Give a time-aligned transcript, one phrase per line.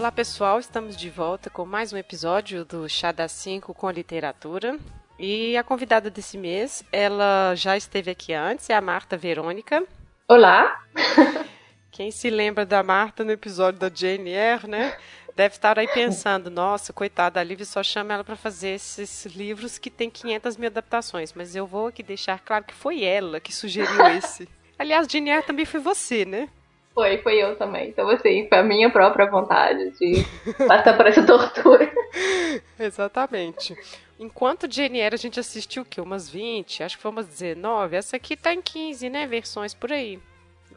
[0.00, 4.78] Olá pessoal, estamos de volta com mais um episódio do Chá das 5 com literatura.
[5.18, 9.84] E a convidada desse mês, ela já esteve aqui antes, é a Marta Verônica.
[10.26, 10.86] Olá!
[11.92, 13.90] Quem se lembra da Marta no episódio da
[14.30, 14.96] Eyre, né?
[15.36, 19.76] Deve estar aí pensando, nossa, coitada, a Liv só chama ela para fazer esses livros
[19.76, 21.34] que tem 500 mil adaptações.
[21.34, 24.48] Mas eu vou aqui deixar claro que foi ela que sugeriu esse.
[24.78, 26.48] Aliás, Eyre também foi você, né?
[26.94, 27.88] Foi, foi eu também.
[27.88, 30.24] Então, assim, foi a minha própria vontade de
[30.66, 31.90] passar por essa tortura.
[32.78, 33.76] Exatamente.
[34.18, 36.00] Enquanto Jane Eyre, a gente assistiu o quê?
[36.00, 37.96] Umas 20, acho que foi umas 19.
[37.96, 39.26] Essa aqui tá em 15, né?
[39.26, 40.20] Versões por aí.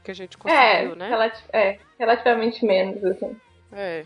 [0.04, 1.10] Que a gente conseguiu, é, né?
[1.10, 3.36] Relati é, relativamente menos, assim.
[3.72, 4.06] É.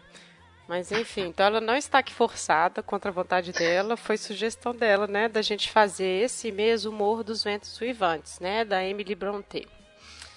[0.67, 5.07] Mas enfim, então ela não está aqui forçada contra a vontade dela, foi sugestão dela,
[5.07, 9.65] né, da gente fazer esse mês o Morro dos Ventos Uivantes, né, da Emily Brontë.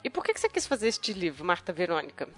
[0.03, 2.29] E por que, você quis fazer este livro, Marta Verônica?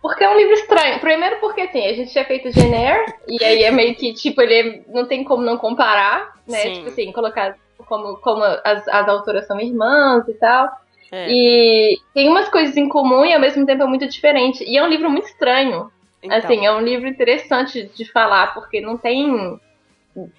[0.00, 0.98] Porque é um livro estranho.
[1.00, 4.82] Primeiro porque, assim, a gente tinha feito Jenner, e aí é meio que, tipo, ele
[4.88, 6.62] não tem como não comparar, né?
[6.62, 6.72] Sim.
[6.74, 10.70] Tipo assim, colocar como, como as, as autoras são irmãs e tal.
[11.12, 11.26] É.
[11.28, 14.64] E tem umas coisas em comum e ao mesmo tempo é muito diferente.
[14.64, 15.90] E é um livro muito estranho.
[16.22, 16.38] Então.
[16.38, 19.58] Assim, é um livro interessante de falar, porque não tem.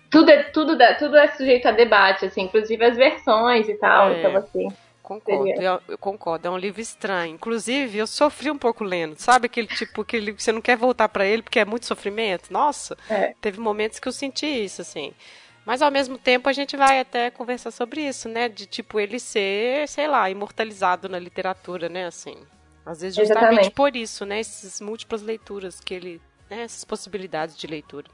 [0.09, 4.09] Tudo é, tudo, tudo é sujeito a debate, assim, inclusive as versões e tal.
[4.09, 4.19] É.
[4.19, 4.67] Então, assim.
[5.01, 7.35] Concordo, eu, eu, concordo, é um livro estranho.
[7.35, 9.17] Inclusive, eu sofri um pouco lendo.
[9.17, 12.51] Sabe aquele tipo, que você não quer voltar para ele porque é muito sofrimento?
[12.53, 13.33] Nossa, é.
[13.41, 15.13] teve momentos que eu senti isso, assim.
[15.65, 18.49] Mas ao mesmo tempo a gente vai até conversar sobre isso, né?
[18.49, 22.05] De tipo ele ser, sei lá, imortalizado na literatura, né?
[22.05, 22.35] Assim.
[22.85, 23.71] Às vezes justamente Exatamente.
[23.71, 24.39] por isso, né?
[24.39, 26.21] Essas múltiplas leituras que ele.
[26.49, 28.07] Né, essas possibilidades de leitura.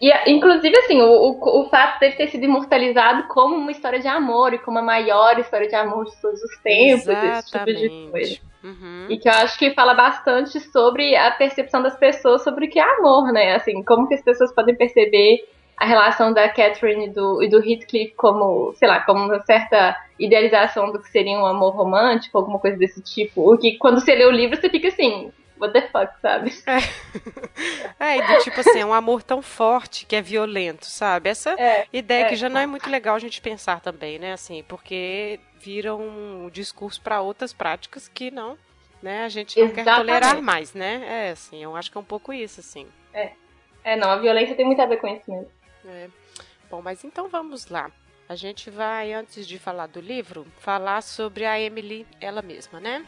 [0.00, 4.08] E, inclusive, assim, o, o, o fato dele ter sido imortalizado como uma história de
[4.08, 7.38] amor e como a maior história de amor de todos os tempos, Exatamente.
[7.38, 8.40] esse tipo de coisa.
[8.62, 9.06] Uhum.
[9.10, 12.78] E que eu acho que fala bastante sobre a percepção das pessoas sobre o que
[12.78, 13.54] é amor, né?
[13.54, 15.46] Assim, como que as pessoas podem perceber
[15.76, 19.96] a relação da Catherine e do, e do Heathcliff como, sei lá, como uma certa
[20.18, 23.50] idealização do que seria um amor romântico, alguma coisa desse tipo.
[23.50, 26.52] O que quando você lê o livro, você fica assim, what the fuck, sabe?
[27.98, 31.28] É, é do tipo assim, é um amor tão forte que é violento, sabe?
[31.28, 32.28] Essa é, ideia é.
[32.28, 34.32] que já não é muito legal a gente pensar também, né?
[34.32, 38.56] Assim, porque vira um discurso para outras práticas que não,
[39.02, 39.24] né?
[39.24, 39.86] A gente não Exatamente.
[39.86, 41.28] quer tolerar mais, né?
[41.28, 42.86] É, assim, eu acho que é um pouco isso, assim.
[43.12, 43.32] É.
[43.84, 45.50] É, não, a violência tem muito a ver com isso mesmo.
[45.86, 46.08] É.
[46.70, 47.90] Bom, mas então vamos lá.
[48.28, 53.04] A gente vai, antes de falar do livro, falar sobre a Emily ela mesma, né?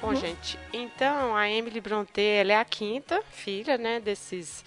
[0.00, 4.64] Bom, gente, então a Emily Brontë, ela é a quinta filha, né, desses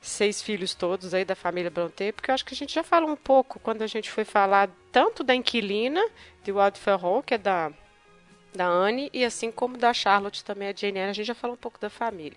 [0.00, 3.10] seis filhos todos aí da família Brontë, porque eu acho que a gente já falou
[3.10, 6.00] um pouco quando a gente foi falar tanto da inquilina
[6.42, 7.70] de Wald Ferron, que é da
[8.54, 11.54] da Anne, e assim como da Charlotte também, a Jane Eyre, a gente já falou
[11.54, 12.36] um pouco da família.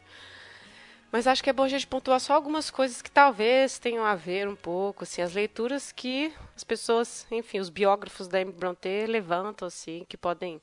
[1.11, 4.15] Mas acho que é bom a gente pontuar só algumas coisas que talvez tenham a
[4.15, 9.05] ver um pouco, assim, as leituras que as pessoas, enfim, os biógrafos da Emily Brontë
[9.07, 10.61] levantam, assim, que podem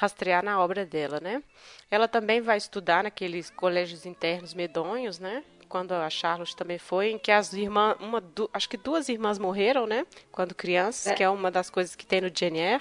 [0.00, 1.42] rastrear na obra dela, né?
[1.90, 5.44] Ela também vai estudar naqueles colégios internos medonhos, né?
[5.68, 9.38] Quando a Charlotte também foi, em que as irmãs, uma, du, acho que duas irmãs
[9.38, 10.06] morreram, né?
[10.32, 11.14] Quando crianças, é.
[11.14, 12.80] que é uma das coisas que tem no Jenier.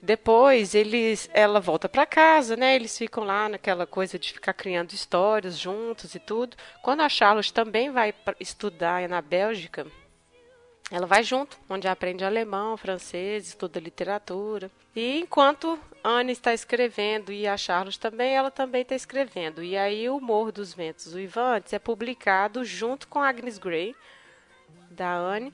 [0.00, 2.76] Depois eles, ela volta para casa, né?
[2.76, 6.56] Eles ficam lá naquela coisa de ficar criando histórias juntos e tudo.
[6.82, 9.86] Quando a Charlotte também vai estudar na Bélgica,
[10.90, 14.70] ela vai junto, onde aprende alemão, francês, estuda literatura.
[14.94, 19.62] E enquanto Anne está escrevendo e a Charlotte também, ela também está escrevendo.
[19.64, 23.96] E aí o Morro dos Ventos Uivantes é publicado junto com Agnes Grey,
[24.90, 25.52] da Anne,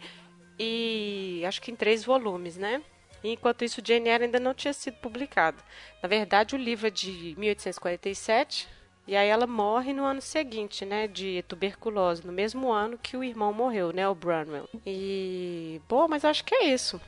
[0.58, 2.82] e acho que em três volumes, né?
[3.24, 5.62] E enquanto isso, Jane Eyre ainda não tinha sido publicado.
[6.02, 8.68] Na verdade, o livro é de 1847,
[9.06, 13.24] e aí ela morre no ano seguinte, né, de tuberculose, no mesmo ano que o
[13.24, 14.68] irmão morreu, né, o Branwell.
[14.86, 17.00] E bom, mas acho que é isso.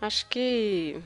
[0.00, 1.00] Acho que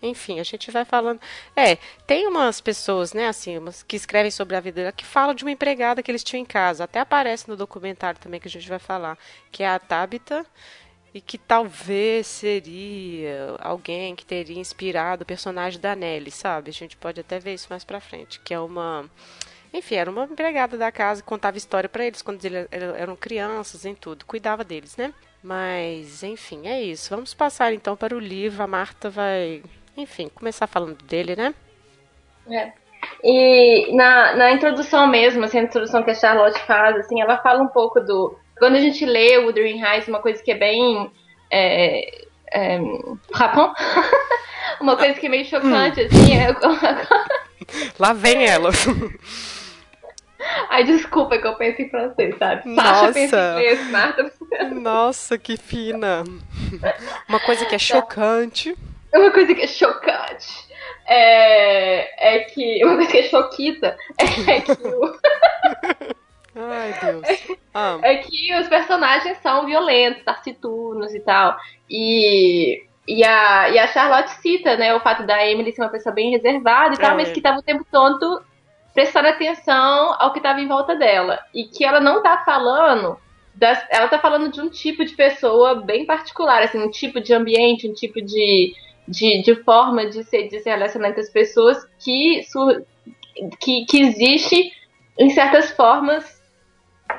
[0.00, 1.20] enfim, a gente vai falando.
[1.56, 1.76] É,
[2.06, 5.44] tem umas pessoas, né, assim, umas que escrevem sobre a vida dela que falam de
[5.44, 6.84] uma empregada que eles tinham em casa.
[6.84, 9.18] Até aparece no documentário também que a gente vai falar,
[9.50, 10.46] que é a Tabitha
[11.18, 16.70] e que talvez seria alguém que teria inspirado o personagem da Nelly, sabe?
[16.70, 19.04] A gente pode até ver isso mais pra frente, que é uma
[19.74, 23.94] enfim, era uma empregada da casa contava história para eles quando eles eram crianças em
[23.94, 25.12] tudo, cuidava deles, né?
[25.42, 27.10] Mas, enfim, é isso.
[27.10, 28.62] Vamos passar então para o livro.
[28.62, 29.62] A Marta vai
[29.96, 31.54] enfim, começar falando dele, né?
[32.48, 32.72] É.
[33.22, 37.62] E na, na introdução mesmo, assim, a introdução que a Charlotte faz, assim, ela fala
[37.62, 38.38] um pouco do.
[38.58, 41.10] Quando a gente lê o Wuthering Heights, uma coisa que é bem.
[41.50, 42.78] É, é,
[43.32, 43.72] rapão?
[44.80, 46.06] uma coisa que é meio chocante, hum.
[46.06, 46.36] assim.
[46.36, 46.54] É...
[47.98, 48.70] Lá vem ela.
[50.70, 52.68] Ai, desculpa que eu penso em francês, sabe?
[52.68, 53.12] Nossa.
[53.12, 54.32] pensa em Marta.
[54.72, 56.24] Nossa, que fina.
[57.28, 58.76] Uma coisa que é chocante.
[59.12, 60.68] Uma coisa que é chocante
[61.08, 62.84] é, é que.
[62.84, 63.96] Uma coisa que é choquita
[64.46, 65.18] é que o.
[66.54, 67.58] Ai, Deus.
[67.74, 67.98] Ah.
[68.02, 71.56] É que os personagens são violentos, taciturnos e tal.
[71.88, 76.14] E, e, a, e a Charlotte cita, né, o fato da Emily ser uma pessoa
[76.14, 77.14] bem reservada e tal, é.
[77.14, 78.42] mas que estava o tempo todo
[78.94, 81.38] prestando atenção ao que estava em volta dela.
[81.54, 83.18] E que ela não tá falando.
[83.54, 87.34] Das, ela tá falando de um tipo de pessoa bem particular, assim, um tipo de
[87.34, 88.72] ambiente, um tipo de,
[89.06, 92.40] de, de forma de se, de se relacionar entre as pessoas que,
[93.60, 94.72] que, que existe
[95.18, 96.37] em certas formas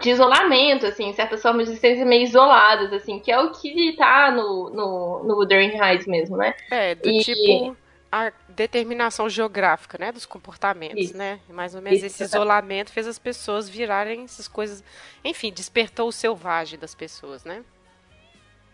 [0.01, 4.31] de isolamento, assim, certas formas de existência meio isoladas, assim, que é o que tá
[4.31, 6.53] no, no, no Wuthering Heights mesmo, né?
[6.71, 7.19] É, do e...
[7.23, 7.75] tipo
[8.11, 11.17] a determinação geográfica, né, dos comportamentos, Isso.
[11.17, 11.39] né?
[11.47, 14.83] Mais ou menos Isso, esse isolamento fez as pessoas virarem essas coisas,
[15.23, 17.63] enfim, despertou o selvagem das pessoas, né?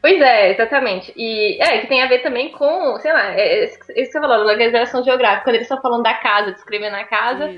[0.05, 1.11] Pois é, exatamente.
[1.17, 4.19] E é, que tem a ver também com, sei lá, é, é isso que você
[4.19, 5.45] falou, localização geográfica.
[5.45, 7.51] Quando eles estão falando da casa, descrevendo a casa,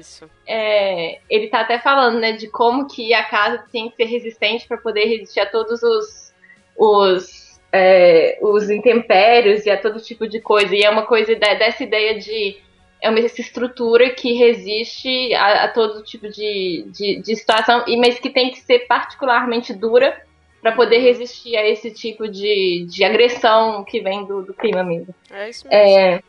[0.48, 4.66] é, ele tá até falando, né, de como que a casa tem que ser resistente
[4.66, 6.34] para poder resistir a todos os,
[6.78, 10.74] os, é, os intempéries e a todo tipo de coisa.
[10.74, 12.56] E é uma coisa dessa ideia de
[13.02, 18.18] é uma essa estrutura que resiste a, a todo tipo de, de, de situação, mas
[18.20, 20.26] que tem que ser particularmente dura
[20.62, 25.14] para poder resistir a esse tipo de, de agressão que vem do, do clima mesmo.
[25.30, 25.82] É isso mesmo.
[25.82, 26.24] É,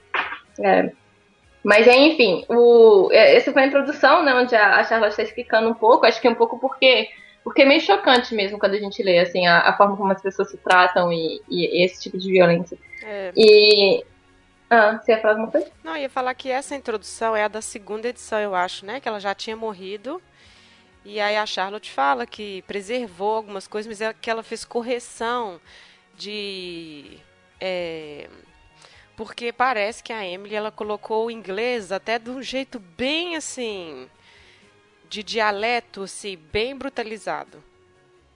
[0.61, 0.93] é.
[1.65, 5.69] Mas enfim, o, é, essa foi a introdução, né, onde a, a Charlotte está explicando
[5.69, 7.09] um pouco, acho que é um pouco porque
[7.45, 10.21] porque é meio chocante mesmo quando a gente lê assim a, a forma como as
[10.21, 12.77] pessoas se tratam e, e esse tipo de violência.
[13.03, 13.33] É.
[13.35, 14.05] E
[14.71, 15.71] ah, você ia falar alguma coisa?
[15.83, 19.01] Não, ia falar que essa introdução é a da segunda edição, eu acho, né?
[19.01, 20.21] Que ela já tinha morrido
[21.09, 25.59] e aí a Charlotte fala que preservou algumas coisas, mas é que ela fez correção
[26.15, 27.19] de.
[27.61, 28.29] É,
[29.17, 34.09] porque parece que a Emily ela colocou o inglês até de um jeito bem assim.
[35.09, 37.65] de dialeto, assim, bem brutalizado.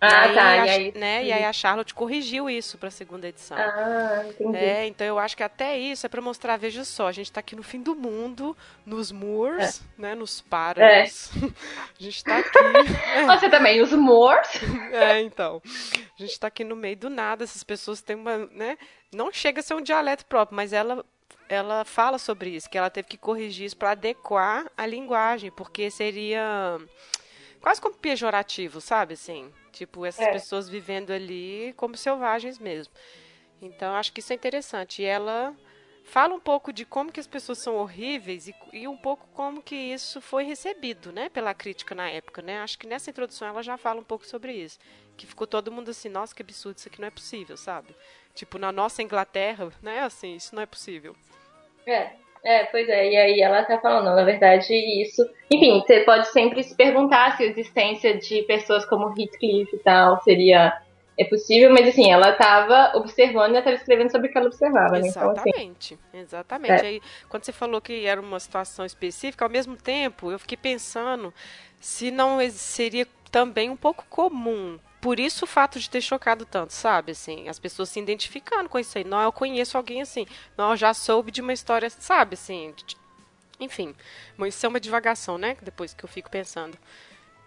[0.04, 0.56] Ah, e tá.
[0.56, 1.24] E aí, né?
[1.24, 3.56] e aí a Charlotte corrigiu isso para a segunda edição.
[3.56, 4.56] Ah, entendi.
[4.56, 7.38] É, então eu acho que até isso é para mostrar, veja só, a gente está
[7.38, 10.02] aqui no fim do mundo, nos moors, é.
[10.02, 10.14] né?
[10.16, 11.30] Nos páramos.
[11.36, 11.46] É.
[12.00, 12.48] a gente está aqui.
[13.38, 14.48] Você também, os moors?
[14.92, 15.62] é, então.
[15.64, 18.76] A gente está aqui no meio do nada, essas pessoas têm uma, né?
[19.14, 21.04] Não chega a ser um dialeto próprio, mas ela
[21.48, 25.90] ela fala sobre isso, que ela teve que corrigir isso para adequar a linguagem, porque
[25.90, 26.78] seria
[27.60, 29.52] quase como pejorativo, sabe assim?
[29.72, 30.32] Tipo, essas é.
[30.32, 32.92] pessoas vivendo ali como selvagens mesmo.
[33.60, 35.02] Então, acho que isso é interessante.
[35.02, 35.56] E ela
[36.04, 39.62] fala um pouco de como que as pessoas são horríveis e, e, um pouco como
[39.62, 42.60] que isso foi recebido, né, pela crítica na época, né?
[42.60, 44.78] Acho que nessa introdução ela já fala um pouco sobre isso,
[45.16, 47.94] que ficou todo mundo assim, nossa, que absurdo, isso aqui não é possível, sabe?
[48.34, 51.16] Tipo, na nossa Inglaterra, né, assim, isso não é possível.
[51.86, 52.16] É.
[52.44, 55.22] É, pois é, e aí ela tá falando, na verdade, isso.
[55.50, 60.20] Enfim, você pode sempre se perguntar se a existência de pessoas como Heathcliff e tal
[60.22, 60.72] seria
[61.18, 64.98] é possível, mas assim, ela estava observando e estava escrevendo sobre o que ela observava,
[64.98, 65.06] né?
[65.06, 66.84] Exatamente, então, assim, exatamente.
[66.84, 66.86] É.
[66.86, 71.32] Aí, quando você falou que era uma situação específica, ao mesmo tempo, eu fiquei pensando
[71.78, 76.72] se não seria também um pouco comum por isso o fato de ter chocado tanto,
[76.72, 77.10] sabe?
[77.10, 79.02] Assim, as pessoas se identificando com isso aí.
[79.02, 80.24] Não, eu conheço alguém assim.
[80.56, 82.34] Não, eu já soube de uma história, sabe?
[82.34, 82.96] Assim, de...
[83.58, 83.96] enfim.
[84.36, 85.56] Mas isso é uma divagação, né?
[85.60, 86.78] Depois que eu fico pensando.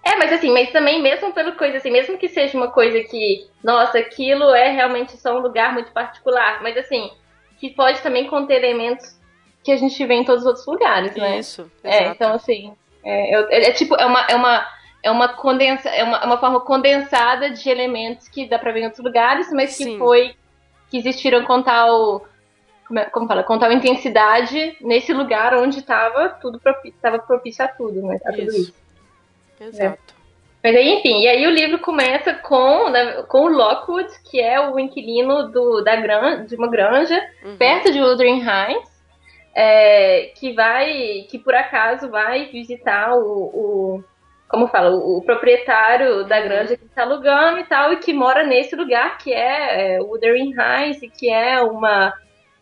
[0.04, 3.50] É, mas assim, mas também mesmo pelo coisa assim, mesmo que seja uma coisa que,
[3.64, 7.10] nossa, aquilo é realmente só um lugar muito particular, mas assim,
[7.58, 9.18] que pode também conter elementos
[9.64, 11.40] que a gente vê em todos os outros lugares, né?
[11.40, 11.72] Isso.
[11.82, 14.75] É, então assim, é, é, é tipo, é uma, é uma
[15.06, 18.82] é uma condensa, é uma, é uma forma condensada de elementos que dá para ver
[18.82, 20.00] em outros lugares, mas que Sim.
[20.00, 20.34] foi
[20.90, 22.26] que existiram com tal
[22.88, 27.68] como, é, como fala, com tal intensidade nesse lugar onde estava tudo estava propício a
[27.68, 28.20] tudo, né?
[28.26, 28.74] A tudo isso.
[29.62, 30.02] Exato.
[30.12, 30.16] É.
[30.64, 34.60] Mas aí, enfim, e aí o livro começa com, né, com o Lockwood, que é
[34.60, 37.58] o inquilino do, da gran, de uma granja uhum.
[37.58, 38.92] perto de Wuthering Heights,
[39.54, 44.04] é, que vai, que por acaso vai visitar o, o
[44.48, 48.46] como fala, o, o proprietário da granja que está alugando e tal, e que mora
[48.46, 52.14] nesse lugar, que é, é Wuthering Heights, que é uma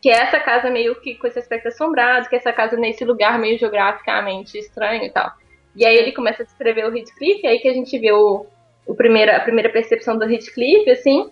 [0.01, 3.05] que é essa casa meio que com esse aspecto assombrado, que é essa casa nesse
[3.05, 5.31] lugar meio geograficamente estranho e tal.
[5.73, 8.45] E aí ele começa a descrever o Heathcliff, aí que a gente vê o,
[8.85, 11.31] o primeira, a primeira percepção do Heathcliff, assim.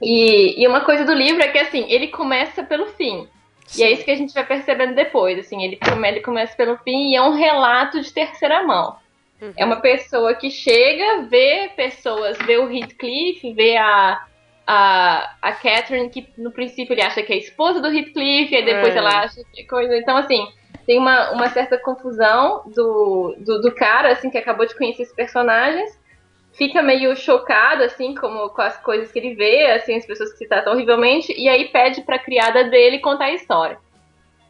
[0.00, 3.28] E, e uma coisa do livro é que, assim, ele começa pelo fim.
[3.66, 3.82] Sim.
[3.82, 7.12] E é isso que a gente vai percebendo depois, assim, ele, ele começa pelo fim
[7.12, 8.96] e é um relato de terceira mão.
[9.42, 9.52] Uhum.
[9.56, 14.24] É uma pessoa que chega, vê pessoas, vê o Heathcliff, vê a,
[14.64, 18.64] a, a Catherine, que no princípio ele acha que é a esposa do Heathcliff, e
[18.64, 18.98] depois é.
[18.98, 19.96] ela acha que é coisa.
[19.96, 20.46] Então, assim,
[20.86, 25.14] tem uma, uma certa confusão do, do, do, cara, assim, que acabou de conhecer esses
[25.14, 26.00] personagens.
[26.52, 30.38] Fica meio chocado, assim, como com as coisas que ele vê, assim, as pessoas que
[30.38, 33.76] se tratam horrivelmente, e aí pede pra criada dele contar a história.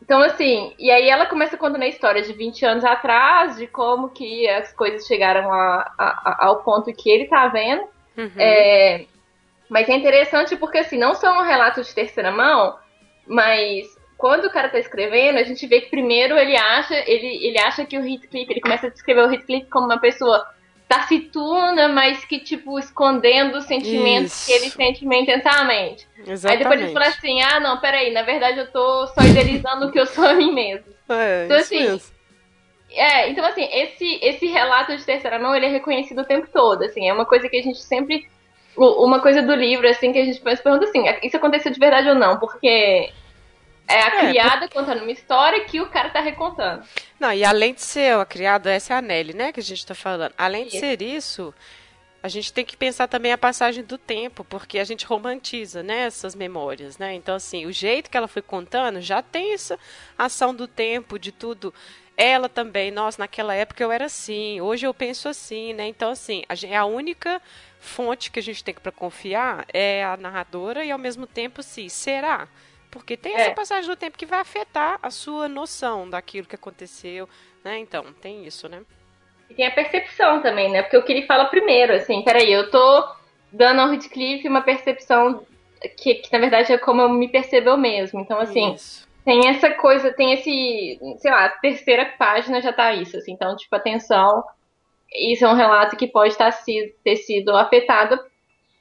[0.03, 4.09] Então, assim, e aí ela começa contando a história de 20 anos atrás, de como
[4.09, 7.83] que as coisas chegaram a, a, ao ponto que ele tá vendo.
[8.19, 8.33] Uhum.
[8.37, 9.05] É,
[9.71, 12.77] mas é interessante porque, assim, não só um relato de terceira mão,
[13.29, 13.87] mas
[14.19, 17.87] quando o cara tá escrevendo, a gente vê que primeiro ele acha, ele, ele acha
[17.87, 20.45] que o Heathcliff, ele começa a descrever o Heathcliff como uma pessoa
[20.93, 24.47] tacituna, mas que, tipo, escondendo os sentimentos Isso.
[24.47, 26.07] que ele sente meio intensamente.
[26.27, 26.47] Exatamente.
[26.47, 29.93] Aí depois ele fala assim, ah, não, peraí, na verdade eu tô só idealizando o
[29.93, 30.85] que eu sou a mim mesmo.
[31.09, 32.13] É, então, assim, mesmo.
[32.91, 36.85] É, então assim, esse, esse relato de terceira mão, ele é reconhecido o tempo todo,
[36.85, 38.29] assim, é uma coisa que a gente sempre
[38.77, 42.09] uma coisa do livro, assim, que a gente se pergunta assim, isso aconteceu de verdade
[42.09, 42.39] ou não?
[42.39, 43.11] Porque
[43.89, 46.85] é a é, criada contando uma história que o cara tá recontando.
[47.19, 49.85] Não, e além de ser a criada, essa é a Nelly, né, que a gente
[49.85, 50.33] tá falando.
[50.37, 50.73] Além isso.
[50.73, 51.55] de ser isso,
[52.23, 56.07] a gente tem que pensar também a passagem do tempo, porque a gente romantiza, né,
[56.07, 57.15] essas memórias, né?
[57.15, 59.79] Então, assim, o jeito que ela foi contando já tem essa
[60.17, 61.75] ação do tempo, de tudo.
[62.17, 65.89] Ela também, nossa, naquela época eu era assim, hoje eu penso assim, né?
[65.89, 67.43] Então, assim, a a única
[67.81, 71.89] fonte que a gente tem para confiar é a narradora e ao mesmo tempo sim,
[71.89, 72.47] será?
[72.93, 73.41] Porque tem é.
[73.41, 77.27] essa passagem do tempo que vai afetar a sua noção daquilo que aconteceu,
[77.65, 77.79] né?
[77.79, 78.83] Então, tem isso, né?
[79.49, 80.83] E tem a percepção também, né?
[80.83, 83.09] Porque o que ele fala primeiro, assim, peraí, eu tô
[83.51, 85.43] dando ao Heathcliff uma percepção
[85.97, 88.21] que, que na verdade é como eu me percebo mesmo.
[88.21, 89.09] Então, assim, isso.
[89.25, 93.33] tem essa coisa, tem esse, sei lá, a terceira página já tá isso, assim.
[93.33, 94.45] Então, tipo, atenção,
[95.11, 98.21] isso é um relato que pode estar sido, ter sido afetado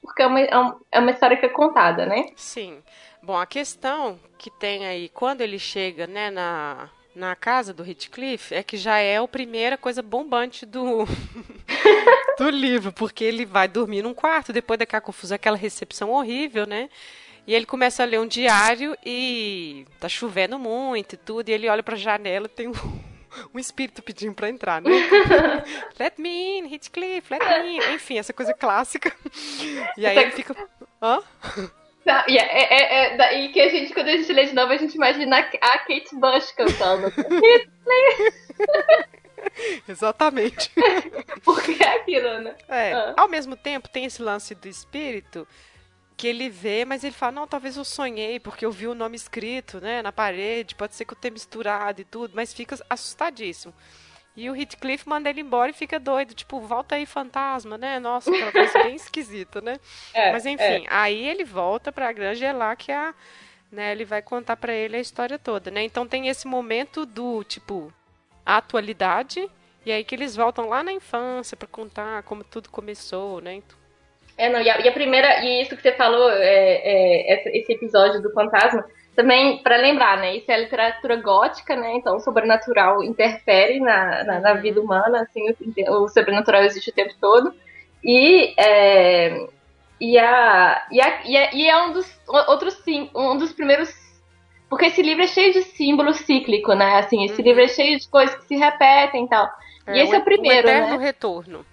[0.02, 0.50] porque é uma, é,
[0.92, 2.26] é uma história que é contada, né?
[2.36, 2.82] Sim.
[3.24, 8.54] Bom, a questão que tem aí, quando ele chega né, na, na casa do Heathcliff,
[8.54, 11.06] é que já é a primeira coisa bombante do,
[12.38, 16.90] do livro, porque ele vai dormir num quarto, depois daquela confusão, aquela recepção horrível, né?
[17.46, 21.70] E ele começa a ler um diário e tá chovendo muito e tudo, e ele
[21.70, 22.74] olha pra janela tem um
[23.54, 24.90] um espírito pedindo para entrar, né?
[26.00, 27.94] let me in, Heathcliff, let me in.
[27.96, 29.16] Enfim, essa coisa clássica.
[29.98, 30.56] E aí ele fica.
[31.02, 31.22] Hã?
[32.28, 34.78] E, é, é, é, e que a gente, quando a gente lê de novo, a
[34.78, 37.14] gente imagina a Kate Bush cantando.
[39.88, 40.72] Exatamente.
[41.44, 42.56] Porque é aquilo, né?
[42.68, 42.94] É.
[42.94, 43.14] Ah.
[43.18, 45.48] Ao mesmo tempo, tem esse lance do espírito
[46.18, 49.16] que ele vê, mas ele fala, não, talvez eu sonhei, porque eu vi o nome
[49.16, 53.74] escrito, né, na parede, pode ser que eu tenha misturado e tudo, mas fica assustadíssimo.
[54.36, 58.00] E o Heathcliff manda ele embora e fica doido, tipo, volta aí, fantasma, né?
[58.00, 59.78] Nossa, aquela coisa bem esquisita, né?
[60.14, 60.86] É, mas enfim, é.
[60.88, 63.14] aí ele volta pra granja e é lá que a,
[63.72, 65.84] né, ele vai contar para ele a história toda, né?
[65.84, 67.92] Então tem esse momento do, tipo,
[68.46, 69.50] atualidade,
[69.86, 73.62] e aí que eles voltam lá na infância para contar como tudo começou, né?
[74.38, 77.74] É, não, e a, e a, primeira, e isso que você falou, é, é, esse
[77.74, 80.38] episódio do fantasma, também para lembrar, né?
[80.38, 81.96] Isso é literatura gótica, né?
[81.96, 86.94] Então o sobrenatural interfere na, na, na vida humana, assim, o, o, sobrenatural existe o
[86.94, 87.54] tempo todo.
[88.04, 89.48] E, é,
[90.00, 93.94] e, a, e, a, e, a, e é um dos outros sim, um dos primeiros
[94.72, 97.00] porque esse livro é cheio de símbolo cíclico, né?
[97.00, 97.46] Assim, esse uhum.
[97.46, 99.50] livro é cheio de coisas que se repetem e tal.
[99.86, 101.06] É, e esse o, é o primeiro, o eterno né?
[101.06, 101.66] retorno.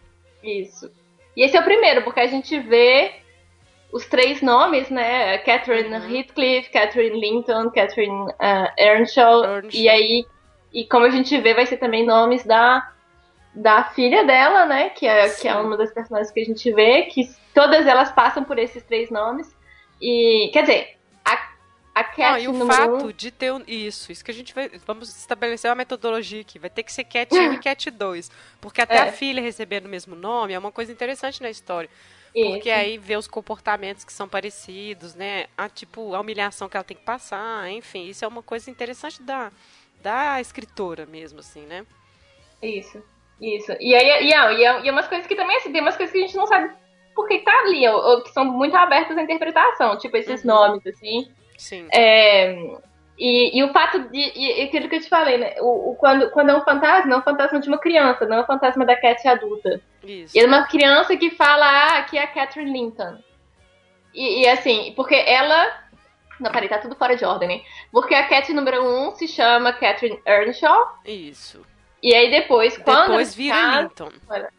[0.42, 0.90] Isso.
[1.37, 3.12] E esse é o primeiro, porque a gente vê
[3.92, 5.38] os três nomes, né?
[5.38, 6.14] Catherine uhum.
[6.14, 9.71] Heathcliff, Catherine Linton, Catherine uh, Earnshaw, Earnshaw.
[9.73, 10.26] E aí,
[10.73, 12.92] e como a gente vê, vai ser também nomes da,
[13.54, 14.90] da filha dela, né?
[14.90, 18.45] Que é, que é uma das personagens que a gente vê, que todas elas passam
[18.45, 19.57] por esses três nomes.
[20.00, 21.33] E, quer dizer, a,
[21.95, 23.12] a Cat ah, e o fato um...
[23.12, 26.71] de ter um, isso, isso que a gente vai, vamos estabelecer uma metodologia aqui, vai
[26.71, 28.30] ter que ser Cat 1 e Cat 2,
[28.61, 29.09] porque até é.
[29.09, 31.88] a filha recebendo o mesmo nome é uma coisa interessante na história.
[32.32, 35.47] Porque aí vê os comportamentos que são parecidos, né?
[35.56, 39.23] A, tipo, a humilhação que ela tem que passar, enfim, isso é uma coisa interessante
[39.23, 39.50] da,
[40.02, 41.87] da escritora mesmo, assim, né?
[42.62, 43.02] Isso,
[43.40, 43.73] isso.
[43.80, 46.18] E aí, e, e, e, e umas coisas que também, assim, tem umas coisas que
[46.18, 46.73] a gente não sabe
[47.14, 50.50] por que tá ali, ou, ou que são muito abertas à interpretação, tipo esses uhum.
[50.50, 51.28] nomes, assim.
[51.56, 51.88] Sim.
[51.92, 52.54] É,
[53.19, 54.33] E, e o fato de.
[54.37, 55.55] E, aquilo que eu te falei, né?
[55.59, 58.41] O, o, quando, quando é um fantasma, é um fantasma de uma criança, não é
[58.43, 59.81] um fantasma da Cat adulta.
[60.05, 60.37] Isso.
[60.37, 63.19] E é uma criança que fala, ah, aqui é a Catherine Linton.
[64.15, 65.89] E, e assim, porque ela.
[66.39, 67.61] Não, peraí, tá tudo fora de ordem, né?
[67.91, 71.01] Porque a Cat número 1 um se chama Catherine Earnshaw.
[71.05, 71.67] Isso.
[72.01, 73.09] E aí depois, quando.
[73.09, 74.11] Depois vira casa, Linton.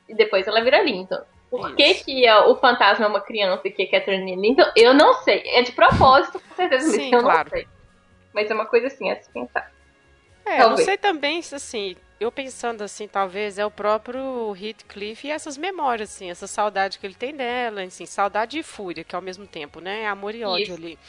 [0.10, 1.22] E depois ela vira Linton.
[1.50, 4.70] Por que, que o fantasma é uma criança e que é Catherine Linton?
[4.76, 5.42] Eu não sei.
[5.46, 7.50] É de propósito, com certeza, Sim, eu claro.
[7.50, 7.68] não sei.
[8.34, 9.72] Mas é uma coisa assim, a se pensar.
[10.46, 10.80] É, talvez.
[10.80, 16.10] não sei também, assim, eu pensando assim, talvez é o próprio Heathcliff e essas memórias,
[16.10, 19.80] assim, essa saudade que ele tem dela, assim, saudade e fúria, que ao mesmo tempo,
[19.80, 20.02] né?
[20.02, 20.74] É amor e ódio Isso.
[20.74, 21.00] ali.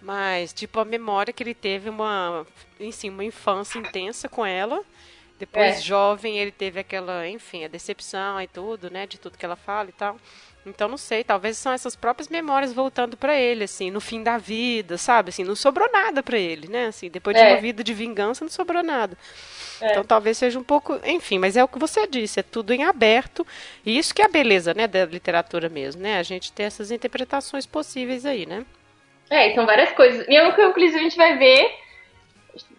[0.00, 2.46] Mas, tipo, a memória que ele teve uma,
[2.78, 4.84] enfim, uma infância intensa com ela
[5.38, 5.80] depois, é.
[5.80, 9.06] jovem, ele teve aquela, enfim, a decepção e tudo, né?
[9.06, 10.16] De tudo que ela fala e tal.
[10.66, 14.36] Então, não sei, talvez são essas próprias memórias voltando para ele, assim, no fim da
[14.36, 15.28] vida, sabe?
[15.28, 16.86] Assim, não sobrou nada para ele, né?
[16.86, 17.52] Assim, depois de é.
[17.52, 19.16] uma vida de vingança, não sobrou nada.
[19.80, 19.90] É.
[19.90, 22.82] Então, talvez seja um pouco, enfim, mas é o que você disse, é tudo em
[22.82, 23.46] aberto.
[23.84, 26.18] E isso que é a beleza, né, da literatura mesmo, né?
[26.18, 28.64] A gente ter essas interpretações possíveis aí, né?
[29.30, 30.26] É, são várias coisas.
[30.28, 31.85] E é o que, inclusive, a gente vai ver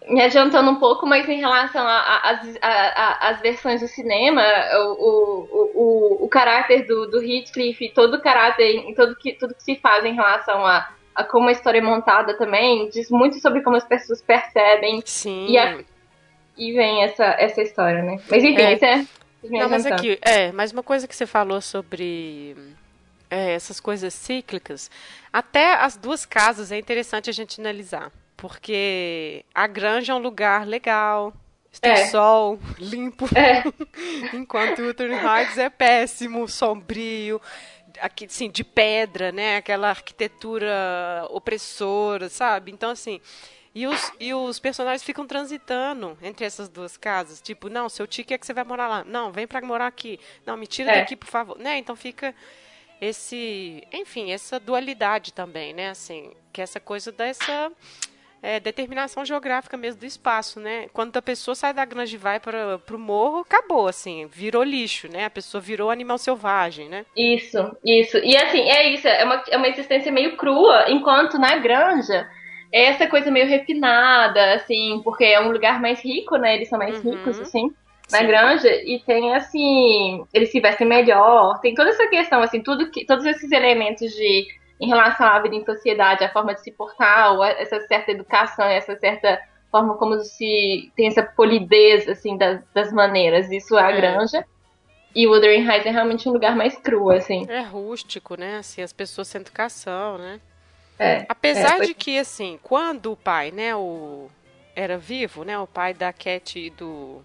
[0.10, 4.42] me adiantando um pouco, mas em relação às versões do cinema,
[4.74, 9.64] o, o, o, o caráter do, do Heathcliff, todo o caráter, todo que, tudo que
[9.64, 13.62] se faz em relação a, a como a história é montada também, diz muito sobre
[13.62, 15.02] como as pessoas percebem.
[15.06, 15.48] Sim.
[15.50, 15.80] E, a,
[16.58, 18.20] e vem essa, essa história, né?
[18.30, 18.74] Mas enfim, é.
[18.74, 19.06] isso é.
[19.44, 22.56] Não, mas aqui, é, mas uma coisa que você falou sobre
[23.30, 24.90] é, essas coisas cíclicas,
[25.32, 28.12] até as duas casas é interessante a gente analisar.
[28.38, 31.34] Porque a granja é um lugar legal,
[31.80, 32.08] tem é.
[32.08, 33.26] sol, limpo.
[33.36, 33.64] É.
[34.36, 37.42] Enquanto o Wuthering Heights é péssimo, sombrio,
[38.00, 39.58] aqui, assim, de pedra, né?
[39.58, 42.72] Aquela arquitetura opressora, sabe?
[42.72, 43.22] Então, assim.
[43.76, 47.40] E os, e os personagens ficam transitando entre essas duas casas.
[47.40, 49.04] Tipo, não, seu tio quer que você vai morar lá.
[49.04, 50.20] Não, vem para morar aqui.
[50.48, 51.00] Não, me tira é.
[51.02, 51.60] daqui, por favor.
[51.60, 51.78] Né?
[51.78, 52.34] Então fica
[53.00, 53.84] esse.
[53.94, 55.92] Enfim, essa dualidade também, né?
[55.92, 57.72] Assim, que é essa coisa dessa
[58.48, 60.88] é, determinação geográfica mesmo do espaço, né?
[60.94, 65.12] Quando a pessoa sai da granja e vai para o morro, acabou, assim, virou lixo,
[65.12, 65.26] né?
[65.26, 67.06] A pessoa virou animal selvagem, né?
[67.14, 68.18] Isso, isso.
[68.20, 72.26] E assim, é isso, é uma, é uma existência meio crua, enquanto na granja
[72.72, 76.56] é essa coisa meio refinada, assim, porque é um lugar mais rico, né?
[76.56, 77.12] Eles são mais uhum.
[77.12, 77.70] ricos, assim
[78.10, 78.28] na Sim.
[78.28, 83.06] granja e tem assim eles se vestem melhor tem toda essa questão assim tudo que
[83.06, 84.48] todos esses elementos de
[84.80, 88.96] em relação à vida em sociedade, a forma de se portar, essa certa educação, essa
[88.98, 93.52] certa forma como se tem essa polidez assim das, das maneiras.
[93.52, 93.96] Isso é a é.
[93.96, 94.46] granja.
[95.16, 97.46] E o Wuthering Heights é realmente um lugar mais cru, assim.
[97.50, 98.58] É rústico, né?
[98.58, 100.40] Assim, as pessoas sem educação, né?
[101.00, 104.30] É, Apesar é, de que, assim, quando o pai, né, o
[104.76, 107.24] era vivo, né, o pai da Cat e do,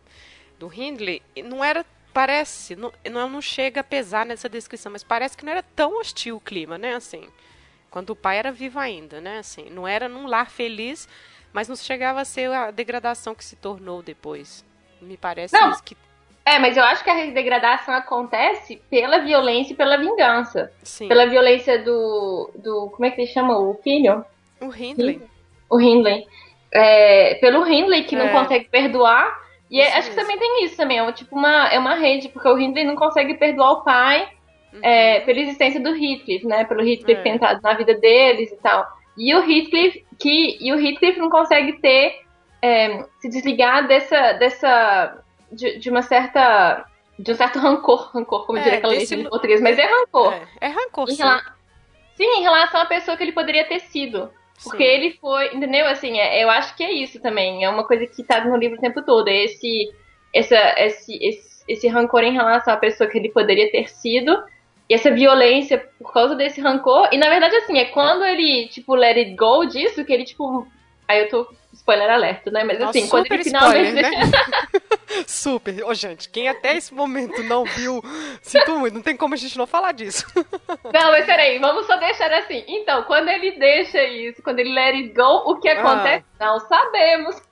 [0.59, 2.93] do Hindley, não era parece, não,
[3.29, 6.79] não chega a pesar nessa descrição, mas parece que não era tão hostil o clima,
[6.79, 7.29] né, assim.
[7.91, 9.69] Quando o pai era vivo ainda, né, assim.
[9.71, 11.09] Não era num lar feliz,
[11.53, 14.65] mas não chegava a ser a degradação que se tornou depois.
[15.01, 15.73] Me parece não.
[15.81, 15.97] que...
[16.45, 20.73] É, mas eu acho que a degradação acontece pela violência e pela vingança.
[20.83, 21.09] Sim.
[21.09, 22.91] Pela violência do, do...
[22.91, 24.25] Como é que ele chama o filho?
[24.61, 25.23] O Hindley.
[25.71, 26.27] O Hindley.
[26.73, 28.19] É, pelo Hindley, que é.
[28.19, 29.42] não consegue perdoar
[29.73, 32.47] e é, acho que também tem isso também, é tipo uma, é uma rede, porque
[32.47, 34.29] o Hindley não consegue perdoar o pai
[34.71, 34.81] uhum.
[34.83, 36.65] é, pela existência do Heathcliff, né?
[36.65, 37.23] Pelo Heathcliff é.
[37.23, 38.87] ter entrado na vida deles e tal.
[39.17, 42.21] E o Heathcliff, que, e o Heathcliff não consegue ter,
[42.61, 46.85] é, se desligar dessa, dessa de, de, uma certa,
[47.19, 49.15] de um certo rancor, rancor, como é, diria aquela desse...
[49.15, 50.35] em português, mas é rancor.
[50.35, 51.23] É, é rancor, em sim.
[51.23, 51.43] Rela...
[52.15, 54.31] Sim, em relação à pessoa que ele poderia ter sido.
[54.63, 54.91] Porque Sim.
[54.91, 55.87] ele foi, entendeu?
[55.87, 57.65] Assim, é, eu acho que é isso também.
[57.65, 59.29] É uma coisa que tá no livro o tempo todo.
[59.29, 59.91] É esse,
[60.33, 64.43] essa, esse, esse, esse rancor em relação à pessoa que ele poderia ter sido.
[64.89, 67.09] E essa violência por causa desse rancor.
[67.13, 70.67] E na verdade, assim, é quando ele, tipo, let it go disso, que ele, tipo.
[71.09, 71.62] Aí eu tô.
[71.73, 72.65] Spoiler alerta, né?
[72.65, 73.89] Mas assim, quando ele finalmente.
[73.89, 74.33] Spoiler, né?
[75.27, 75.85] Super.
[75.85, 78.03] Ô, oh, gente, quem até esse momento não viu,
[78.41, 80.27] sinto muito, não tem como a gente não falar disso.
[80.93, 82.65] Não, mas peraí, vamos só deixar assim.
[82.67, 85.81] Então, quando ele deixa isso, quando ele let it go, o que ah.
[85.81, 86.25] acontece?
[86.39, 86.47] Ah.
[86.47, 87.43] Não sabemos.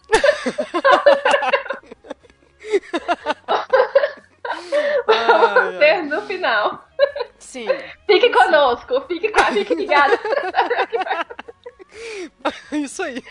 [5.07, 6.85] Vamos ver no final.
[7.39, 7.67] Sim.
[8.07, 10.19] Fique conosco, fique, fique ligado.
[12.73, 13.23] Isso aí.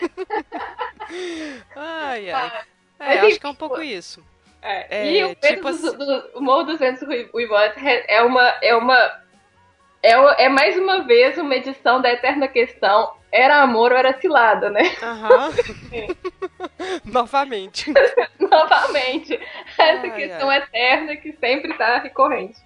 [1.74, 2.62] Ai, ai.
[2.98, 4.22] É, acho que é um pouco isso.
[4.62, 5.96] É, é, e o tipo assim...
[5.96, 7.02] do, Morro dos Ventos
[8.06, 8.42] é uma.
[8.62, 9.20] É uma
[10.02, 14.70] é, é mais uma vez uma edição da Eterna Questão era amor ou era cilada,
[14.70, 14.82] né?
[15.02, 15.50] Aham.
[17.04, 17.92] Novamente.
[18.38, 19.40] Novamente.
[19.78, 20.58] Essa ai, questão ai.
[20.58, 22.58] eterna que sempre tá recorrente.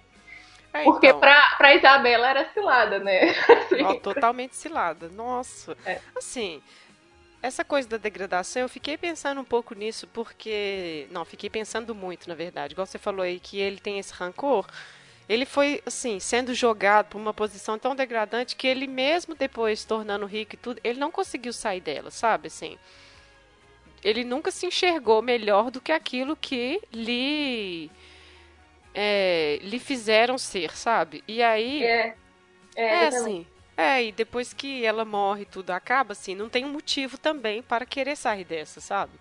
[0.75, 1.21] É, Porque então.
[1.21, 3.29] pra, pra Isabela era cilada, né?
[3.71, 3.99] Assim.
[4.01, 5.07] totalmente cilada.
[5.07, 5.77] Nossa.
[5.85, 6.01] É.
[6.13, 6.61] Assim,
[7.41, 11.07] essa coisa da degradação, eu fiquei pensando um pouco nisso, porque.
[11.11, 12.73] Não, fiquei pensando muito, na verdade.
[12.73, 14.67] Igual você falou aí que ele tem esse rancor.
[15.29, 20.25] Ele foi, assim, sendo jogado por uma posição tão degradante que ele, mesmo depois tornando
[20.25, 22.47] rico e tudo, ele não conseguiu sair dela, sabe?
[22.47, 22.77] Assim.
[24.03, 27.89] Ele nunca se enxergou melhor do que aquilo que lhe
[28.95, 31.23] é, lhe fizeram ser, sabe?
[31.27, 31.83] E aí.
[31.83, 32.15] É,
[32.75, 33.45] é, é assim.
[33.77, 37.85] É, e depois que ela morre tudo acaba, assim, não tem um motivo também para
[37.85, 39.11] querer sair dessa, sabe?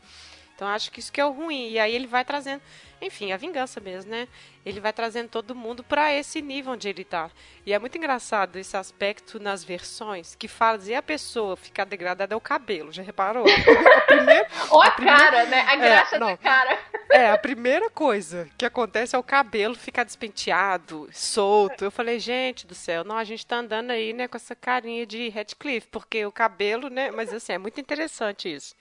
[0.54, 1.70] Então acho que isso que é o ruim.
[1.70, 2.62] E aí ele vai trazendo
[3.04, 4.28] enfim, a vingança mesmo, né?
[4.64, 7.30] Ele vai trazendo todo mundo para esse nível onde ele tá.
[7.66, 12.36] E é muito engraçado esse aspecto nas versões que fazia a pessoa ficar degradada é
[12.36, 13.44] o cabelo, já reparou?
[14.06, 15.60] Primeira, Ou a, a primeira, cara, né?
[15.60, 16.78] A graxa é, da cara.
[17.10, 21.84] É, a primeira coisa que acontece é o cabelo ficar despenteado, solto.
[21.84, 25.06] Eu falei, gente do céu, não, a gente tá andando aí, né, com essa carinha
[25.06, 27.10] de Redcliffe, porque o cabelo, né?
[27.10, 28.74] Mas assim, é muito interessante isso.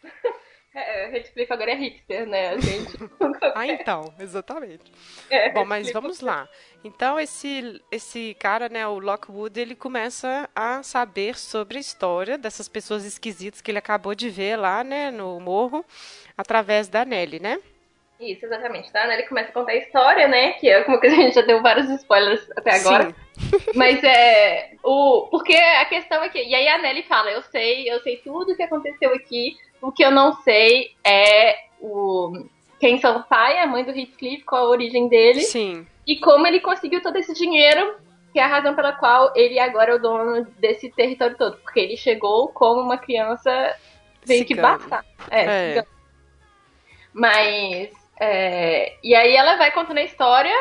[0.75, 2.49] É, Redcliffe agora é hipster, né?
[2.49, 2.97] A gente
[3.53, 4.91] ah, então, exatamente.
[5.29, 6.49] É, Bom, mas vamos lá.
[6.83, 12.67] Então, esse, esse cara, né, o Lockwood, ele começa a saber sobre a história dessas
[12.67, 15.85] pessoas esquisitas que ele acabou de ver lá, né, no morro,
[16.35, 17.59] através da Nelly, né?
[18.19, 18.91] Isso, exatamente.
[18.91, 19.03] Tá?
[19.03, 20.53] A Nelly começa a contar a história, né?
[20.53, 23.05] Que é como que a gente já deu vários spoilers até agora.
[23.05, 23.15] Sim.
[23.75, 24.71] Mas é.
[24.83, 26.41] O, porque a questão é que.
[26.41, 29.57] E aí a Nelly fala: Eu sei, eu sei tudo o que aconteceu aqui.
[29.83, 32.45] O que eu não sei é o
[32.79, 35.41] quem são o pai, a mãe do Heathcliff, qual a origem dele.
[35.41, 35.85] Sim.
[36.07, 37.95] E como ele conseguiu todo esse dinheiro,
[38.31, 41.57] que é a razão pela qual ele agora é o dono desse território todo.
[41.57, 43.75] Porque ele chegou como uma criança
[44.25, 45.05] meio que bastar.
[45.29, 45.85] É, é.
[47.13, 47.91] Mas.
[48.19, 50.55] É, e aí ela vai contando a história.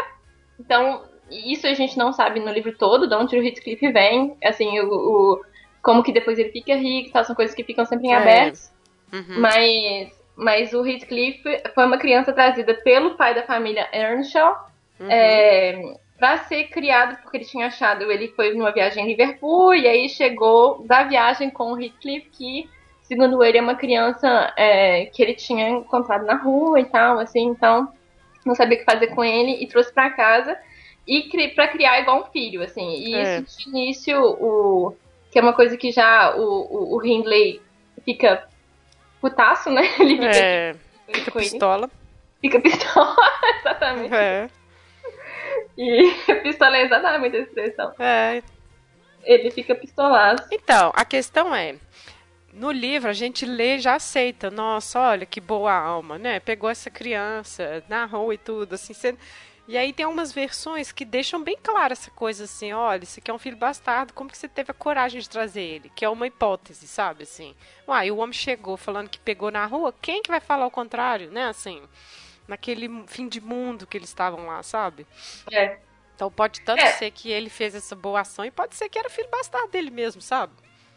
[0.59, 4.37] Então, isso a gente não sabe no livro todo, de onde o Heathcliff vem.
[4.43, 5.43] Assim, o, o
[5.81, 8.17] como que depois ele fica rico, tal, são coisas que ficam sempre em é.
[8.17, 8.72] aberto.
[9.13, 9.41] Uhum.
[9.41, 11.43] Mas, mas o Heathcliff
[11.75, 15.11] foi uma criança trazida pelo pai da família Earnshaw uhum.
[15.11, 19.87] é, para ser criado, porque ele tinha achado, ele foi numa viagem em Liverpool e
[19.87, 22.69] aí chegou da viagem com o Heathcliff que,
[23.03, 27.47] segundo ele, é uma criança é, que ele tinha encontrado na rua e tal, assim,
[27.47, 27.93] então
[28.47, 30.57] não sabia o que fazer com ele e trouxe para casa
[31.07, 32.89] e para criar igual um filho, assim.
[32.99, 33.41] E é.
[33.41, 34.95] isso de início, o,
[35.31, 37.61] que é uma coisa que já o, o, o Hindley
[38.05, 38.49] fica
[39.23, 39.83] putaço, né?
[39.99, 40.75] Ele fica, é,
[41.15, 41.91] fica pistola.
[42.41, 43.17] Fica pistola,
[43.61, 44.15] exatamente.
[44.15, 44.51] É.
[45.79, 47.95] E pistola é exatamente a expressão.
[47.99, 48.43] É.
[49.23, 50.49] Ele fica pistolaço.
[50.51, 51.77] Então, a questão é,
[52.53, 54.51] no livro a gente lê e já aceita.
[54.51, 56.41] Nossa, olha que boa alma, né?
[56.41, 59.17] Pegou essa criança, narrou e tudo, assim, você
[59.69, 63.31] e aí tem umas versões que deixam bem clara essa coisa assim, olha, esse aqui
[63.31, 65.93] é um filho bastardo, como que você teve a coragem de trazer ele?
[65.95, 67.55] Que é uma hipótese, sabe, assim.
[67.87, 71.31] Uai, o homem chegou falando que pegou na rua, quem que vai falar o contrário,
[71.31, 71.83] né, assim?
[72.49, 75.07] Naquele fim de mundo que eles estavam lá, sabe?
[75.51, 75.79] É.
[76.15, 76.93] Então pode tanto é.
[76.93, 79.91] ser que ele fez essa boa ação e pode ser que era filho bastardo dele
[79.91, 80.53] mesmo, sabe?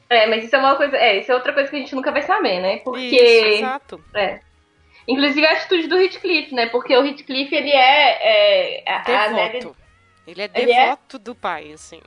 [0.10, 2.12] É, mas isso é uma coisa, é, isso é outra coisa que a gente nunca
[2.12, 2.78] vai saber, né?
[2.78, 4.04] Porque isso, exato.
[4.13, 4.39] É.
[5.08, 6.68] Inclusive a atitude do Heathcliff, né?
[6.68, 8.84] Porque o Heathcliff, ele é...
[8.86, 9.76] é devoto.
[10.28, 11.20] Ele é devoto ele é...
[11.20, 12.02] do pai, assim.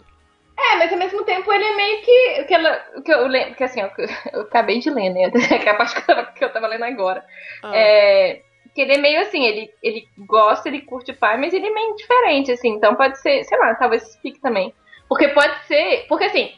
[0.59, 2.45] É, mas ao mesmo tempo ele é meio que.
[2.45, 3.51] que, ela, que eu lembro.
[3.51, 3.91] Porque assim, eu,
[4.33, 5.31] eu, acabei de ler, né?
[5.61, 7.25] Que é a parte que eu, tava, que eu tava lendo agora.
[7.63, 7.71] Ah.
[7.75, 8.43] É,
[8.75, 11.71] que ele é meio assim, ele, ele gosta, ele curte o pai, mas ele é
[11.71, 12.71] meio diferente, assim.
[12.71, 14.75] Então pode ser, sei lá, talvez fique também.
[15.09, 16.07] Porque pode ser.
[16.09, 16.53] Porque assim,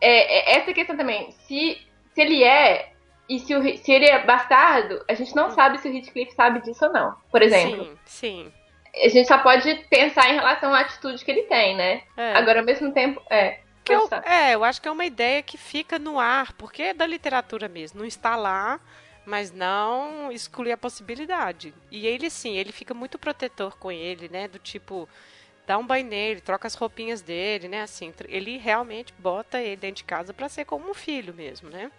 [0.00, 1.78] é, é, essa questão também, se,
[2.12, 2.91] se ele é
[3.28, 5.50] e se, o, se ele é bastardo, a gente não hum.
[5.50, 7.14] sabe se o Heathcliff sabe disso ou não.
[7.30, 7.84] Por exemplo.
[8.04, 8.52] Sim, sim.
[9.04, 12.02] A gente só pode pensar em relação à atitude que ele tem, né?
[12.16, 12.34] É.
[12.34, 13.60] Agora, ao mesmo tempo, é.
[13.84, 16.94] Que eu, é, eu acho que é uma ideia que fica no ar, porque é
[16.94, 18.00] da literatura mesmo.
[18.00, 18.78] Não está lá,
[19.24, 21.74] mas não exclui a possibilidade.
[21.90, 24.46] E ele, sim, ele fica muito protetor com ele, né?
[24.46, 25.08] Do tipo,
[25.66, 27.82] dá um banho nele, troca as roupinhas dele, né?
[27.82, 31.90] Assim, ele realmente bota ele dentro de casa para ser como um filho mesmo, né?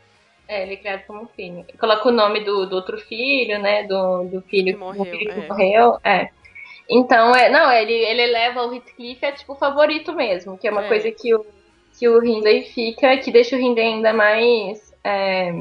[0.47, 1.65] É, ele é criado como filho.
[1.79, 3.83] Coloca o nome do, do outro filho, né?
[3.83, 5.05] Do, do filho que morreu.
[5.05, 5.33] Filho é.
[5.33, 5.99] que morreu.
[6.03, 6.29] É.
[6.89, 10.71] Então, é, não, ele, ele leva o Heathcliff é tipo o favorito mesmo, que é
[10.71, 10.87] uma é.
[10.87, 11.45] coisa que o,
[11.97, 15.51] que o Hindley fica, que deixa o Hindley ainda mais, é,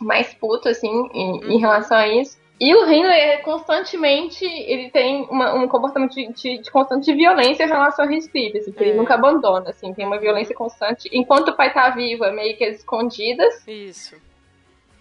[0.00, 1.50] mais puto, assim, em, uhum.
[1.50, 2.38] em relação a isso.
[2.64, 7.64] E o Hindley é constantemente, ele tem uma, um comportamento de, de, de, constante violência
[7.64, 8.82] em relação ao Heathcliff, assim, é.
[8.82, 11.06] ele nunca abandona, assim, tem uma violência constante.
[11.12, 13.68] Enquanto o pai tá vivo, é meio que as escondidas.
[13.68, 14.16] Isso.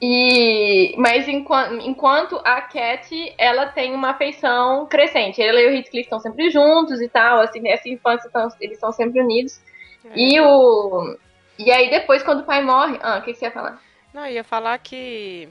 [0.01, 5.41] E, mas enquanto, enquanto a Cat, ela tem uma afeição crescente.
[5.41, 8.91] Ela e o Heathcliff estão sempre juntos e tal, assim, nessa infância tão, eles são
[8.91, 9.61] sempre unidos.
[10.03, 10.19] É.
[10.19, 11.17] E o...
[11.57, 12.99] E aí depois, quando o pai morre...
[13.01, 13.81] Ah, o que, que você ia falar?
[14.13, 15.47] Não, eu ia falar que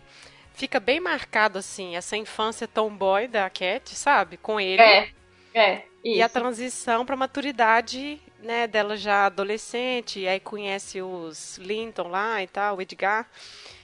[0.62, 4.36] fica bem marcado, assim, essa infância tomboy da Cat, sabe?
[4.36, 4.80] Com ele.
[4.80, 5.10] É,
[5.52, 5.74] é.
[6.04, 6.18] Isso.
[6.18, 12.40] E a transição para maturidade, né, dela já adolescente, e aí conhece os Linton lá
[12.40, 13.28] e tal, o Edgar.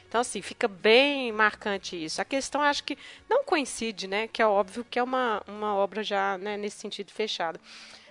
[0.08, 2.22] Então, assim, fica bem marcante isso.
[2.22, 2.96] A questão, acho que
[3.28, 4.28] não coincide, né?
[4.28, 7.60] Que é óbvio que é uma, uma obra já, né, nesse sentido, fechada.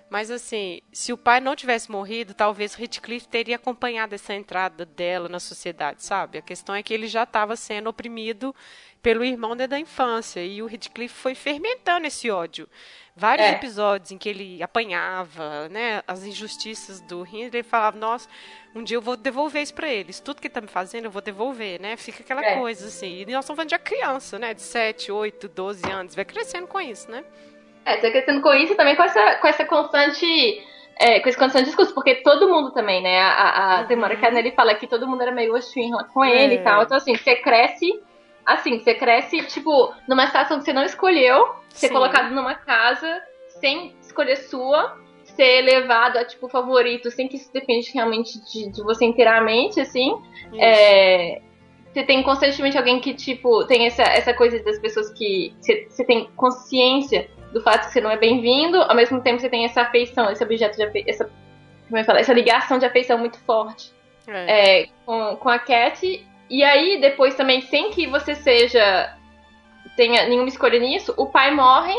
[0.10, 5.28] Mas assim, se o pai não tivesse morrido, talvez Heathcliff teria acompanhado essa entrada dela
[5.28, 6.38] na sociedade, sabe?
[6.38, 8.56] A questão é que ele já estava sendo oprimido
[9.02, 12.68] pelo irmão desde a infância e o Heathcliff foi fermentando esse ódio.
[13.16, 13.52] Vários é.
[13.52, 18.30] episódios em que ele apanhava, né, as injustiças do Hindley, ele falava, nossa,
[18.76, 20.20] um dia eu vou devolver isso para eles.
[20.20, 21.98] Tudo que ele tá me fazendo, eu vou devolver, né?
[21.98, 22.60] Fica aquela é.
[22.60, 23.22] coisa assim.
[23.22, 26.80] E nós estamos falando de criança, né, de 7, 8, 12 anos, vai crescendo com
[26.80, 27.26] isso, né?
[27.88, 30.62] É, você crescendo com isso e também com essa, com essa constante.
[31.00, 33.22] É, com esse constante discurso, porque todo mundo também, né?
[33.22, 33.30] A,
[33.78, 33.88] a, uhum.
[33.88, 36.56] Tem uma hora que a Nelly fala que todo mundo era meio hostil com ele
[36.56, 36.58] é.
[36.58, 36.84] e tal.
[36.84, 38.02] Então, assim, você cresce.
[38.46, 43.22] Assim, você cresce, tipo, numa situação que você não escolheu, ser colocado numa casa
[43.60, 48.84] sem escolher sua, ser levado a, tipo, favorito, sem que isso depende realmente de, de
[48.84, 50.14] você inteiramente, assim.
[50.58, 51.42] É,
[51.94, 56.04] você tem constantemente alguém que, tipo, tem essa, essa coisa das pessoas que você, você
[56.06, 59.82] tem consciência do fato que você não é bem-vindo, ao mesmo tempo você tem essa
[59.82, 61.32] afeição, esse objeto de afeição, essa,
[61.88, 63.94] como é falar, essa ligação de afeição muito forte
[64.28, 64.82] é.
[64.82, 66.26] É, com, com a Cat.
[66.50, 69.18] E aí, depois também, sem que você seja
[69.96, 71.96] tenha nenhuma escolha nisso, o pai morre,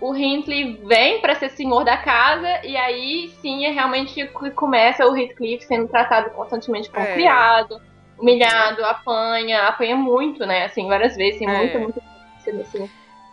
[0.00, 5.06] o Hindley vem para ser senhor da casa, e aí sim é realmente que começa
[5.06, 7.14] o Heathcliff sendo tratado constantemente como é.
[7.14, 7.80] criado,
[8.18, 10.64] humilhado, apanha, apanha muito, né?
[10.64, 11.56] Assim, várias vezes, tem é.
[11.58, 12.02] muito, muito
[12.60, 12.90] assim.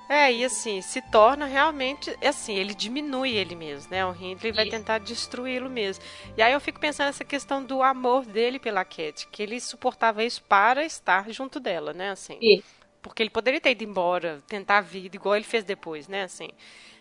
[0.07, 4.05] É, e assim, se torna realmente, assim, ele diminui ele mesmo, né?
[4.05, 6.03] O Hindley vai tentar destruí-lo mesmo.
[6.37, 10.23] E aí eu fico pensando nessa questão do amor dele pela Cat, que ele suportava
[10.23, 12.11] isso para estar junto dela, né?
[12.11, 12.37] Assim.
[12.39, 12.85] Isso.
[13.01, 16.23] Porque ele poderia ter ido embora, tentar a vida, igual ele fez depois, né?
[16.23, 16.49] Assim.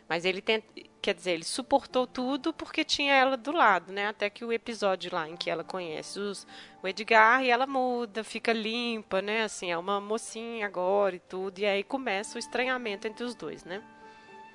[0.09, 0.67] Mas ele tenta,
[1.01, 4.09] quer dizer, ele suportou tudo porque tinha ela do lado, né?
[4.09, 6.47] Até que o episódio lá em que ela conhece os,
[6.83, 9.45] o Edgar e ela muda, fica limpa, né?
[9.45, 11.59] Assim, é uma mocinha agora e tudo.
[11.59, 13.83] E aí começa o estranhamento entre os dois, né?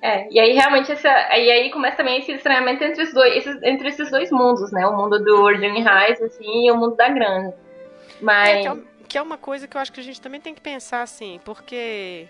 [0.02, 1.08] É, e aí realmente essa.
[1.08, 4.86] E aí começa também esse estranhamento entre os dois, esses, entre esses dois mundos, né?
[4.86, 7.54] O mundo do Ordem Reis, assim, e o mundo da grana.
[8.20, 8.48] Mas.
[8.48, 8.76] É, que, é,
[9.08, 11.38] que é uma coisa que eu acho que a gente também tem que pensar, assim,
[11.44, 12.28] porque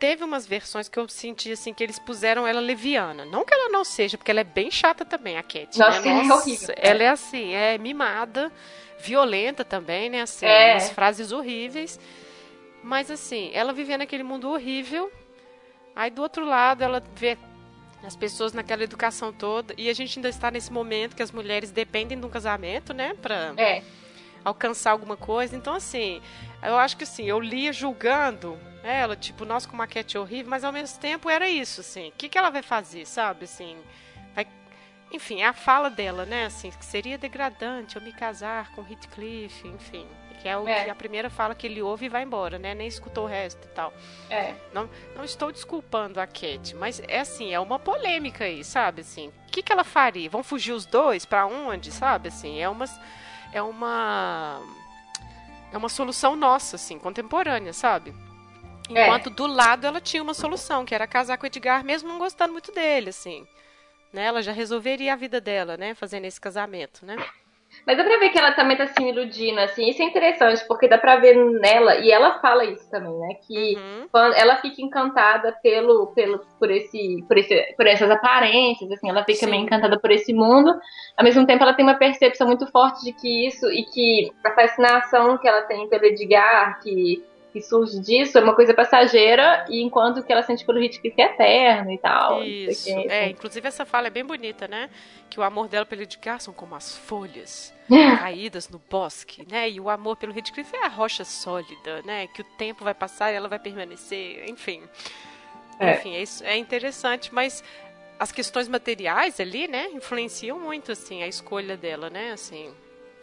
[0.00, 3.26] teve umas versões que eu senti assim que eles puseram ela leviana.
[3.26, 5.78] Não que ela não seja, porque ela é bem chata também, a Cat.
[5.78, 6.22] Nossa, né?
[6.22, 6.74] Nossa é horrível.
[6.78, 8.50] Ela é assim, é mimada,
[8.98, 10.22] violenta também, né?
[10.22, 10.72] Assim, é.
[10.72, 12.00] umas frases horríveis.
[12.82, 15.12] Mas assim, ela vivia naquele mundo horrível.
[15.94, 17.36] Aí do outro lado ela vê
[18.02, 19.74] as pessoas naquela educação toda.
[19.76, 23.14] E a gente ainda está nesse momento que as mulheres dependem de um casamento, né?
[23.20, 23.82] Pra é.
[24.42, 25.54] alcançar alguma coisa.
[25.54, 26.22] Então, assim,
[26.62, 30.72] eu acho que assim, eu lia julgando ela, tipo, nossa, com maquete horrível, mas ao
[30.72, 32.08] mesmo tempo era isso, assim.
[32.08, 33.44] O que, que ela vai fazer, sabe?
[33.44, 33.76] Assim,
[34.34, 34.46] vai...
[35.12, 36.46] Enfim, é a fala dela, né?
[36.46, 40.06] Assim, que seria degradante eu me casar com Heathcliff, enfim.
[40.40, 40.84] Que é, o, é.
[40.84, 42.74] Que a primeira fala que ele ouve e vai embora, né?
[42.74, 43.92] Nem escutou o resto e tal.
[44.30, 44.54] É.
[44.72, 49.02] Não, não estou desculpando a Cat, mas é assim, é uma polêmica aí, sabe?
[49.02, 50.30] Assim, o que, que ela faria?
[50.30, 51.26] Vão fugir os dois?
[51.26, 51.92] para onde?
[51.92, 52.28] Sabe?
[52.28, 52.86] Assim, é uma.
[53.52, 54.62] É uma.
[55.70, 58.14] É uma solução nossa, assim, contemporânea, sabe?
[58.94, 59.06] É.
[59.06, 59.32] Enquanto é.
[59.32, 62.52] do lado ela tinha uma solução, que era casar com o Edgar, mesmo não gostando
[62.52, 63.46] muito dele, assim.
[64.12, 64.24] Né?
[64.24, 65.94] Ela já resolveria a vida dela, né?
[65.94, 67.16] Fazendo esse casamento, né?
[67.86, 69.88] Mas dá pra ver que ela também tá se iludindo, assim.
[69.88, 73.34] Isso é interessante, porque dá pra ver nela, e ela fala isso também, né?
[73.46, 74.08] Que uhum.
[74.10, 79.08] quando ela fica encantada pelo, pelo, por, esse, por, esse, por essas aparências, assim.
[79.08, 79.50] Ela fica Sim.
[79.50, 80.78] meio encantada por esse mundo.
[81.16, 84.50] Ao mesmo tempo, ela tem uma percepção muito forte de que isso, e que a
[84.52, 89.82] fascinação que ela tem pelo Edgar, que que surge disso é uma coisa passageira, e
[89.82, 92.42] enquanto que ela sente pelo Hitchcock é eterno e tal.
[92.42, 92.84] Isso.
[92.84, 94.88] Que, é, inclusive essa fala é bem bonita, né?
[95.28, 97.74] Que o amor dela pelo Hitchcock são como as folhas
[98.20, 99.68] caídas no bosque, né?
[99.68, 102.26] E o amor pelo Hitchcock é a rocha sólida, né?
[102.28, 104.82] Que o tempo vai passar e ela vai permanecer, enfim.
[105.78, 105.94] É.
[105.94, 107.64] Enfim, é, isso, é interessante, mas
[108.18, 112.70] as questões materiais ali, né, influenciam muito, assim, a escolha dela, né, assim.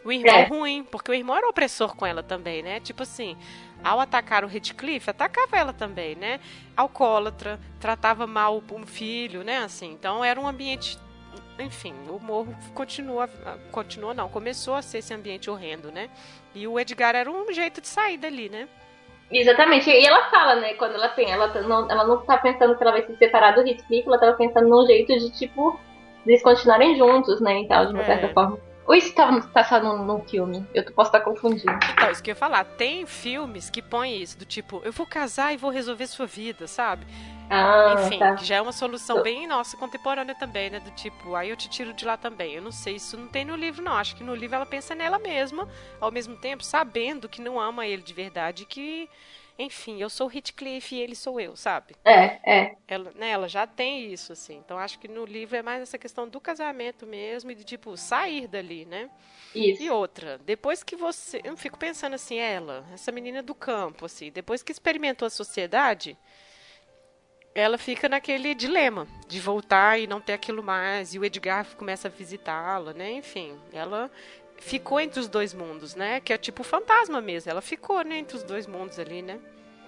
[0.03, 0.43] O irmão é.
[0.45, 2.79] ruim, porque o irmão era opressor com ela também, né?
[2.79, 3.37] Tipo assim,
[3.83, 6.39] ao atacar o Redcliffe, atacava ela também, né?
[6.75, 9.59] Alcoólatra, tratava mal o filho, né?
[9.59, 10.97] Assim, então era um ambiente
[11.59, 13.27] enfim, o morro continua,
[13.71, 16.09] continua não, começou a ser esse ambiente horrendo, né?
[16.53, 18.67] E o Edgar era um jeito de sair dali, né?
[19.31, 19.89] Exatamente.
[19.89, 22.83] E ela fala, né, quando ela tem, ela tá, não, ela não tá pensando que
[22.83, 25.79] ela vai se separar do Heathcliff, ela tava pensando num jeito de, tipo,
[26.25, 28.05] eles continuarem juntos, né, e tal, de uma é.
[28.05, 28.57] certa forma.
[28.87, 30.65] Ou isso tá, tá só num, num, filme?
[30.73, 31.77] Eu posso estar confundindo.
[31.91, 32.63] Então, isso que eu ia falar.
[32.63, 36.67] Tem filmes que põem isso, do tipo, eu vou casar e vou resolver sua vida,
[36.67, 37.05] sabe?
[37.49, 38.35] Ah, Enfim, tá.
[38.35, 40.79] que já é uma solução bem, nossa, contemporânea também, né?
[40.79, 42.53] Do tipo, aí eu te tiro de lá também.
[42.53, 43.93] Eu não sei, isso não tem no livro, não.
[43.93, 45.67] Acho que no livro ela pensa nela mesma,
[45.99, 49.09] ao mesmo tempo sabendo que não ama ele de verdade, que
[49.59, 51.95] enfim, eu sou Heathcliff e ele sou eu, sabe?
[52.05, 52.75] É, é.
[52.87, 54.57] Ela, né, ela já tem isso, assim.
[54.57, 57.97] Então acho que no livro é mais essa questão do casamento mesmo e de, tipo,
[57.97, 59.09] sair dali, né?
[59.55, 59.81] Isso.
[59.81, 61.41] E outra, depois que você.
[61.43, 66.15] Eu fico pensando assim, ela, essa menina do campo, assim, depois que experimentou a sociedade,
[67.55, 71.15] ela fica naquele dilema de voltar e não ter aquilo mais.
[71.15, 73.13] E o Edgar começa a visitá-la, né?
[73.13, 74.11] Enfim, ela
[74.57, 76.19] ficou entre os dois mundos, né?
[76.19, 77.51] Que é tipo fantasma mesmo.
[77.51, 79.39] Ela ficou né, entre os dois mundos ali, né?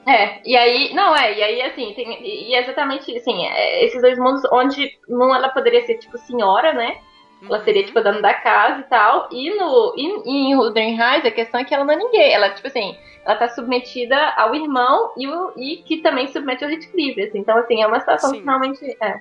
[0.08, 4.18] É, e aí, não, é, e aí, assim, tem, e exatamente, assim, é, esses dois
[4.18, 6.98] mundos onde não ela poderia ser, tipo, senhora, né?
[7.44, 7.64] Ela uhum.
[7.64, 11.32] seria, tipo, dona da casa e tal, e no, e, e em Wuthering Heights a
[11.32, 15.12] questão é que ela não é ninguém, ela, tipo assim, ela tá submetida ao irmão
[15.16, 18.40] e, o, e que também submete ao Heathcliff, assim, então, assim, é uma situação Sim.
[18.40, 19.20] que realmente, é.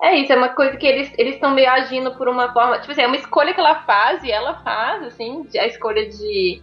[0.00, 2.78] É isso, é uma coisa que eles estão meio agindo por uma forma.
[2.78, 6.62] Tipo assim, é uma escolha que ela faz e ela faz, assim, a escolha de.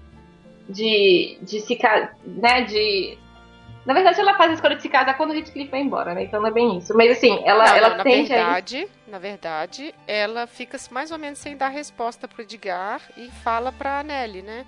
[0.70, 1.38] de.
[1.42, 1.78] de se
[2.26, 3.18] né, de.
[3.86, 6.24] Na verdade, ela faz a escolha de se casar quando o Heathcliff vai embora, né?
[6.24, 6.96] Então não é bem isso.
[6.96, 9.12] Mas assim, ela, não, ela não, na tende verdade, a...
[9.12, 14.02] Na verdade, ela fica mais ou menos sem dar resposta pro Edgar e fala pra
[14.02, 14.66] Nelly, né?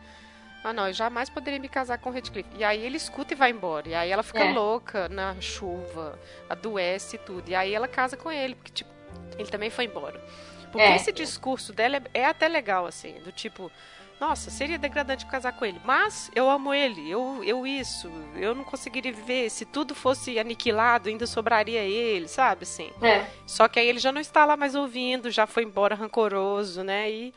[0.68, 2.50] Ah, não, eu jamais poderia me casar com o Redcliffe.
[2.58, 3.88] E aí ele escuta e vai embora.
[3.88, 4.52] E aí ela fica é.
[4.52, 7.50] louca na chuva, adoece e tudo.
[7.50, 8.90] E aí ela casa com ele, porque, tipo,
[9.38, 10.22] ele também foi embora.
[10.70, 10.96] Porque é.
[10.98, 13.72] esse discurso dela é, é, até legal, assim, do tipo,
[14.20, 18.66] nossa, seria degradante casar com ele, mas eu amo ele, eu, eu isso, eu não
[18.66, 19.50] conseguiria viver.
[19.50, 22.92] Se tudo fosse aniquilado, ainda sobraria ele, sabe, assim.
[23.02, 23.26] É.
[23.46, 27.10] Só que aí ele já não está lá mais ouvindo, já foi embora rancoroso, né?
[27.10, 27.34] E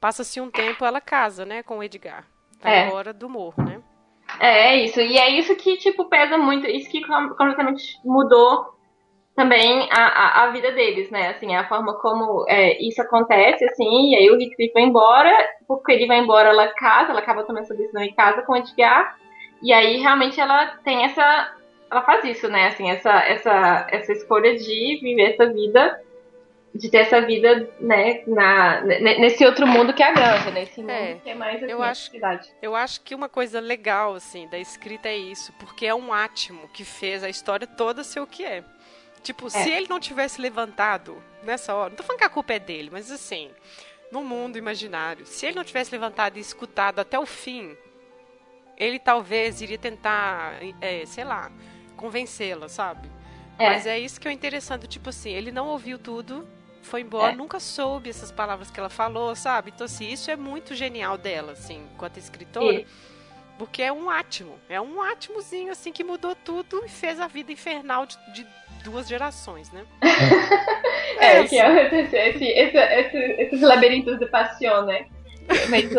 [0.00, 2.26] passa-se um tempo, ela casa, né, com o Edgar.
[2.62, 2.88] Tá é.
[2.88, 3.82] fora do morro, né?
[4.40, 5.00] É, é isso.
[5.00, 6.66] E é isso que, tipo, pesa muito.
[6.66, 8.72] Isso que completamente mudou
[9.34, 11.30] também a, a, a vida deles, né?
[11.30, 15.32] Assim, a forma como é, isso acontece, assim, e aí o Heathcliff vai embora,
[15.66, 18.56] porque ele vai embora, ela casa, ela acaba tomando essa decisão em casa com o
[18.56, 19.16] Edgar,
[19.62, 21.56] e aí realmente ela tem essa.
[21.90, 22.68] Ela faz isso, né?
[22.68, 26.00] Assim, essa, essa, essa escolha de viver essa vida
[26.74, 30.90] de ter essa vida, né, na, nesse outro mundo que é a granja, nesse mundo
[30.90, 32.10] é, que é mais assim, eu acho,
[32.62, 36.68] eu acho que uma coisa legal, assim, da escrita é isso, porque é um átimo
[36.68, 38.64] que fez a história toda ser o que é.
[39.22, 39.50] Tipo, é.
[39.50, 42.88] se ele não tivesse levantado nessa hora, não tô falando que a culpa é dele,
[42.90, 43.50] mas assim,
[44.10, 47.76] no mundo imaginário, se ele não tivesse levantado e escutado até o fim,
[48.78, 51.52] ele talvez iria tentar, é, sei lá,
[51.96, 53.10] convencê-la, sabe?
[53.58, 53.68] É.
[53.68, 56.48] Mas é isso que é interessante, tipo assim, ele não ouviu tudo,
[56.82, 57.36] foi embora, é.
[57.36, 59.72] nunca soube essas palavras que ela falou, sabe?
[59.74, 62.80] Então, assim, isso é muito genial dela, assim, enquanto escritora.
[62.80, 62.86] E...
[63.58, 67.52] Porque é um átimo, é um átimozinho, assim, que mudou tudo e fez a vida
[67.52, 68.46] infernal de, de
[68.82, 69.84] duas gerações, né?
[71.18, 75.06] é, é que é esse, esse, esse, esses labirintos de paixão, né?
[75.70, 75.92] Mas,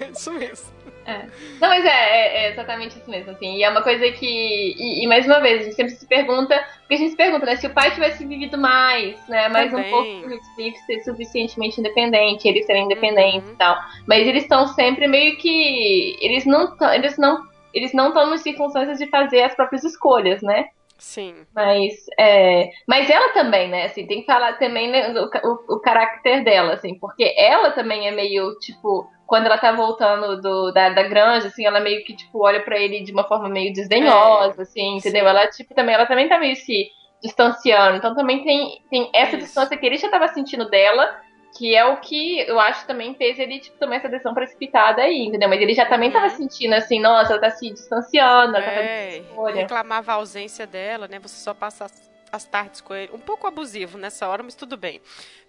[0.00, 0.81] é isso mesmo.
[1.04, 1.26] É.
[1.60, 3.56] Não, mas é, é, é, exatamente isso mesmo, assim.
[3.56, 4.26] E é uma coisa que.
[4.26, 6.56] E, e, mais uma vez, a gente sempre se pergunta.
[6.80, 7.56] Porque a gente se pergunta, né?
[7.56, 9.48] Se o pai tivesse vivido mais, né?
[9.48, 9.88] Mais Também.
[9.88, 13.54] um pouco o Heathcliff ser suficientemente independente, eles serem independentes uhum.
[13.54, 13.76] e tal.
[14.06, 16.16] Mas eles estão sempre meio que.
[16.20, 20.68] Eles não eles não eles não estão nas circunstâncias de fazer as próprias escolhas, né?
[21.02, 21.34] Sim.
[21.52, 23.86] Mas, é, mas ela também, né?
[23.86, 28.06] Assim, tem que falar também né, o, o, o caráter dela, assim, porque ela também
[28.06, 32.14] é meio, tipo, quando ela tá voltando do, da, da granja, assim, ela meio que,
[32.14, 35.22] tipo, olha para ele de uma forma meio desdenhosa, é, assim, entendeu?
[35.22, 35.30] Sim.
[35.30, 36.90] Ela, tipo, também, ela também tá meio se
[37.22, 37.96] distanciando.
[37.96, 39.46] Então também tem, tem essa Isso.
[39.46, 41.18] distância que ele já tava sentindo dela,
[41.56, 45.24] que é o que eu acho também fez ele, tipo, tomar essa decisão precipitada aí,
[45.24, 45.48] entendeu?
[45.48, 46.14] Mas ele já também uhum.
[46.14, 50.66] tava sentindo assim, nossa, ela tá se distanciando, ela tá é, tá reclamava a ausência
[50.66, 51.18] dela, né?
[51.20, 51.86] Você só passa
[52.32, 53.12] as, tardes com ele.
[53.12, 55.00] Um pouco abusivo nessa hora, mas tudo bem.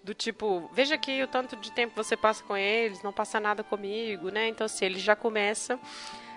[0.02, 3.64] Do tipo, veja aqui o tanto de tempo você passa com eles, não passa nada
[3.64, 4.48] comigo, né?
[4.48, 5.78] Então, assim, ele já começa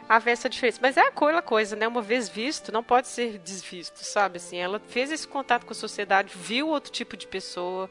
[0.07, 0.79] a ver essa diferença.
[0.81, 1.87] Mas é aquela coisa, né?
[1.87, 4.37] Uma vez visto, não pode ser desvisto, sabe?
[4.37, 7.89] Assim, ela fez esse contato com a sociedade, viu outro tipo de pessoa,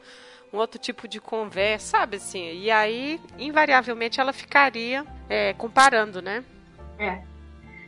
[0.51, 2.53] um outro tipo de conversa, sabe assim?
[2.53, 6.43] E aí, invariavelmente, ela ficaria é, comparando, né?
[6.97, 7.21] É.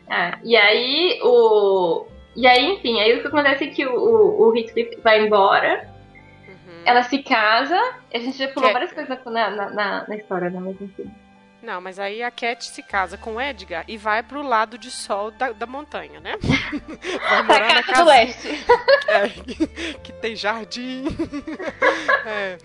[0.09, 0.39] é.
[0.43, 2.05] E aí, o.
[2.39, 5.89] E aí, enfim, aí o que acontece é que o, o, o Heathcliff vai embora.
[6.47, 6.83] Uhum.
[6.85, 7.77] Ela se casa.
[8.13, 10.57] A gente já pulou várias coisas na, na, na, na história, né?
[10.57, 11.11] Mas enfim.
[11.61, 14.89] Não, mas aí a Cat se casa com o Edgar e vai pro lado de
[14.89, 16.37] sol da, da montanha, né?
[17.29, 18.47] Vai morar na casa do leste.
[19.09, 19.27] É,
[20.01, 21.03] que tem jardim.
[22.25, 22.57] É.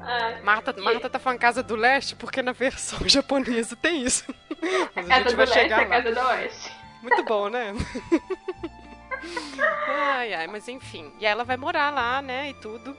[0.00, 0.72] Ah, Marta.
[0.78, 4.32] Marta tá falando casa do leste porque na versão japonesa tem isso.
[4.94, 6.76] Mas a, a gente vai leste, chegar é a casa do oeste.
[7.02, 7.72] Muito bom, né?
[9.88, 11.12] Ai, ai, mas enfim.
[11.20, 12.50] E ela vai morar lá, né?
[12.50, 12.96] E tudo.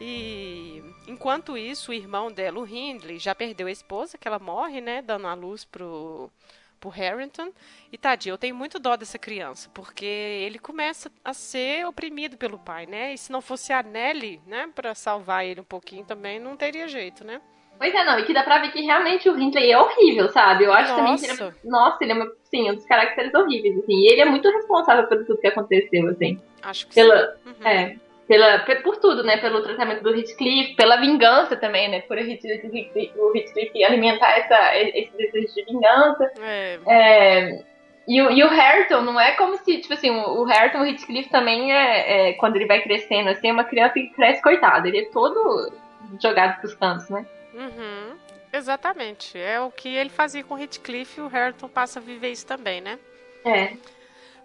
[0.00, 4.80] E enquanto isso, o irmão dela, o Hindley, já perdeu a esposa, que ela morre,
[4.80, 6.30] né, dando a luz pro,
[6.78, 7.52] pro Harrington.
[7.90, 12.58] E tadinho, eu tenho muito dó dessa criança, porque ele começa a ser oprimido pelo
[12.58, 13.12] pai, né?
[13.12, 16.86] E se não fosse a Nelly, né, para salvar ele um pouquinho também, não teria
[16.86, 17.40] jeito, né?
[17.78, 20.64] Pois é, não, e que dá pra ver que realmente o Hindley é horrível, sabe?
[20.64, 20.96] Eu acho nossa.
[20.96, 23.94] também que ele é, nossa, ele é uma, sim, um dos caracteres horríveis, assim.
[23.94, 26.40] E ele é muito responsável por tudo que aconteceu, assim.
[26.62, 27.50] Acho que pela, sim.
[27.50, 27.68] Uhum.
[27.68, 29.36] É, pela, por tudo, né?
[29.36, 32.00] Pelo tratamento do Heathcliff, pela vingança também, né?
[32.00, 36.30] Por o Heathcliff alimentar essa, esse desejo de vingança.
[36.40, 36.78] É.
[36.86, 37.64] É,
[38.08, 40.86] e, o, e o Harrington, não é como se, tipo assim, o, o Harrington, o
[40.86, 44.88] Heathcliff também é, é, quando ele vai crescendo, assim, é uma criança que cresce coitado.
[44.88, 45.72] Ele é todo
[46.20, 47.24] jogado pros cantos, né?
[47.58, 48.16] Uhum.
[48.52, 49.36] Exatamente.
[49.36, 52.46] É o que ele fazia com o Heathcliff e o Harrington passa a viver isso
[52.46, 52.98] também, né?
[53.44, 53.76] É.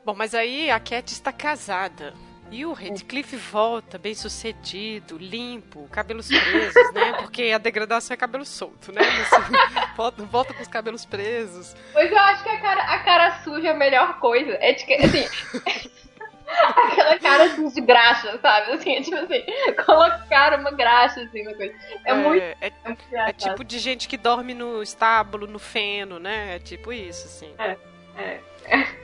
[0.03, 2.13] Bom, mas aí a Cat está casada.
[2.51, 7.13] E o Redcliffe volta bem sucedido, limpo, cabelos presos, né?
[7.17, 9.01] Porque a degradação é cabelo solto, né?
[9.01, 9.53] Assim,
[9.97, 11.75] volta, volta com os cabelos presos.
[11.91, 14.51] Pois eu acho que a cara, a cara suja é a melhor coisa.
[14.61, 15.25] É de que, assim.
[16.61, 18.71] aquela cara assim, de graxa, sabe?
[18.73, 19.43] Assim, é tipo assim,
[19.85, 21.73] colocar uma graxa assim na coisa.
[22.05, 22.43] É, é muito.
[22.43, 26.55] É, é, é, tipo de gente que dorme no estábulo, no feno, né?
[26.55, 27.53] É tipo isso, assim.
[27.57, 27.77] É,
[28.17, 28.39] é.
[28.65, 29.03] é.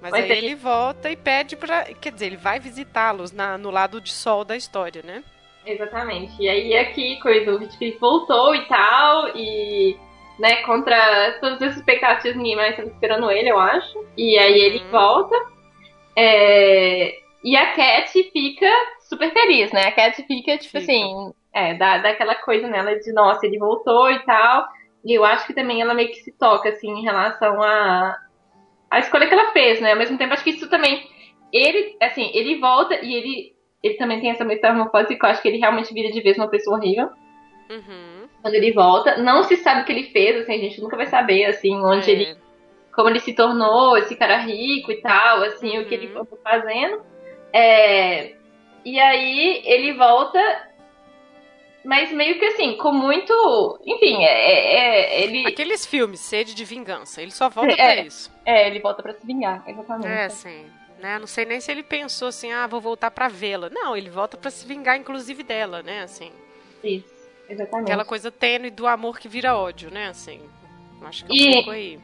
[0.00, 1.84] Mas, Mas aí ele volta e pede pra.
[1.84, 5.24] Quer dizer, ele vai visitá-los no lado de sol da história, né?
[5.64, 6.40] Exatamente.
[6.40, 9.96] E aí aqui, coisa, o Hitchcock voltou e tal, e.
[10.38, 14.04] Né, contra todas as expectativas, ninguém mais estava esperando ele, eu acho.
[14.16, 14.90] E aí ele uhum.
[14.90, 15.34] volta.
[16.16, 17.14] É,
[17.44, 19.82] e a Cat fica super feliz, né?
[19.82, 20.78] A Cat fica, tipo fica.
[20.78, 24.66] assim, é, dá, dá aquela coisa nela de, nossa, ele voltou e tal.
[25.04, 28.18] E eu acho que também ela meio que se toca, assim, em relação a,
[28.90, 29.92] a escolha que ela fez, né?
[29.92, 31.08] Ao mesmo tempo, acho que isso também.
[31.52, 33.52] Ele, assim, ele volta e ele,
[33.82, 36.48] ele também tem essa metamorfose que eu acho que ele realmente vira de vez uma
[36.48, 37.10] pessoa horrível.
[37.70, 38.28] Uhum.
[38.42, 39.16] Quando ele volta.
[39.18, 42.10] Não se sabe o que ele fez, assim, a gente nunca vai saber, assim, onde
[42.10, 42.14] é.
[42.14, 42.36] ele.
[42.96, 45.84] Como ele se tornou esse cara rico e tal, assim, uhum.
[45.84, 46.24] o que ele uhum.
[46.24, 47.02] foi fazendo.
[47.52, 48.34] É,
[48.84, 50.40] e aí ele volta
[51.86, 53.80] mas meio que assim, com muito.
[53.86, 55.46] Enfim, é, é, é, ele.
[55.46, 58.32] Aqueles filmes, sede de vingança, ele só volta é, pra isso.
[58.44, 60.08] É, ele volta pra se vingar, exatamente.
[60.08, 60.66] É, sim.
[60.98, 61.18] Né?
[61.18, 63.70] Não sei nem se ele pensou assim, ah, vou voltar pra vê-la.
[63.70, 66.02] Não, ele volta pra se vingar, inclusive, dela, né?
[66.02, 66.32] Assim.
[66.82, 67.06] Isso,
[67.48, 67.86] exatamente.
[67.86, 70.08] Aquela coisa tênue do amor que vira ódio, né?
[70.08, 70.40] Assim.
[71.02, 72.00] Acho que é um pouco aí.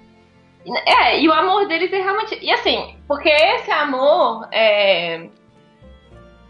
[0.87, 2.39] É, e o amor deles é realmente.
[2.41, 5.29] E assim, porque esse amor é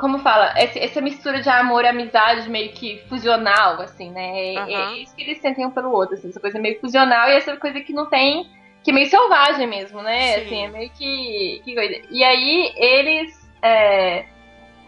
[0.03, 4.55] como fala, essa mistura de amor e amizade meio que fusional, assim, né?
[4.57, 4.77] Uhum.
[4.77, 7.57] É isso que eles sentem um pelo outro, assim, essa coisa meio fusional e essa
[7.57, 8.51] coisa que não tem.
[8.83, 10.41] que é meio selvagem mesmo, né?
[10.41, 10.45] Sim.
[10.45, 11.63] Assim, é meio que.
[11.65, 12.03] que coisa.
[12.11, 13.49] E aí eles.
[13.63, 14.27] É...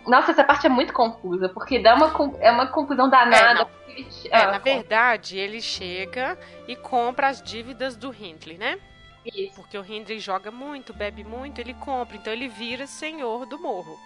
[0.04, 3.68] Nossa, essa parte é muito confusa, porque dá uma, é uma confusão danada.
[3.88, 8.80] É, é ah, na verdade, ele chega e compra as dívidas do Hindley, né?
[9.24, 9.54] Isso.
[9.54, 13.98] Porque o Hindley joga muito, bebe muito, ele compra, então ele vira senhor do morro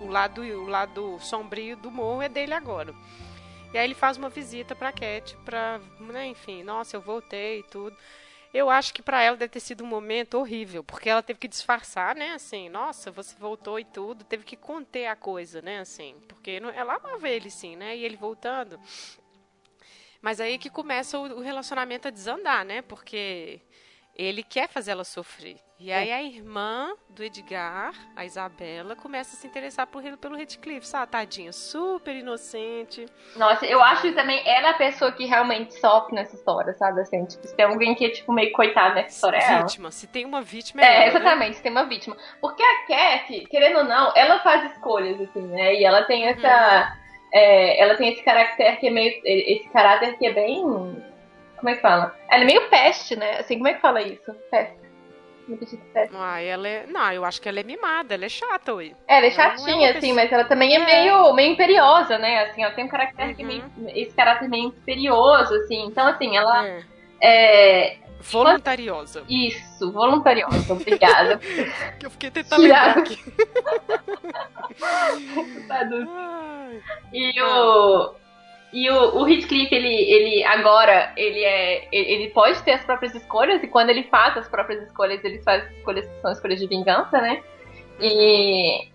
[0.00, 2.94] o lado, o lado sombrio do morro é dele agora.
[3.72, 7.62] E aí ele faz uma visita pra Cat, pra, né, enfim, nossa, eu voltei e
[7.64, 7.96] tudo.
[8.54, 11.48] Eu acho que para ela deve ter sido um momento horrível, porque ela teve que
[11.48, 16.16] disfarçar, né, assim, nossa, você voltou e tudo, teve que conter a coisa, né, assim,
[16.26, 18.80] porque não, ela amava ele, sim, né, e ele voltando.
[20.22, 23.60] Mas aí que começa o, o relacionamento a desandar, né, porque
[24.16, 25.56] ele quer fazer ela sofrer.
[25.78, 30.34] E aí a irmã do Edgar, a Isabela, começa a se interessar por ele pelo
[30.34, 31.12] Redcliffe, sabe?
[31.12, 33.04] Tadinha, super inocente.
[33.36, 37.02] Nossa, eu acho que também ela é a pessoa que realmente sofre nessa história, sabe?
[37.02, 40.06] Assim, tipo, se tem alguém que é, tipo, meio coitado nessa história, é Vítima, se
[40.06, 41.08] tem uma vítima, é, é ela, né?
[41.08, 41.54] exatamente, né?
[41.56, 42.16] se tem uma vítima.
[42.40, 45.74] Porque a Cat, querendo ou não, ela faz escolhas, assim, né?
[45.74, 46.90] E ela tem essa...
[46.90, 47.06] Uhum.
[47.34, 49.20] É, ela tem esse caráter que é meio...
[49.24, 50.64] Esse caráter que é bem...
[51.56, 52.14] Como é que fala?
[52.28, 53.38] Ela é meio peste, né?
[53.38, 54.32] Assim, como é que fala isso?
[54.50, 54.86] Peste.
[56.12, 56.86] Ah, ela é.
[56.86, 58.96] Não, eu acho que ela é mimada, ela é chata, ui.
[59.06, 62.18] É, ela é chatinha, ela é assim, mas ela também é, é, meio, meio imperiosa,
[62.18, 62.46] né?
[62.46, 63.46] Assim, ela tem um caráter uhum.
[63.46, 65.84] meio, esse caráter meio imperioso, assim.
[65.86, 66.66] Então, assim, ela.
[66.66, 66.82] É.
[67.22, 69.22] é voluntariosa.
[69.28, 71.38] Isso, voluntariosa, obrigada.
[71.38, 73.16] que eu fiquei tentando lembrar aqui.
[77.12, 78.14] e o.
[78.76, 81.88] E o, o Heathcliff, ele, ele agora, ele é.
[81.90, 85.64] Ele pode ter as próprias escolhas, e quando ele faz as próprias escolhas, ele faz
[85.78, 87.42] escolhas que são escolhas de vingança, né?
[87.98, 88.86] E.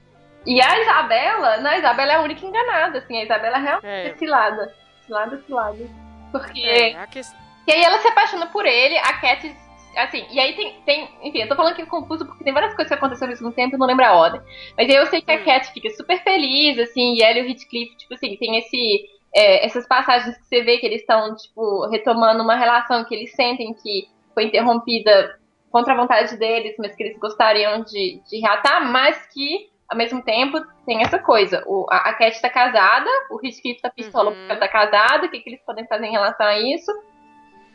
[0.46, 4.10] E a Isabela, não, a Isabela é a única enganada, assim, a Isabela realmente é,
[4.10, 4.76] é cilada.
[5.04, 5.90] Cilada, cilada.
[6.32, 6.62] Porque.
[6.62, 7.22] É, que...
[7.68, 9.56] E aí ela se apaixona por ele, a Cat
[9.98, 12.88] assim, e aí tem, tem, enfim, eu tô falando aqui confuso porque tem várias coisas
[12.88, 14.42] que aconteceram ao mesmo tempo e não lembro a ordem.
[14.78, 15.44] Mas aí eu sei que a hum.
[15.44, 19.66] Cat fica super feliz, assim, e ela e o Heathcliff, tipo assim, tem esse é,
[19.66, 23.74] essas passagens que você vê que eles estão, tipo, retomando uma relação que eles sentem
[23.74, 25.40] que foi interrompida
[25.72, 30.22] contra a vontade deles, mas que eles gostariam de, de reatar, mas que, ao mesmo
[30.22, 31.64] tempo, tem essa coisa.
[31.66, 34.36] O, a, a Cat tá casada, o Heathcliff tá pistola uhum.
[34.36, 36.92] porque ela tá casada, o que, que eles podem fazer em relação a isso?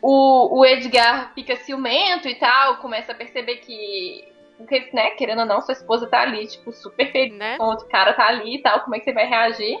[0.01, 4.23] O, o Edgar fica ciumento e tal, começa a perceber que
[4.57, 7.57] porque, né, querendo ou não, sua esposa tá ali, tipo, super feliz, né?
[7.59, 9.79] o outro cara tá ali e tal, como é que você vai reagir?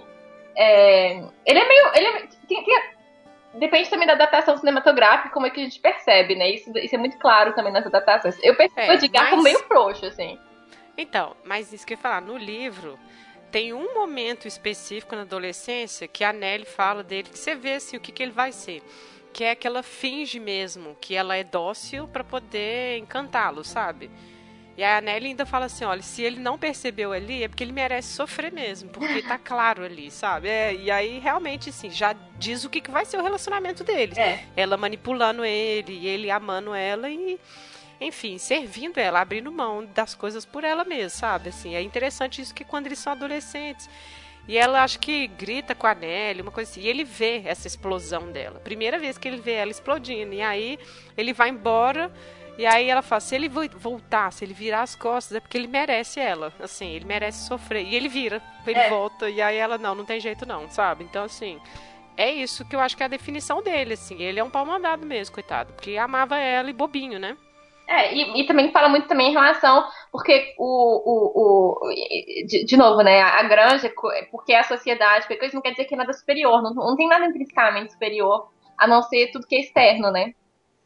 [0.57, 1.91] É, ele é meio.
[1.95, 2.81] Ele é, tem, tem,
[3.53, 6.49] depende também da adaptação cinematográfica, como é que a gente percebe, né?
[6.49, 8.37] Isso, isso é muito claro também nas adaptações.
[8.41, 9.29] Eu percebo é, de mas...
[9.29, 10.39] como meio frouxo, assim.
[10.97, 12.97] Então, mas isso que eu ia falar, no livro
[13.51, 17.95] tem um momento específico na adolescência que a Nelly fala dele, que você vê assim,
[17.95, 18.83] o que, que ele vai ser.
[19.31, 24.09] Que é que ela finge mesmo que ela é dócil para poder encantá-lo, sabe?
[24.77, 27.71] E a Nelly ainda fala assim: olha, se ele não percebeu ali, é porque ele
[27.71, 30.47] merece sofrer mesmo, porque tá claro ali, sabe?
[30.47, 34.15] É, e aí, realmente, assim, já diz o que, que vai ser o relacionamento deles.
[34.19, 34.45] É.
[34.55, 37.39] Ela manipulando ele, ele amando ela e,
[37.99, 41.49] enfim, servindo ela, abrindo mão das coisas por ela mesma, sabe?
[41.49, 43.89] Assim, é interessante isso que quando eles são adolescentes.
[44.47, 46.81] E ela acho que grita com a Nelly, uma coisa assim.
[46.81, 48.59] E ele vê essa explosão dela.
[48.59, 50.33] Primeira vez que ele vê ela explodindo.
[50.33, 50.79] E aí
[51.17, 52.09] ele vai embora
[52.57, 55.67] e aí ela fala, se ele voltar, se ele virar as costas, é porque ele
[55.67, 56.51] merece ela.
[56.59, 57.85] Assim, ele merece sofrer.
[57.85, 58.89] E ele vira, ele é.
[58.89, 61.03] volta, e aí ela, não, não tem jeito não, sabe?
[61.03, 61.59] Então, assim,
[62.17, 64.23] é isso que eu acho que é a definição dele, assim.
[64.23, 65.71] Ele é um pau mandado mesmo, coitado.
[65.73, 67.37] Porque amava ela e bobinho, né?
[67.87, 71.89] É, e, e, também fala muito também em relação, porque o, o, o
[72.45, 73.89] de, de, novo, né, a granja,
[74.29, 76.97] porque é a sociedade, porque isso não quer dizer que é nada superior, não, não
[76.97, 80.33] tem nada intrinsecamente superior, a não ser tudo que é externo, né?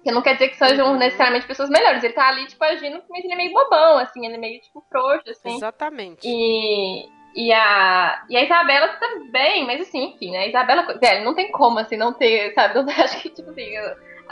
[0.04, 0.98] Que não quer dizer que sejam uhum.
[0.98, 2.04] necessariamente pessoas melhores.
[2.04, 4.84] Ele tá ali, tipo, agindo, mas ele é meio bobão, assim, ele é meio, tipo,
[4.90, 5.56] frouxo, assim.
[5.56, 6.28] Exatamente.
[6.28, 10.40] E, e, a, e a Isabela também, mas assim, enfim, né?
[10.40, 12.78] A Isabela, velho, não tem como, assim, não ter, sabe?
[12.80, 13.72] Eu acho que, tipo assim,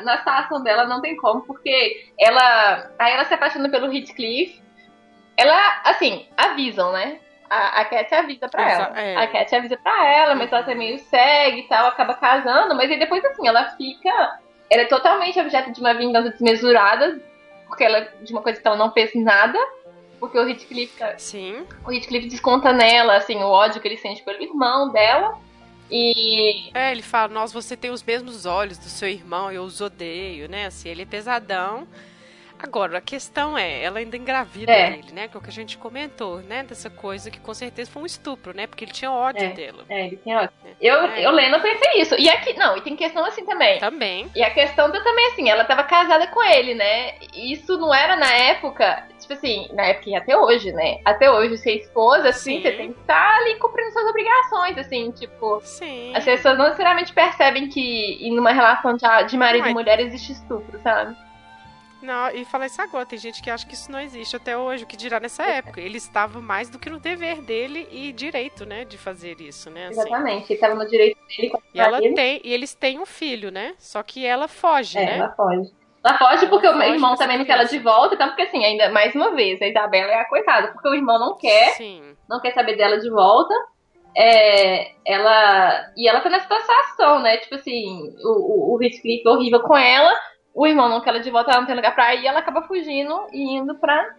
[0.02, 2.92] na situação dela não tem como, porque ela.
[2.98, 4.62] Aí ela se apaixona pelo Heathcliff.
[5.38, 7.20] Ela, assim, avisam, né?
[7.50, 9.00] A, a Cat avisa pra Exa ela.
[9.00, 9.16] É.
[9.16, 12.92] A Cat avisa pra ela, mas ela também meio segue e tal, acaba casando, mas
[12.92, 14.40] aí depois, assim, ela fica
[14.70, 17.20] ela é totalmente objeto de uma vingança desmesurada,
[17.68, 19.58] porque ela de uma coisa que ela não fez nada.
[20.20, 21.02] Porque o Heathcliff.
[21.18, 21.66] Sim.
[21.88, 25.38] O Heathcliff desconta nela, assim, o ódio que ele sente pelo irmão dela.
[25.90, 26.70] E.
[26.74, 30.50] É, ele fala, nós você tem os mesmos olhos do seu irmão, eu os odeio,
[30.50, 30.66] né?
[30.66, 31.88] Assim, ele é pesadão.
[32.62, 34.98] Agora, a questão é, ela ainda engravida é.
[34.98, 35.28] ele, né?
[35.30, 36.64] Que é o que a gente comentou, né?
[36.64, 38.68] Dessa coisa que com certeza foi um estupro, né?
[38.68, 39.50] Porque ele tinha ódio é.
[39.50, 39.86] dela.
[39.88, 40.52] É, ele tinha ódio.
[40.66, 40.70] É.
[40.82, 41.26] Eu, é.
[41.26, 42.16] eu lendo, eu pensei isso.
[42.20, 43.80] E aqui, não, e tem questão assim também.
[43.80, 44.30] Também.
[44.36, 47.14] E a questão da também, assim, ela tava casada com ele, né?
[47.34, 51.00] Isso não era na época, tipo assim, na época e até hoje, né?
[51.06, 52.62] Até hoje, ser esposa, assim, Sim.
[52.62, 55.62] você tem que estar ali cumprindo suas obrigações, assim, tipo.
[55.64, 56.12] Sim.
[56.14, 60.00] As pessoas não necessariamente percebem que em uma relação de, de marido não, e mulher
[60.02, 61.16] existe estupro, sabe?
[62.02, 64.84] Não, e falar isso agora, tem gente que acha que isso não existe até hoje,
[64.84, 65.58] o que dirá nessa é.
[65.58, 65.82] época.
[65.82, 69.88] Ele estava mais do que no dever dele e direito, né, de fazer isso, né?
[69.88, 70.00] Assim.
[70.00, 71.52] Exatamente, ele estava no direito dele.
[71.74, 73.74] E, ela tem, e eles têm um filho, né?
[73.78, 75.18] Só que ela foge, é, né?
[75.18, 75.72] ela foge.
[76.04, 78.44] Ela foge porque ela o meu irmão também não quer ela de volta, então porque
[78.44, 81.74] assim, ainda mais uma vez, a Isabela é a coitada, porque o irmão não quer,
[81.74, 82.16] Sim.
[82.28, 83.54] não quer saber dela de volta.
[84.16, 87.38] É, ela e ela tá nessa situação, né?
[87.38, 90.12] Tipo assim, o, o, o Heathcliff horrível com ela,
[90.54, 92.64] o irmão não quer ela de volta, ela não tem lugar pra ir, ela acaba
[92.64, 94.16] fugindo e indo pra,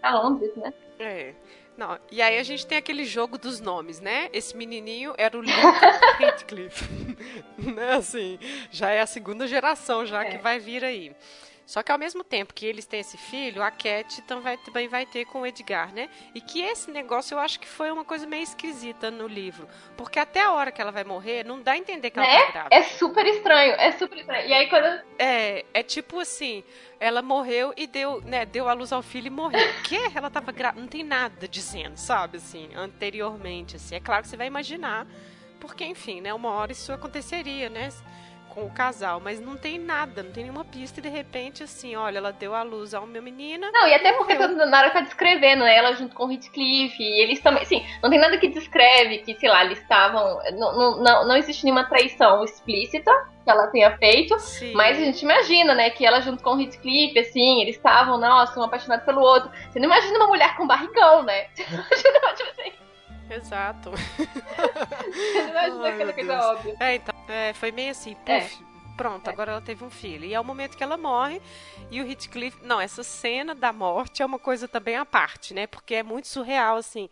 [0.00, 0.72] pra Londres, né?
[0.98, 1.34] É.
[1.76, 4.28] Não, e aí a gente tem aquele jogo dos nomes, né?
[4.32, 5.72] Esse menininho era o Lincoln
[6.20, 6.84] Heathcliff.
[7.58, 8.38] né, assim,
[8.70, 10.30] já é a segunda geração já é.
[10.30, 11.16] que vai vir aí.
[11.64, 15.24] Só que ao mesmo tempo que eles têm esse filho, a Cat também vai ter
[15.24, 16.08] com o Edgar, né?
[16.34, 19.68] E que esse negócio eu acho que foi uma coisa meio esquisita no livro.
[19.96, 22.46] Porque até a hora que ela vai morrer, não dá a entender que ela é,
[22.46, 22.76] tá grávida.
[22.76, 24.48] É super estranho, é super estranho.
[24.48, 25.02] E aí quando.
[25.18, 26.64] É, é tipo assim,
[26.98, 29.60] ela morreu e deu, né, deu a luz ao filho e morreu.
[29.60, 30.10] O quê?
[30.14, 30.80] Ela tava grávida.
[30.80, 33.94] Não tem nada dizendo, sabe, assim, anteriormente, assim.
[33.94, 35.06] É claro que você vai imaginar,
[35.60, 37.88] porque, enfim, né, uma hora isso aconteceria, né?
[38.52, 41.96] Com o casal, mas não tem nada, não tem nenhuma pista e de repente, assim,
[41.96, 43.70] olha, ela deu a luz ao meu menina.
[43.72, 47.22] Não, e até porque na hora tá descrevendo né, ela junto com o Heathcliff, e
[47.22, 50.38] eles também, assim, não tem nada que descreve que, sei lá, eles estavam.
[50.52, 53.10] Não, não, não existe nenhuma traição explícita
[53.42, 54.72] que ela tenha feito, Sim.
[54.74, 58.58] mas a gente imagina, né, que ela junto com o Heathcliff, assim, eles estavam, nossa,
[58.60, 59.50] um apaixonado pelo outro.
[59.70, 61.46] Você não imagina uma mulher com barrigão, né?
[61.54, 62.81] Você não imagina, tipo assim.
[63.30, 63.90] Exato.
[65.12, 66.76] Você não imagina aquela coisa óbvia.
[66.80, 68.40] É, então, é, foi meio assim, é.
[68.40, 68.96] puf, é.
[68.96, 69.32] pronto, é.
[69.32, 70.24] agora ela teve um filho.
[70.24, 71.40] E é o momento que ela morre,
[71.90, 72.58] e o Heathcliff...
[72.62, 75.66] Não, essa cena da morte é uma coisa também à parte, né?
[75.66, 77.08] Porque é muito surreal, assim,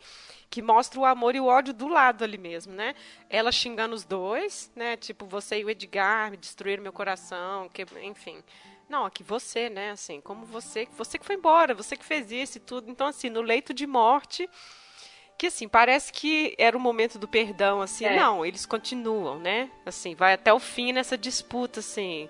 [0.48, 2.94] que mostra o amor e o ódio do lado ali mesmo, né?
[3.28, 4.96] Ela xingando os dois, né?
[4.96, 8.42] Tipo, você e o Edgar me destruíram meu coração, que, enfim...
[8.88, 9.92] Não, aqui você, né?
[9.92, 12.90] Assim, como você, você que foi embora, você que fez isso e tudo.
[12.90, 14.50] Então, assim, no leito de morte,
[15.40, 18.14] que assim, parece que era o momento do perdão, assim, é.
[18.14, 19.70] não, eles continuam, né?
[19.86, 22.28] Assim, vai até o fim nessa disputa, assim.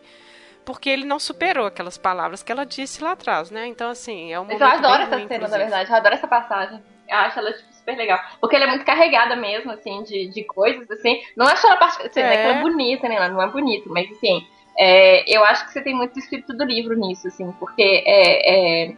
[0.64, 3.66] Porque ele não superou aquelas palavras que ela disse lá atrás, né?
[3.66, 4.60] Então, assim, é um momento.
[4.60, 5.50] Eu adoro essa ruim, cena, inclusive.
[5.50, 6.80] na verdade, eu adoro essa passagem.
[7.08, 8.20] Eu acho ela, tipo, super legal.
[8.40, 11.20] Porque ela é muito carregada mesmo, assim, de, de coisas, assim.
[11.36, 12.22] Não acho ela, assim, é.
[12.22, 13.16] Né, que ela é bonita, né?
[13.16, 14.46] Ela não é bonita, mas, assim,
[14.78, 18.96] é, eu acho que você tem muito espírito do livro nisso, assim, porque é, é,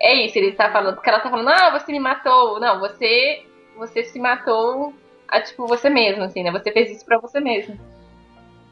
[0.00, 2.60] é isso, ele tá falando, porque ela tá falando, ah, você me matou.
[2.60, 3.47] Não, você
[3.78, 4.92] você se matou
[5.26, 6.50] a, tipo, você mesmo, assim, né?
[6.50, 7.78] Você fez isso para você mesmo.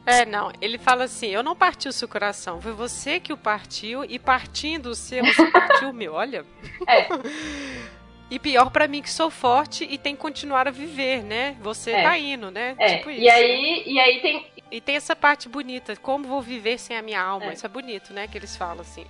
[0.05, 0.51] É, não.
[0.61, 4.19] Ele fala assim: eu não parti o seu coração, foi você que o partiu, e
[4.19, 6.13] partindo o seu, você partiu o meu.
[6.13, 6.45] Olha.
[6.87, 7.07] É.
[8.29, 11.55] E pior para mim que sou forte e tem que continuar a viver, né?
[11.61, 12.03] Você é.
[12.03, 12.75] tá indo, né?
[12.77, 12.97] É.
[12.97, 13.21] Tipo isso.
[13.21, 14.45] E aí, e aí tem.
[14.69, 17.45] E tem essa parte bonita, como vou viver sem a minha alma.
[17.45, 17.53] É.
[17.53, 18.27] Isso é bonito, né?
[18.27, 19.05] Que eles falam assim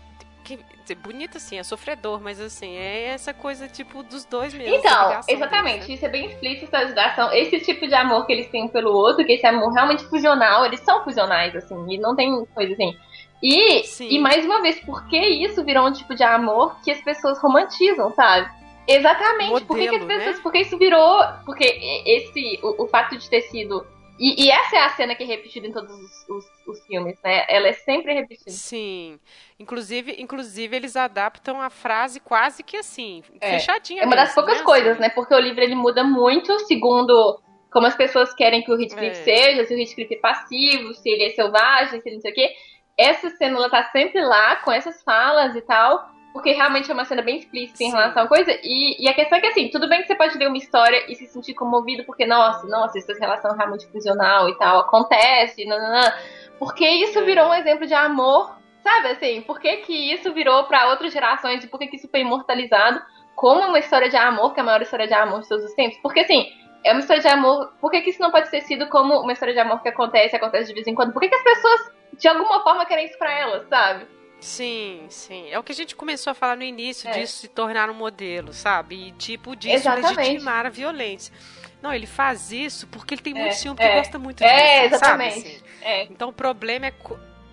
[0.56, 4.76] que bonito assim, é sofredor, mas assim, é essa coisa tipo dos dois mesmo.
[4.76, 5.96] Então, exatamente, deles, né?
[5.96, 7.34] isso é bem explícito a ligação.
[7.34, 10.80] Esse tipo de amor que eles têm pelo outro, que esse amor realmente fusional, eles
[10.80, 12.96] são fusionais, assim, e não tem coisa assim.
[13.44, 17.02] E, e mais uma vez, por que isso virou um tipo de amor que as
[17.02, 18.50] pessoas romantizam, sabe?
[18.88, 19.52] Exatamente.
[19.52, 20.36] Modelo, por que, que as pessoas.
[20.38, 20.42] Né?
[20.42, 21.24] Porque isso virou.
[21.46, 21.66] Porque
[22.06, 22.60] esse.
[22.64, 23.86] O, o fato de ter sido
[24.20, 27.18] e, e, essa é a cena que é repetida em todos os, os, os, filmes,
[27.24, 27.46] né?
[27.50, 28.52] Ela é sempre repetida.
[28.52, 29.20] Sim.
[29.60, 33.52] Inclusive, inclusive eles adaptam a frase quase que assim, é.
[33.52, 34.04] fechadinha.
[34.04, 34.64] É uma das poucas né?
[34.64, 35.10] coisas, né?
[35.10, 37.40] Porque o livro ele muda muito segundo
[37.72, 39.24] como as pessoas querem que o Heathcliff é.
[39.24, 42.36] seja, se o Heathcliff é passivo, se ele é selvagem, se ele não sei o
[42.36, 42.50] quê.
[42.98, 47.04] Essa cena ela tá sempre lá com essas falas e tal porque realmente é uma
[47.04, 48.52] cena bem explícita em relação à coisa.
[48.64, 51.04] E, e, a questão é que, assim, tudo bem que você pode ler uma história
[51.12, 56.14] e se sentir comovido, porque, nossa, nossa, essa relação realmente fusional e tal acontece, nananã,
[56.60, 60.90] porque isso virou um exemplo de amor, sabe, assim, por que, que isso virou para
[60.90, 63.02] outras gerações e por que, que isso foi imortalizado
[63.36, 65.74] como uma história de amor, que é a maior história de amor de todos os
[65.74, 65.98] tempos?
[66.02, 66.48] Porque, assim,
[66.84, 69.34] é uma história de amor, por que, que isso não pode ser sido como uma
[69.34, 71.14] história de amor que acontece, acontece de vez em quando?
[71.14, 74.08] Por que, que as pessoas, de alguma forma, querem isso pra elas, sabe?
[74.40, 75.50] Sim, sim.
[75.50, 77.12] É o que a gente começou a falar no início, é.
[77.12, 79.08] disso se tornar um modelo, sabe?
[79.08, 80.16] E tipo, disso exatamente.
[80.16, 81.34] legitimar a violência.
[81.82, 83.98] Não, ele faz isso porque ele tem muito é, ciúme, porque é.
[83.98, 85.36] gosta muito é, disso, é, exatamente.
[85.36, 85.64] Sabe, assim?
[85.82, 86.04] é.
[86.04, 86.94] Então o problema é...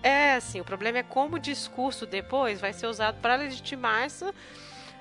[0.03, 4.33] É, assim, o problema é como o discurso depois vai ser usado para legitimar essa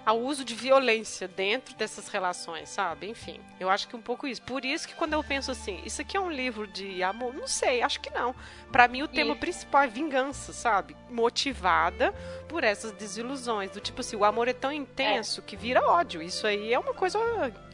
[0.05, 3.09] ao uso de violência dentro dessas relações, sabe?
[3.09, 4.43] Enfim, eu acho que um pouco isso.
[4.43, 7.47] Por isso que quando eu penso assim, isso aqui é um livro de amor, não
[7.47, 8.35] sei, acho que não.
[8.71, 10.97] Para mim o tema principal é vingança, sabe?
[11.11, 12.13] Motivada
[12.49, 15.45] por essas desilusões, do tipo assim, o amor é tão intenso é.
[15.45, 16.23] que vira ódio.
[16.23, 17.19] Isso aí é uma coisa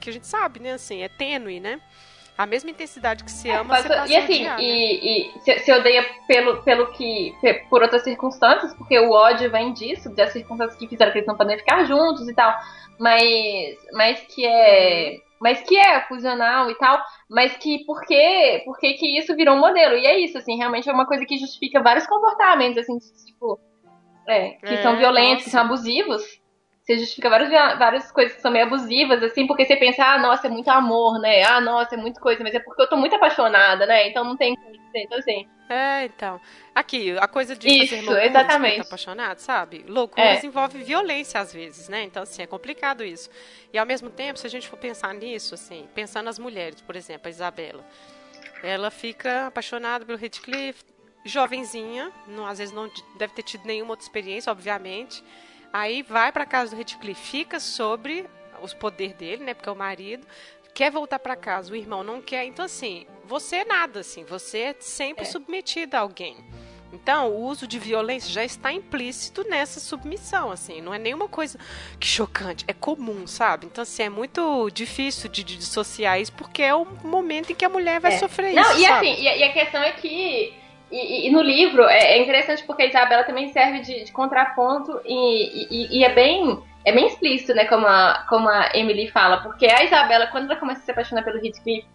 [0.01, 0.72] que a gente sabe, né?
[0.72, 1.81] Assim, é tênue, né?
[2.37, 5.33] A mesma intensidade que se é, ama, é, você E assim, odiar, e, né?
[5.37, 7.35] e se, se, odeia pelo, pelo que.
[7.68, 11.37] por outras circunstâncias, porque o ódio vem disso, das circunstâncias que fizeram que eles não
[11.37, 12.55] podem ficar juntos e tal.
[12.99, 13.78] Mas.
[13.93, 15.18] Mas que é.
[15.41, 17.03] Mas que é fusional e tal.
[17.28, 18.62] Mas que por quê?
[18.64, 19.97] Por que, que isso virou um modelo?
[19.97, 23.59] E é isso, assim, realmente é uma coisa que justifica vários comportamentos, assim, tipo.
[24.28, 25.45] É, que é, são violentos, nossa.
[25.45, 26.39] que são abusivos
[26.91, 30.49] você justifica várias, várias coisas que são meio abusivas, assim, porque você pensa, ah, nossa,
[30.49, 31.43] é muito amor, né?
[31.45, 34.09] Ah, nossa, é muita coisa, mas é porque eu tô muito apaixonada, né?
[34.09, 35.49] Então não tem como dizer, então assim.
[35.68, 36.41] É, então.
[36.74, 38.76] Aqui, a coisa de Isso, fazer loucuras exatamente.
[38.76, 39.84] muito apaixonado, sabe?
[39.86, 40.47] Loucuras é.
[40.47, 42.03] envolve violência às vezes, né?
[42.03, 43.30] Então, assim, é complicado isso.
[43.72, 46.97] E ao mesmo tempo, se a gente for pensar nisso, assim, pensando nas mulheres, por
[46.97, 47.84] exemplo, a Isabela.
[48.64, 50.82] Ela fica apaixonada pelo Heathcliff,
[51.24, 55.22] jovenzinha, não, às vezes não deve ter tido nenhuma outra experiência, obviamente.
[55.72, 58.26] Aí vai para casa do Redcliffe, fica sobre
[58.62, 59.54] os poderes dele, né?
[59.54, 60.26] Porque é o marido.
[60.74, 62.44] Quer voltar para casa, o irmão não quer.
[62.44, 64.24] Então, assim, você é nada, assim.
[64.24, 65.26] Você é sempre é.
[65.26, 66.36] submetido a alguém.
[66.92, 71.58] Então, o uso de violência já está implícito nessa submissão, assim, não é nenhuma coisa
[72.00, 73.66] que chocante, é comum, sabe?
[73.66, 77.64] Então, assim, é muito difícil de, de dissociar isso, porque é o momento em que
[77.64, 78.18] a mulher vai é.
[78.18, 78.80] sofrer não, isso.
[78.80, 79.10] E sabe?
[79.12, 80.52] assim, e, e a questão é que
[80.91, 85.01] e, e, no livro é, é, interessante porque a Isabela também serve de, de contraponto
[85.05, 89.43] e, e, e, é bem é bem explícito, né, como a, como a Emily fala,
[89.43, 91.86] porque a Isabela, quando ela começa a se apaixonar pelo Heathcliff,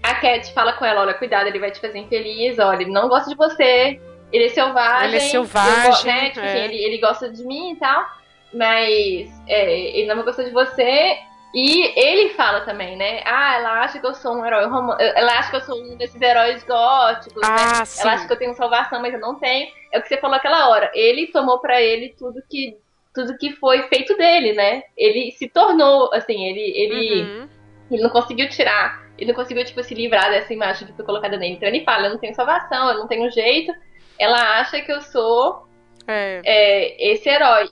[0.00, 3.08] a Cat fala com ela, olha, cuidado, ele vai te fazer infeliz, olha, ele não
[3.08, 4.00] gosta de você,
[4.32, 5.08] ele é selvagem.
[5.08, 6.48] Ele é selvagem, né, tipo é.
[6.48, 8.06] assim, ele, ele gosta de mim e tal,
[8.54, 11.18] mas é, ele não gosta de você,
[11.54, 13.22] e ele fala também, né?
[13.24, 15.02] Ah, ela acha que eu sou um herói romântico.
[15.02, 17.48] Ela acha que eu sou um desses heróis góticos, né?
[17.48, 17.84] ah, né?
[17.84, 18.02] Sim.
[18.02, 19.68] Ela acha que eu tenho salvação, mas eu não tenho.
[19.92, 20.90] É o que você falou aquela hora.
[20.94, 22.76] Ele tomou para ele tudo que
[23.14, 24.82] tudo que foi feito dele, né?
[24.96, 27.48] Ele se tornou, assim, ele ele, uhum.
[27.90, 31.36] ele não conseguiu tirar, ele não conseguiu tipo se livrar dessa imagem que foi colocada
[31.36, 31.54] nele.
[31.54, 33.72] Então ele fala, eu não tenho salvação, eu não tenho jeito.
[34.18, 35.66] Ela acha que eu sou
[36.06, 36.40] é.
[36.44, 37.68] É, esse herói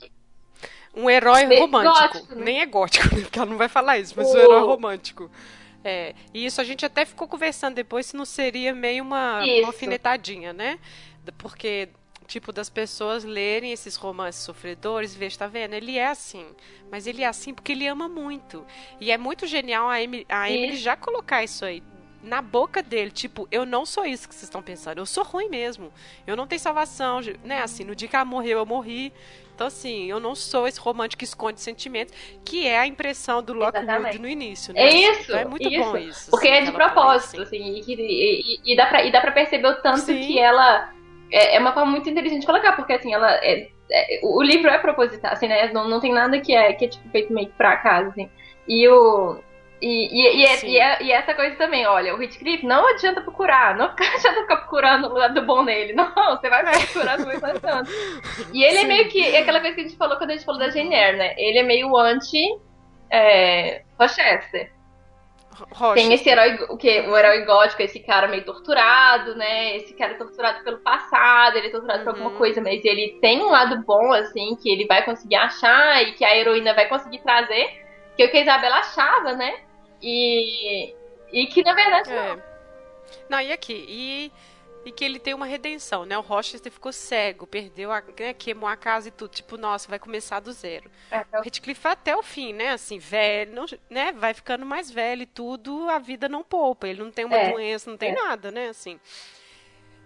[0.97, 2.19] um herói romântico.
[2.19, 2.45] Gótico, né?
[2.45, 3.21] Nem é gótico, né?
[3.23, 4.33] Porque ela não vai falar isso, mas o...
[4.33, 5.31] um herói romântico.
[5.85, 9.69] É, e isso a gente até ficou conversando depois se não seria meio uma, uma
[9.69, 10.81] alfinetadinha, né?
[11.39, 11.91] Porque,
[12.27, 15.75] tipo, das pessoas lerem esses romances sofredores e ver, tá vendo?
[15.75, 16.47] Ele é assim.
[16.91, 18.67] Mas ele é assim porque ele ama muito.
[19.01, 21.83] E é muito genial a Emily, a Emily já colocar isso aí
[22.27, 25.49] na boca dele, tipo, eu não sou isso que vocês estão pensando, eu sou ruim
[25.49, 25.93] mesmo.
[26.27, 27.63] Eu não tenho salvação, né?
[27.63, 29.13] Assim, no dia que ela morreu, eu morri.
[29.57, 32.13] Então, assim, eu não sou esse romântico que esconde sentimentos,
[32.45, 34.83] que é a impressão do Lockwood no início, né?
[34.83, 35.23] É isso.
[35.23, 35.83] Então é muito isso.
[35.83, 36.31] bom isso.
[36.31, 39.69] Porque assim, é de propósito, assim, e, e, e, dá pra, e dá pra perceber
[39.69, 40.21] o tanto Sim.
[40.21, 40.93] que ela.
[41.33, 43.33] É, é, uma forma muito inteligente de colocar, porque assim, ela.
[43.37, 45.73] É, é, o livro é proposital, assim, né?
[45.73, 48.29] Não, não tem nada que é, que é tipo, feito meio que pra acaso, assim.
[48.69, 49.39] E o.
[49.81, 53.21] E, e, e, é, e, é, e, essa coisa também, olha, o Heathcliff não adianta
[53.21, 57.91] procurar, não adianta ficar procurando o lado bom nele, não, você vai procurando mesmo tanto.
[58.55, 58.85] E ele Sim.
[58.85, 60.71] é meio que, é aquela coisa que a gente falou quando a gente falou da
[60.71, 61.35] Jane Eyre, né?
[61.37, 62.59] Ele é meio anti
[63.11, 64.73] é, Rochester.
[65.73, 65.95] Rocha.
[65.95, 69.77] Tem esse herói, o que o herói gótico, esse cara meio torturado, né?
[69.77, 72.05] Esse cara é torturado pelo passado, ele é torturado uhum.
[72.05, 72.37] por alguma uhum.
[72.37, 76.25] coisa, mas ele tem um lado bom, assim, que ele vai conseguir achar e que
[76.25, 77.83] a heroína vai conseguir trazer,
[78.17, 79.66] que é o que a Isabela achava, né?
[80.03, 80.95] E,
[81.33, 82.15] e que na verdade é.
[82.15, 82.43] não.
[83.29, 83.85] Não, e aqui?
[83.89, 84.33] E,
[84.85, 86.17] e que ele tem uma redenção, né?
[86.17, 88.01] O Rochester ficou cego, perdeu a.
[88.19, 89.31] Né, queimou a casa e tudo.
[89.31, 90.91] Tipo, nossa, vai começar do zero.
[91.11, 91.43] É, então...
[91.43, 92.71] Redcliffe até o fim, né?
[92.71, 94.13] Assim, velho, né?
[94.13, 96.87] Vai ficando mais velho e tudo, a vida não poupa.
[96.89, 98.15] Ele não tem uma é, doença, não tem é.
[98.15, 98.69] nada, né?
[98.69, 99.01] Assim.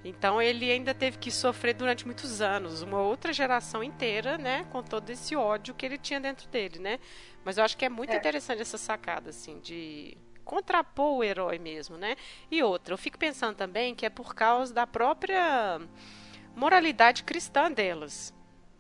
[0.05, 4.82] Então ele ainda teve que sofrer durante muitos anos, uma outra geração inteira, né, com
[4.82, 6.99] todo esse ódio que ele tinha dentro dele, né?
[7.45, 8.16] Mas eu acho que é muito é.
[8.16, 12.16] interessante essa sacada, assim, de contrapor o herói mesmo, né?
[12.51, 15.80] E outra, eu fico pensando também que é por causa da própria
[16.55, 18.34] moralidade cristã delas,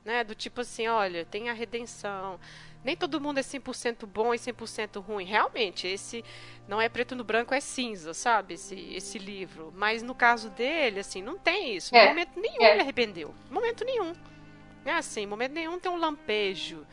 [0.04, 0.24] né?
[0.24, 2.40] Do tipo assim, olha, tem a redenção.
[2.82, 5.24] Nem todo mundo é 100% bom e 100% ruim.
[5.24, 6.24] Realmente, esse
[6.66, 8.54] não é preto no branco, é cinza, sabe?
[8.54, 9.72] Esse, esse livro.
[9.76, 11.94] Mas no caso dele, assim, não tem isso.
[11.94, 12.08] É.
[12.08, 12.72] momento nenhum é.
[12.72, 13.34] ele arrependeu.
[13.50, 14.14] momento nenhum.
[14.84, 16.86] É assim, momento nenhum tem um lampejo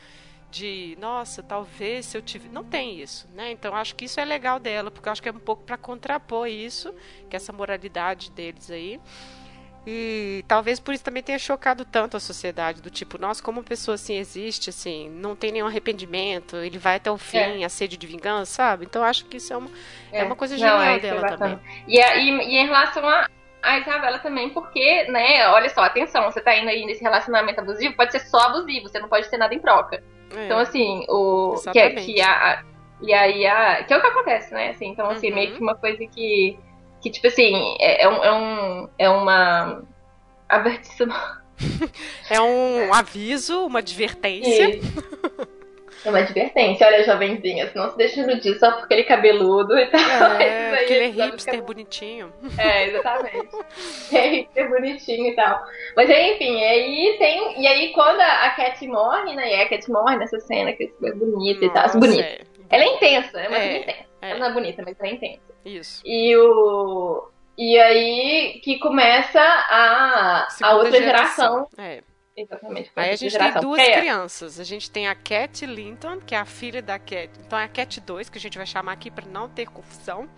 [0.51, 2.51] de, nossa, talvez se eu tivesse.
[2.51, 3.51] Não tem isso, né?
[3.51, 5.77] Então acho que isso é legal dela, porque eu acho que é um pouco para
[5.77, 6.93] contrapor isso,
[7.29, 8.99] que é essa moralidade deles aí.
[9.89, 13.63] E talvez por isso também tenha chocado tanto a sociedade, do tipo, nossa, como uma
[13.63, 17.63] pessoa assim existe, assim, não tem nenhum arrependimento, ele vai até o fim, é.
[17.63, 18.83] a sede de vingança, sabe?
[18.83, 19.69] Então acho que isso é uma,
[20.11, 20.19] é.
[20.19, 21.59] é uma coisa genial não, é, dela também.
[21.87, 23.29] E, e, e, em relação a,
[23.61, 27.95] a Isabela também, porque, né, olha só, atenção, você tá indo aí nesse relacionamento abusivo,
[27.95, 30.03] pode ser só abusivo, você não pode ter nada em troca.
[30.35, 30.45] É.
[30.45, 31.55] Então, assim, o.
[31.71, 32.63] Que, é, que a,
[33.01, 33.83] e aí a.
[33.83, 34.69] Que é o que acontece, né?
[34.69, 35.35] Assim, então, assim, uhum.
[35.35, 36.57] meio que uma coisa que.
[37.01, 38.23] Que, tipo assim, é, é um.
[38.23, 39.83] É, um, é uma.
[40.49, 41.07] Avertição.
[42.29, 44.79] é um aviso, uma advertência.
[46.05, 49.85] É uma advertência, olha, jovenzinha, não se deixa iludir só porque ele é cabeludo e
[49.87, 50.01] tal.
[50.37, 52.31] É, porque ele é hipster bonitinho.
[52.57, 53.49] É, exatamente.
[54.13, 55.63] é hipster bonitinho e tal.
[55.95, 57.61] Mas enfim, aí tem.
[57.61, 59.51] E aí quando a Cat morre, né?
[59.51, 61.89] E a Cat morre nessa cena que é super bonita e tal.
[61.99, 62.23] Bonita.
[62.23, 62.41] É.
[62.69, 63.97] Ela é intensa, é uma é, intensa.
[64.21, 64.29] É.
[64.31, 65.41] Ela não é bonita, mas ela é intensa.
[65.65, 66.01] Isso.
[66.05, 67.29] E o.
[67.57, 71.67] E aí que começa a, a outra geração.
[71.67, 71.67] geração.
[71.77, 72.01] É
[72.37, 72.91] Exatamente.
[72.95, 73.99] Aí a gente tem duas é.
[73.99, 74.59] crianças.
[74.59, 77.31] A gente tem a Cat Linton, que é a filha da Cat.
[77.39, 80.29] Então é a Cat 2, que a gente vai chamar aqui para não ter confusão.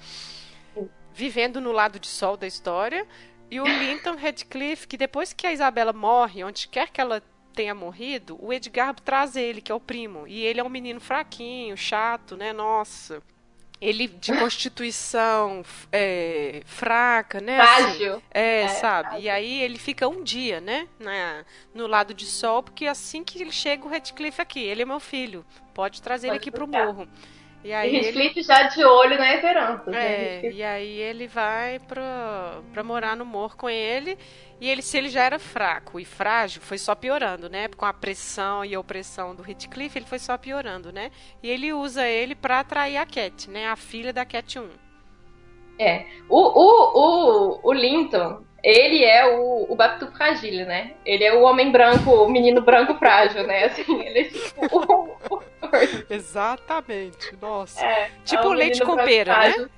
[1.14, 3.06] Vivendo no lado de sol da história.
[3.52, 7.22] E o Linton Redcliffe, que depois que a Isabela morre, onde quer que ela
[7.54, 10.26] tenha morrido, o Edgar traz ele, que é o primo.
[10.26, 12.54] E ele é um menino fraquinho, chato, né?
[12.54, 13.22] Nossa.
[13.82, 17.56] Ele de constituição é, fraca, né?
[17.56, 18.14] Frágil.
[18.16, 19.10] Assim, é, é, sabe?
[19.10, 19.26] Frágil.
[19.26, 20.88] E aí ele fica um dia, né?
[21.00, 24.86] Na, no lado de sol, porque assim que ele chega, o Redcliffe aqui, ele é
[24.86, 25.46] meu filho.
[25.74, 26.68] Pode trazer Pode ele aqui buscar.
[26.68, 27.08] pro morro.
[27.64, 28.42] E aí e ele...
[28.42, 29.92] já de olho na esperança.
[29.94, 34.18] É, e aí ele vai pra, pra morar no morro com ele.
[34.62, 37.70] E ele, se ele já era fraco e frágil, foi só piorando, né?
[37.70, 41.12] Com a pressão e a opressão do Heathcliff, ele foi só piorando, né?
[41.42, 43.68] E ele usa ele para atrair a Cat, né?
[43.68, 44.70] A filha da Cat 1.
[45.80, 46.06] É.
[46.28, 50.94] O, o, o, o Linton, ele é o, o Baptu Fragile, né?
[51.06, 53.66] Ele é o homem branco, o menino branco frágil, né?
[53.66, 55.42] Assim, ele é tipo o, o
[56.10, 57.86] Exatamente, nossa.
[57.86, 59.70] É, tipo é leite com pera, né?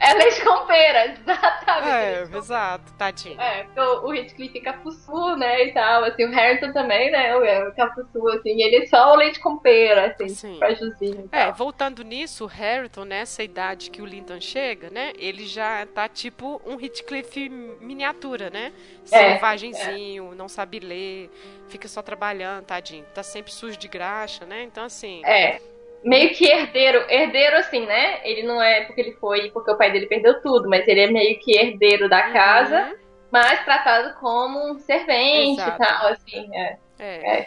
[0.00, 2.34] É leite com pera, exatamente.
[2.34, 3.38] É, exato, tadinho.
[3.38, 7.36] É, porque o, o Heathcliff fica capuçu, né, e tal, assim, o Harrington também, né,
[7.36, 10.58] o capuçu, assim, ele é só o leite com pera, assim, Sim.
[10.58, 11.28] frágilzinho.
[11.30, 16.08] É, voltando nisso, o Harrington, nessa idade que o Linton chega, né, ele já tá
[16.08, 18.72] tipo um Heathcliff miniatura, né,
[19.12, 20.34] é, selvagenzinho, é.
[20.34, 21.30] não sabe ler,
[21.68, 25.22] fica só trabalhando, tadinho, tá sempre sujo de graxa, né, então assim...
[25.26, 25.60] É
[26.02, 28.20] meio que herdeiro, herdeiro assim, né?
[28.24, 31.10] Ele não é porque ele foi, porque o pai dele perdeu tudo, mas ele é
[31.10, 32.32] meio que herdeiro da uhum.
[32.32, 32.98] casa,
[33.30, 35.82] mas tratado como um servente Exato.
[35.82, 36.78] e tal, assim, é.
[36.98, 37.38] É.
[37.38, 37.46] é.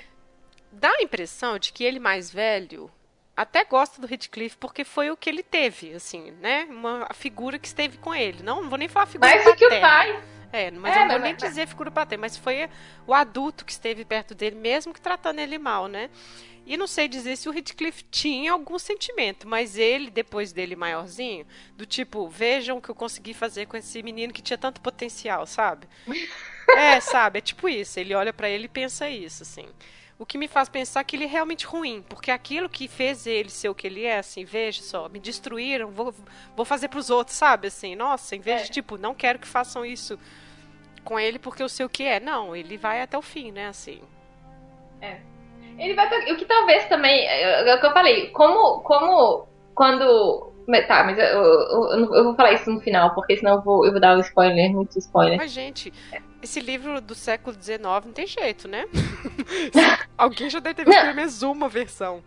[0.71, 2.89] Dá a impressão de que ele mais velho
[3.35, 6.67] até gosta do Heathcliff porque foi o que ele teve, assim, né?
[6.69, 8.43] Uma figura que esteve com ele.
[8.43, 10.21] Não, não vou nem falar figura Mais do que o pai.
[10.51, 12.69] É, mas é, eu não vou nem dizer figura paterna, mas foi
[13.07, 16.11] o adulto que esteve perto dele, mesmo que tratando ele mal, né?
[16.65, 21.45] E não sei dizer se o Heathcliff tinha algum sentimento, mas ele, depois dele maiorzinho,
[21.75, 25.45] do tipo, vejam o que eu consegui fazer com esse menino que tinha tanto potencial,
[25.45, 25.87] sabe?
[26.69, 27.39] é, sabe?
[27.39, 27.99] É tipo isso.
[27.99, 29.67] Ele olha para ele e pensa isso, assim.
[30.17, 33.49] O que me faz pensar que ele é realmente ruim, porque aquilo que fez ele
[33.49, 36.15] ser o que ele é, assim, veja só, me destruíram, vou,
[36.55, 37.67] vou fazer pros outros, sabe?
[37.67, 38.63] Assim, nossa, em vez é.
[38.65, 40.17] de, tipo, não quero que façam isso
[41.03, 42.21] com ele porque eu sei o que é.
[42.21, 44.01] Não, ele vai até o fim, né, assim.
[45.01, 45.32] É.
[45.77, 46.07] Ele vai.
[46.31, 47.27] O que talvez também.
[47.27, 48.29] É, é o que eu falei.
[48.29, 48.81] Como.
[48.81, 49.47] Como.
[49.75, 50.51] Quando.
[50.87, 53.91] Tá, mas eu, eu, eu, vou falar isso no final, porque senão eu vou, eu
[53.91, 55.37] vou dar um spoiler, muito spoiler.
[55.37, 55.91] Mas, gente,
[56.41, 58.85] esse livro do século XIX não tem jeito, né?
[60.17, 62.23] Alguém já deve ter visto pelo menos uma versão.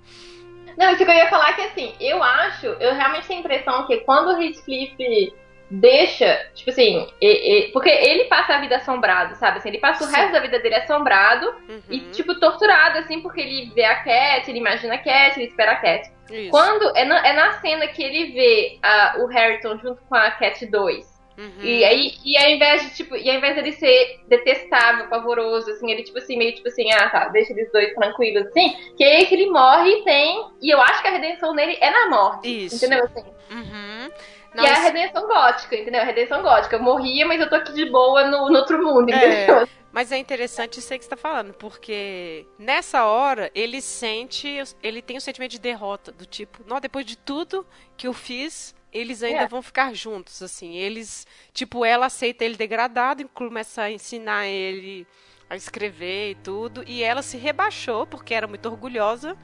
[0.76, 3.86] Não, isso que eu ia falar que assim, eu acho, eu realmente tenho a impressão
[3.86, 5.34] que quando o Heathcliff
[5.71, 9.59] deixa, tipo assim, e, e, porque ele passa a vida assombrado, sabe?
[9.59, 10.14] Assim, ele passa o Sim.
[10.14, 11.83] resto da vida dele assombrado uhum.
[11.91, 15.73] e, tipo, torturado, assim, porque ele vê a Cat, ele imagina a Cat, ele espera
[15.73, 16.11] a Cat.
[16.31, 16.51] Isso.
[16.51, 20.31] Quando é na, é na cena que ele vê a, o Harrington junto com a
[20.31, 21.17] Cat 2.
[21.39, 21.62] Uhum.
[21.62, 25.91] E aí, e ao invés de, tipo, e ao invés dele ser detestável, pavoroso, assim,
[25.91, 29.19] ele, tipo assim, meio tipo assim, ah, tá, deixa eles dois tranquilos, assim, que é
[29.19, 30.47] aí que ele morre e tem.
[30.62, 32.67] E eu acho que a redenção nele é na morte.
[32.67, 32.77] Isso.
[32.77, 33.05] Entendeu?
[33.05, 33.25] Assim.
[33.51, 34.11] Uhum.
[34.55, 34.68] Nossa.
[34.68, 36.01] E é a redenção gótica, entendeu?
[36.01, 36.76] A redenção gótica.
[36.76, 39.61] Eu morria, mas eu tô aqui de boa no, no outro mundo, é, entendeu?
[39.62, 44.62] É, mas é interessante isso aí que você tá falando, porque nessa hora ele sente,
[44.82, 47.66] ele tem o um sentimento de derrota, do tipo, não, depois de tudo
[47.97, 49.49] que eu fiz, eles ainda é.
[49.49, 50.74] vão ficar juntos, assim.
[50.76, 55.07] Eles, tipo, ela aceita ele degradado e começa a ensinar ele
[55.49, 59.36] a escrever e tudo, e ela se rebaixou porque era muito orgulhosa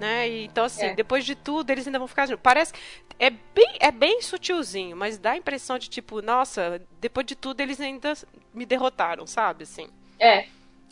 [0.00, 0.28] né?
[0.28, 0.94] E, então, assim, é.
[0.94, 2.42] depois de tudo, eles ainda vão ficar juntos.
[2.42, 2.72] Parece
[3.18, 7.60] é bem, é bem sutilzinho, mas dá a impressão de, tipo, nossa, depois de tudo,
[7.60, 8.12] eles ainda
[8.52, 9.64] me derrotaram, sabe?
[9.64, 9.88] Assim.
[10.18, 10.46] É.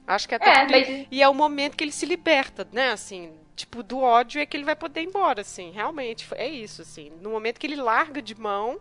[0.06, 0.50] Acho que até.
[0.50, 1.06] É, mas...
[1.10, 2.90] E é o momento que ele se liberta, né?
[2.90, 5.70] Assim, tipo, do ódio é que ele vai poder ir embora, assim.
[5.70, 7.12] Realmente, é isso, assim.
[7.20, 8.80] No momento que ele larga de mão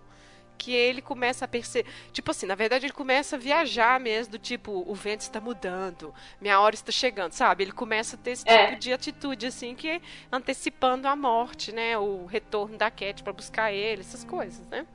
[0.59, 1.89] que ele começa a perceber.
[2.11, 6.13] Tipo assim, na verdade ele começa a viajar mesmo, do tipo, o vento está mudando,
[6.39, 7.63] minha hora está chegando, sabe?
[7.63, 8.67] Ele começa a ter esse é.
[8.67, 10.01] tipo de atitude, assim, que é
[10.31, 11.97] antecipando a morte, né?
[11.97, 14.85] O retorno da Cat para buscar ele, essas coisas, né?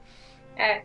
[0.56, 0.82] É.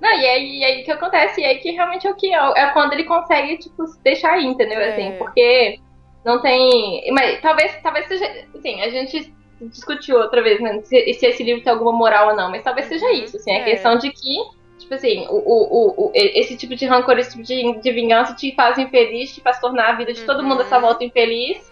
[0.00, 2.52] Não, e aí, e aí que acontece, e aí que realmente é o que é,
[2.56, 4.80] é quando ele consegue, tipo, deixar ir, entendeu?
[4.80, 4.92] É.
[4.92, 5.78] Assim, porque
[6.24, 7.12] não tem.
[7.12, 8.46] Mas talvez, talvez seja.
[8.54, 9.34] Assim, a gente
[9.68, 10.80] discutiu outra vez, né?
[10.82, 13.12] Se, se, esse livro tem alguma moral ou não, mas talvez seja uhum.
[13.12, 13.64] isso, assim, a é.
[13.64, 14.36] questão de que,
[14.78, 18.54] tipo assim, o, o, o, esse tipo de rancor, esse tipo de, de vingança te
[18.54, 20.82] faz infeliz, te faz tornar a vida de todo mundo essa uhum.
[20.82, 21.70] volta infeliz.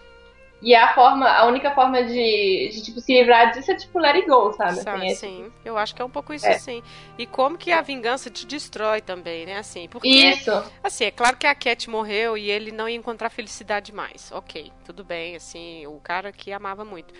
[0.61, 4.15] E a forma, a única forma de, de, tipo, se livrar disso é tipo let
[4.15, 4.75] it go, sabe?
[4.81, 5.53] sabe assim, sim, tipo...
[5.63, 6.59] eu acho que é um pouco isso é.
[6.59, 6.83] sim.
[7.17, 9.57] E como que a vingança te destrói também, né?
[9.57, 10.51] Assim, porque isso.
[10.83, 14.31] assim, é claro que a Cat morreu e ele não ia encontrar felicidade mais.
[14.33, 17.13] OK, tudo bem, assim, o cara que amava muito.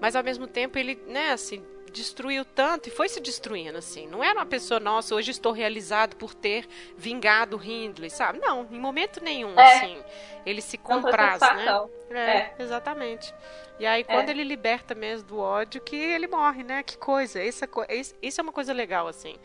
[0.00, 1.64] Mas ao mesmo tempo ele, né, assim,
[1.96, 4.06] destruiu tanto e foi se destruindo, assim.
[4.06, 8.38] Não era uma pessoa, nossa, hoje estou realizado por ter vingado Hindley, sabe?
[8.38, 9.76] Não, em momento nenhum, é.
[9.76, 10.04] assim.
[10.44, 11.88] Ele se compraz, né?
[12.10, 13.34] É, é, exatamente.
[13.78, 14.32] E aí, quando é.
[14.32, 16.82] ele liberta mesmo do ódio, que ele morre, né?
[16.82, 17.42] Que coisa.
[17.42, 19.36] Isso é uma coisa legal, assim.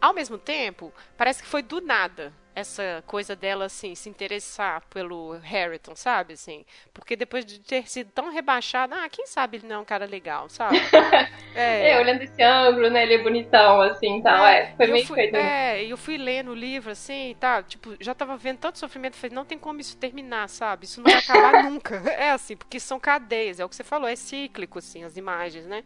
[0.00, 5.38] Ao mesmo tempo, parece que foi do nada essa coisa dela, assim, se interessar pelo
[5.38, 6.34] Harrington, sabe?
[6.34, 9.84] Assim, porque depois de ter sido tão rebaixado, ah, quem sabe ele não é um
[9.84, 10.76] cara legal, sabe?
[11.54, 11.92] é.
[11.92, 13.02] é, olhando esse ângulo, né?
[13.02, 14.46] Ele é bonitão, assim, tal.
[14.46, 15.36] É, é foi meio fui, feito.
[15.36, 19.16] É, e eu fui lendo o livro, assim, tá, tipo, já tava vendo tanto sofrimento,
[19.16, 20.84] falei, não tem como isso terminar, sabe?
[20.84, 21.96] Isso não vai acabar nunca.
[22.10, 25.66] É assim, porque são cadeias, é o que você falou, é cíclico, assim, as imagens,
[25.66, 25.84] né?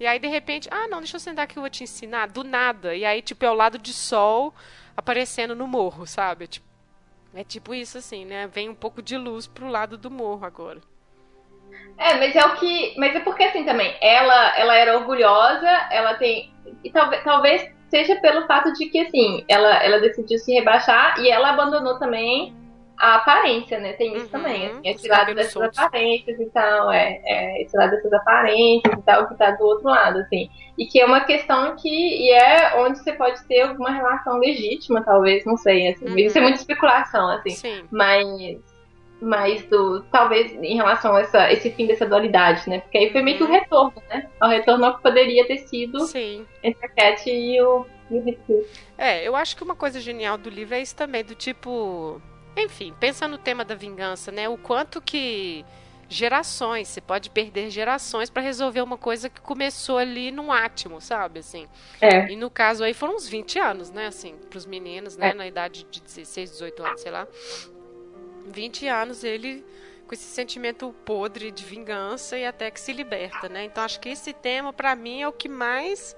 [0.00, 2.42] E aí, de repente, ah, não, deixa eu sentar aqui, eu vou te ensinar, do
[2.42, 2.96] nada.
[2.96, 4.54] E aí, tipo, é o lado de sol
[4.96, 6.46] aparecendo no morro, sabe?
[6.46, 6.66] Tipo,
[7.34, 8.46] é tipo isso, assim, né?
[8.46, 10.80] Vem um pouco de luz pro lado do morro agora.
[11.98, 12.94] É, mas é o que.
[12.96, 16.50] Mas é porque assim também, ela, ela era orgulhosa, ela tem.
[16.82, 21.28] E talvez, talvez seja pelo fato de que, assim, ela, ela decidiu se rebaixar e
[21.28, 22.56] ela abandonou também
[23.00, 23.94] a aparência, né?
[23.94, 25.78] Tem isso uhum, também, assim, esse lado dessas soltos.
[25.78, 29.88] aparências e tal, é, é, esse lado dessas aparências e tal, que tá do outro
[29.88, 30.50] lado, assim.
[30.76, 35.02] E que é uma questão que e é onde você pode ter alguma relação legítima,
[35.02, 36.06] talvez, não sei, assim.
[36.06, 36.18] Uhum.
[36.18, 37.50] Isso é muita especulação, assim.
[37.50, 37.84] Sim.
[37.90, 38.60] Mas
[39.22, 42.80] mas do talvez em relação a essa, esse fim dessa dualidade, né?
[42.80, 43.52] Porque aí foi meio que o uhum.
[43.52, 44.28] retorno, né?
[44.40, 46.46] O retorno que poderia ter sido Sim.
[46.62, 50.48] entre a Cat e o, e o É, eu acho que uma coisa genial do
[50.48, 52.20] livro é isso também, do tipo
[52.56, 54.48] enfim, pensa no tema da vingança, né?
[54.48, 55.64] O quanto que
[56.08, 61.38] gerações, você pode perder gerações para resolver uma coisa que começou ali num átimo, sabe,
[61.38, 61.68] assim.
[62.00, 62.28] É.
[62.30, 65.34] E no caso aí foram uns 20 anos, né, assim, pros meninos, né, é.
[65.34, 67.28] na idade de 16, 18 anos, sei lá.
[68.46, 69.64] 20 anos ele
[70.10, 73.62] com esse sentimento podre de vingança e até que se liberta, né?
[73.62, 76.16] Então acho que esse tema para mim é o que mais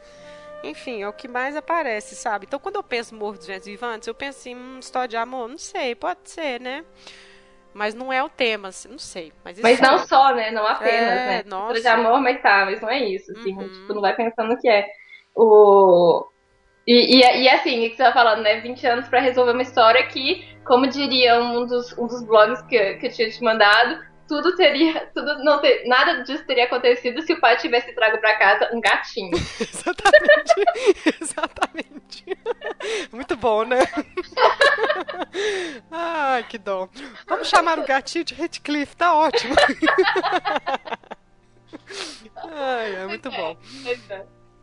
[0.63, 2.47] enfim, é o que mais aparece, sabe?
[2.47, 5.49] Então, quando eu penso Mortos Ventos Vivantes, eu penso em um história de amor.
[5.49, 6.85] Não sei, pode ser, né?
[7.75, 9.33] Mas não é o tema, assim, não sei.
[9.45, 9.99] Mas, mas não é...
[9.99, 10.51] só, né?
[10.51, 11.43] Não apenas, é, né?
[11.47, 11.79] Nossa.
[11.79, 13.33] História de amor, mas tá, mas não é isso.
[13.33, 13.69] Assim, uhum.
[13.69, 14.87] tipo, não vai pensando que é.
[15.35, 16.27] O...
[16.87, 18.61] E, e, e assim, que você tá falando, né?
[18.61, 22.95] 20 anos para resolver uma história que, como diria um dos, um dos blogs que,
[22.95, 27.35] que eu tinha te mandado, tudo teria, tudo não ter, nada disso teria acontecido se
[27.35, 29.37] o pai tivesse trago para casa um gatinho.
[29.61, 30.55] exatamente,
[31.21, 32.25] exatamente.
[33.13, 33.81] Muito bom, né?
[35.93, 36.89] Ai, que dom.
[37.27, 39.55] Vamos chamar o gatinho de Redcliffe, tá ótimo.
[42.35, 43.55] Ai, é muito bom.
[43.85, 43.93] É,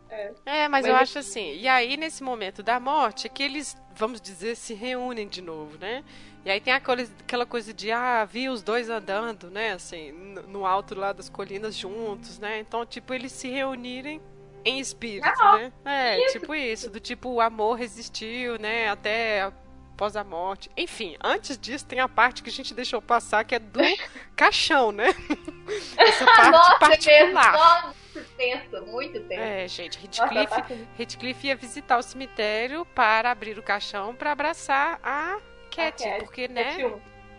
[0.09, 0.33] é.
[0.45, 1.57] é mas, mas eu acho assim.
[1.57, 5.77] E aí, nesse momento da morte, é que eles, vamos dizer, se reúnem de novo,
[5.77, 6.03] né?
[6.45, 10.11] E aí tem aquela, coisa de, ah, vi os dois andando, né, assim,
[10.47, 12.59] no, alto lá das colinas juntos, né?
[12.59, 14.21] Então, tipo, eles se reunirem
[14.63, 15.73] em espírito, ah, né?
[15.85, 16.39] É, isso.
[16.39, 19.51] tipo isso, do tipo, o amor resistiu, né, até
[19.99, 20.71] após a morte.
[20.77, 23.81] Enfim, antes disso tem a parte que a gente deixou passar, que é do
[24.33, 25.07] caixão, né?
[25.97, 27.93] Essa parte Nossa, particular.
[28.15, 29.41] Muito tenso, muito tenso.
[29.41, 35.37] É, gente, Heathcliff, Heathcliff ia visitar o cemitério para abrir o caixão para abraçar a
[35.69, 36.75] Cat, Cat porque, né?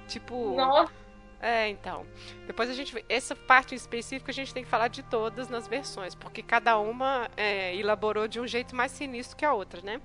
[0.07, 0.55] Tipo.
[0.57, 0.93] Nossa.
[1.41, 2.07] É, então.
[2.47, 3.05] Depois a gente.
[3.09, 7.31] Essa parte específica a gente tem que falar de todas nas versões, porque cada uma
[7.37, 10.01] é, elaborou de um jeito mais sinistro que a outra, né?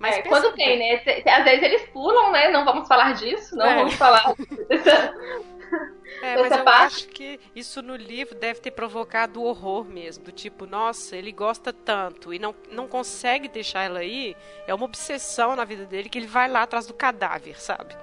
[0.00, 1.02] Mas é, quando tem, né?
[1.26, 2.50] Às vezes eles pulam, né?
[2.50, 3.74] Não vamos falar disso, não é.
[3.76, 4.34] vamos falar
[4.66, 5.14] dessa,
[6.22, 6.86] é, mas eu parte.
[6.86, 10.24] acho que isso no livro deve ter provocado horror mesmo.
[10.24, 14.36] Do tipo, nossa, ele gosta tanto e não, não consegue deixar ela aí.
[14.66, 17.96] É uma obsessão na vida dele que ele vai lá atrás do cadáver, sabe?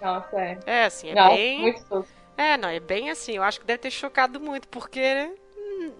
[0.00, 0.58] Nossa, é.
[0.66, 1.60] É, assim, é não, bem.
[1.60, 3.36] Muito É, não, é bem assim.
[3.36, 5.32] Eu acho que deve ter chocado muito, porque,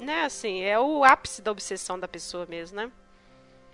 [0.00, 2.90] né, assim, é o ápice da obsessão da pessoa mesmo, né?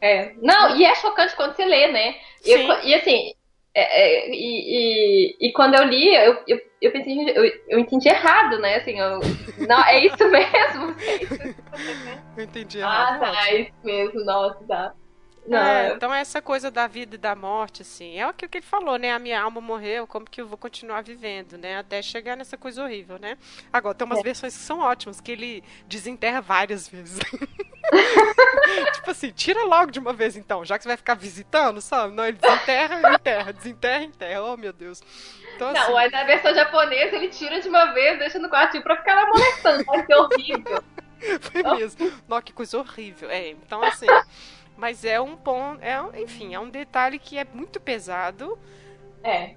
[0.00, 0.32] É.
[0.40, 2.16] Não, e é chocante quando você lê, né?
[2.44, 3.34] Eu, e assim,
[3.74, 8.08] é, é, e, e, e, quando eu li, eu, eu, eu pensei, eu, eu entendi
[8.08, 8.76] errado, né?
[8.76, 9.20] Assim, eu,
[9.68, 10.96] não, é isso mesmo.
[11.00, 11.54] É isso
[12.36, 13.22] eu entendi errado.
[13.22, 14.94] Ah, tá, é isso mesmo, nossa, tá.
[15.46, 18.64] Não, é, então essa coisa da vida e da morte, assim, é o que ele
[18.64, 19.12] falou, né?
[19.12, 21.78] A minha alma morreu, como que eu vou continuar vivendo, né?
[21.78, 23.36] Até chegar nessa coisa horrível, né?
[23.72, 24.22] Agora, tem umas é.
[24.22, 27.18] versões que são ótimas, que ele desenterra várias vezes.
[28.94, 32.14] tipo assim, tira logo de uma vez então, já que você vai ficar visitando, sabe?
[32.14, 34.42] Não, ele desenterra, enterra, desenterra, enterra.
[34.44, 35.02] Oh, meu Deus.
[35.56, 35.92] Então, não, assim...
[35.92, 39.26] mas na versão japonesa ele tira de uma vez, deixa no quartinho pra ficar lá
[39.26, 39.84] molestando.
[39.84, 40.84] Vai ser horrível.
[41.40, 42.12] Foi mesmo.
[42.28, 43.30] Nossa, que coisa horrível.
[43.30, 44.06] É, então assim.
[44.80, 45.82] Mas é um ponto.
[45.82, 48.58] É, enfim, é um detalhe que é muito pesado.
[49.22, 49.54] É.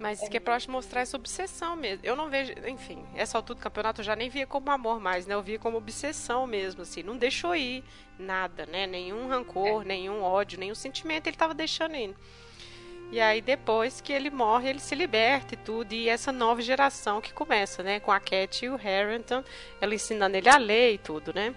[0.00, 0.28] Mas é.
[0.28, 2.04] que é pra mostrar essa obsessão mesmo.
[2.04, 5.26] Eu não vejo, enfim, essa altura do campeonato eu já nem via como amor mais,
[5.28, 5.34] né?
[5.34, 7.04] Eu via como obsessão mesmo, assim.
[7.04, 7.84] Não deixou ir
[8.18, 8.84] nada, né?
[8.84, 9.84] Nenhum rancor, é.
[9.84, 12.16] nenhum ódio, nenhum sentimento ele tava deixando ir.
[13.12, 15.92] E aí depois que ele morre, ele se liberta e tudo.
[15.92, 18.00] E essa nova geração que começa, né?
[18.00, 19.44] Com a Cat e o Harrington,
[19.80, 21.54] ela ensinando ele a ler e tudo, né?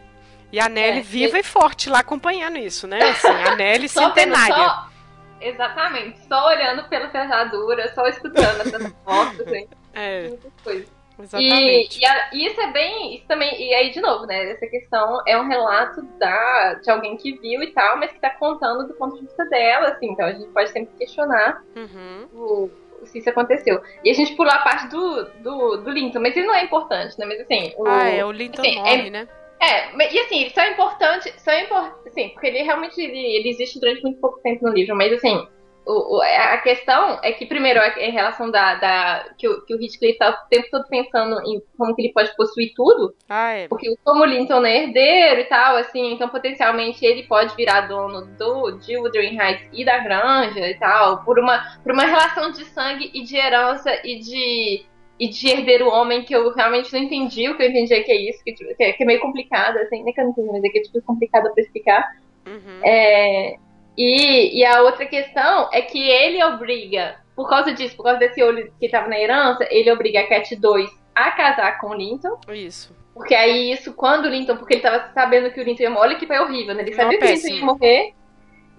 [0.51, 1.41] E a Nelly é, viva e...
[1.41, 2.99] e forte lá acompanhando isso, né?
[3.01, 4.55] Assim, a Nelly centenária.
[4.55, 4.91] Só...
[5.39, 6.19] Exatamente.
[6.27, 9.67] Só olhando pela ferradura, só escutando essas fotos, assim.
[9.93, 10.27] É.
[10.27, 11.01] Muitas coisas.
[11.19, 11.99] Exatamente.
[11.99, 13.15] E, e, a, e, isso é bem.
[13.15, 13.61] Isso também.
[13.61, 14.51] E aí, de novo, né?
[14.51, 18.29] Essa questão é um relato da, de alguém que viu e tal, mas que tá
[18.29, 20.11] contando do ponto de vista dela, assim.
[20.11, 22.27] Então a gente pode sempre questionar uhum.
[22.33, 22.71] o,
[23.05, 23.81] se isso aconteceu.
[24.03, 27.17] E a gente pula a parte do, do, do Linton, mas isso não é importante,
[27.19, 27.25] né?
[27.25, 27.73] Mas assim.
[27.77, 29.27] O, ah, é, o Linton assim, morre, é, né?
[29.61, 33.49] É, e assim, só é importante, só é importante, assim, porque ele realmente ele, ele
[33.49, 35.47] existe durante muito pouco tempo no livro, mas assim,
[35.85, 38.75] o, o, a questão é que, primeiro, em relação da.
[38.75, 42.13] da que, o, que o Heathcliff tá o tempo todo pensando em como que ele
[42.13, 43.15] pode possuir tudo.
[43.27, 43.67] Ah, é.
[43.67, 48.25] Porque como o Linton é herdeiro e tal, assim, então potencialmente ele pode virar dono
[48.37, 52.63] do, de Wuthering Heights e da granja e tal, por uma, por uma relação de
[52.65, 54.85] sangue e de herança e de.
[55.21, 58.11] E de herdeiro homem, que eu realmente não entendi, o que eu entendi é que
[58.11, 60.31] é isso, que, tipo, que, é, que é meio complicado, assim, nem que eu não
[60.31, 62.17] entendi, mas é que é tipo, complicado pra explicar.
[62.43, 62.79] Uhum.
[62.83, 63.55] É,
[63.95, 68.41] e, e a outra questão é que ele obriga, por causa disso, por causa desse
[68.41, 72.39] olho que estava na herança, ele obriga a Cat 2 a casar com o Linton.
[72.51, 72.95] Isso.
[73.13, 76.07] Porque aí isso, quando o Linton, porque ele tava sabendo que o Linton ia morrer,
[76.07, 76.81] olha que foi horrível, né?
[76.81, 78.13] Ele sabia que o Linton ia morrer.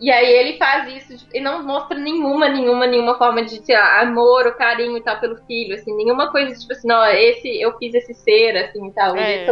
[0.01, 4.01] E aí ele faz isso e não mostra nenhuma, nenhuma, nenhuma forma de, sei lá,
[4.01, 7.76] amor ou carinho e tal pelo filho, assim, nenhuma coisa tipo assim, não, esse, eu
[7.78, 9.16] fiz esse ser, assim, e tal.
[9.16, 9.47] É.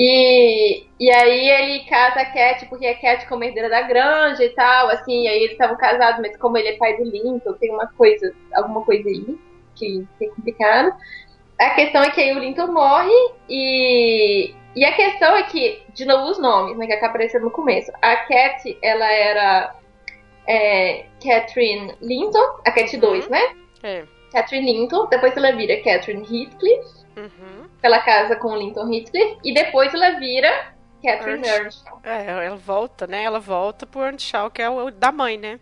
[0.00, 4.50] E, e aí ele casa a Cat, porque a Cat como herdeira da granja e
[4.50, 7.74] tal, assim, e aí eles estavam casados, mas como ele é pai do Linton, tem
[7.74, 9.36] uma coisa, alguma coisa aí
[9.74, 10.94] que, é complicado.
[11.58, 16.04] A questão é que aí o Linton morre e, e a questão é que, de
[16.04, 17.90] novo, os nomes, né, que acaba aparecendo no começo.
[18.00, 19.74] A Cat, ela era
[20.46, 23.30] é, Catherine Linton, a Cat 2, uhum.
[23.30, 23.56] né?
[23.82, 24.04] É.
[24.32, 26.98] Catherine Linton, depois ela vira Catherine Heathcliff.
[27.16, 27.68] Uhum.
[27.82, 32.00] Ela casa com o Linton Heathcliff e depois ela vira Catherine Earnshaw.
[32.04, 33.24] É, ela volta, né?
[33.24, 35.58] Ela volta pro Earnshaw, que é o da mãe, né?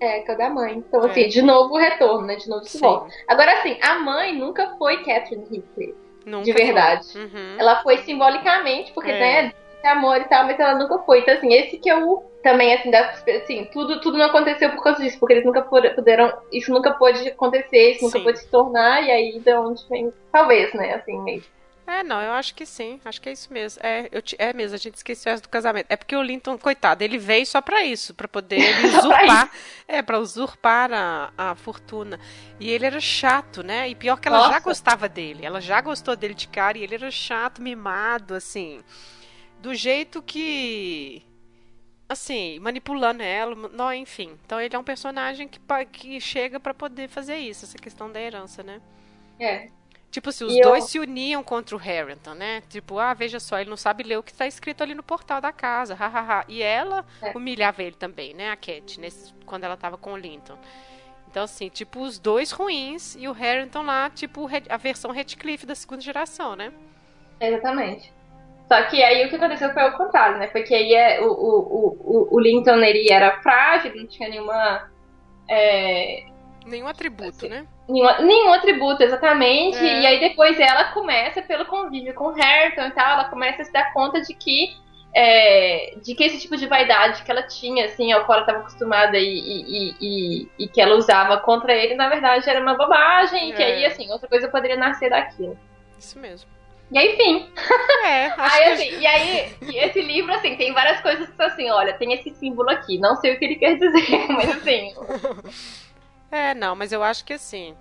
[0.00, 0.76] É, que é o da mãe.
[0.76, 1.10] Então, é.
[1.10, 2.36] assim, de novo o retorno, né?
[2.36, 3.12] De novo se volta.
[3.28, 6.03] Agora, assim, a mãe nunca foi Catherine Heathcliff.
[6.24, 7.06] Nunca de verdade.
[7.16, 7.56] Uhum.
[7.58, 9.42] Ela foi simbolicamente, porque, é.
[9.42, 9.52] né,
[9.84, 11.20] amor e tal, mas ela nunca foi.
[11.20, 14.82] Então, assim, esse que é o também, assim, da, assim tudo, tudo não aconteceu por
[14.82, 19.02] causa disso, porque eles nunca puderam, isso nunca pôde acontecer, isso nunca pôde se tornar,
[19.02, 21.42] e aí de onde vem, talvez, né, assim, meio.
[21.86, 23.80] É, não, eu acho que sim, acho que é isso mesmo.
[23.84, 25.86] É, eu, é mesmo, a gente esqueceu essa do casamento.
[25.90, 28.58] É porque o Linton, coitado, ele veio só para isso, para poder
[28.88, 29.50] usurpar,
[29.86, 32.18] é, para usurpar a, a fortuna.
[32.58, 33.88] E ele era chato, né?
[33.88, 34.52] E pior que ela Nossa.
[34.52, 38.80] já gostava dele, ela já gostou dele de cara e ele era chato, mimado, assim,
[39.60, 41.22] do jeito que
[42.08, 44.38] assim, manipulando ela, não, enfim.
[44.44, 45.58] Então ele é um personagem que,
[45.92, 48.80] que chega para poder fazer isso, essa questão da herança, né?
[49.38, 49.68] É.
[50.14, 50.88] Tipo, se os e dois eu...
[50.88, 52.62] se uniam contra o Harrington, né?
[52.68, 55.40] Tipo, ah, veja só, ele não sabe ler o que está escrito ali no portal
[55.40, 56.44] da casa, hahaha.
[56.46, 57.36] E ela é.
[57.36, 60.56] humilhava ele também, né, a Cat, nesse, quando ela tava com o Linton.
[61.28, 65.74] Então, assim, tipo, os dois ruins e o Harrington lá, tipo, a versão Redcliffe da
[65.74, 66.72] segunda geração, né?
[67.40, 68.12] Exatamente.
[68.68, 70.46] Só que aí o que aconteceu foi o contrário, né?
[70.46, 74.88] Porque aí é, o, o, o, o Linton ele era frágil, não tinha nenhuma.
[75.50, 76.24] É,
[76.64, 77.66] nenhum atributo, assim, né?
[77.88, 79.76] Nenhum, nenhum atributo, exatamente.
[79.76, 80.00] É.
[80.00, 83.64] E aí depois ela começa, pelo convívio com o Harrington e tal, ela começa a
[83.64, 84.74] se dar conta de que.
[85.16, 88.58] É, de que esse tipo de vaidade que ela tinha, assim, ao qual ela estava
[88.58, 93.50] acostumada e, e, e, e, que ela usava contra ele, na verdade era uma bobagem,
[93.50, 93.86] e que aí, é.
[93.86, 95.56] assim, outra coisa poderia nascer daquilo.
[95.96, 96.50] Isso mesmo.
[96.90, 97.48] E aí, enfim.
[98.04, 98.96] É, aí, assim, que...
[98.96, 102.70] E aí, esse livro, assim, tem várias coisas que são assim, olha, tem esse símbolo
[102.70, 102.98] aqui.
[102.98, 104.94] Não sei o que ele quer dizer, mas assim.
[106.30, 107.74] É, não, mas eu acho que assim.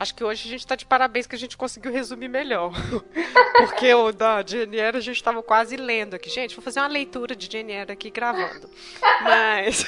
[0.00, 2.70] Acho que hoje a gente tá de parabéns que a gente conseguiu resumir melhor.
[3.58, 6.30] Porque o da Jane a gente tava quase lendo aqui.
[6.30, 8.70] Gente, vou fazer uma leitura de Jane aqui gravando.
[9.22, 9.84] Mas.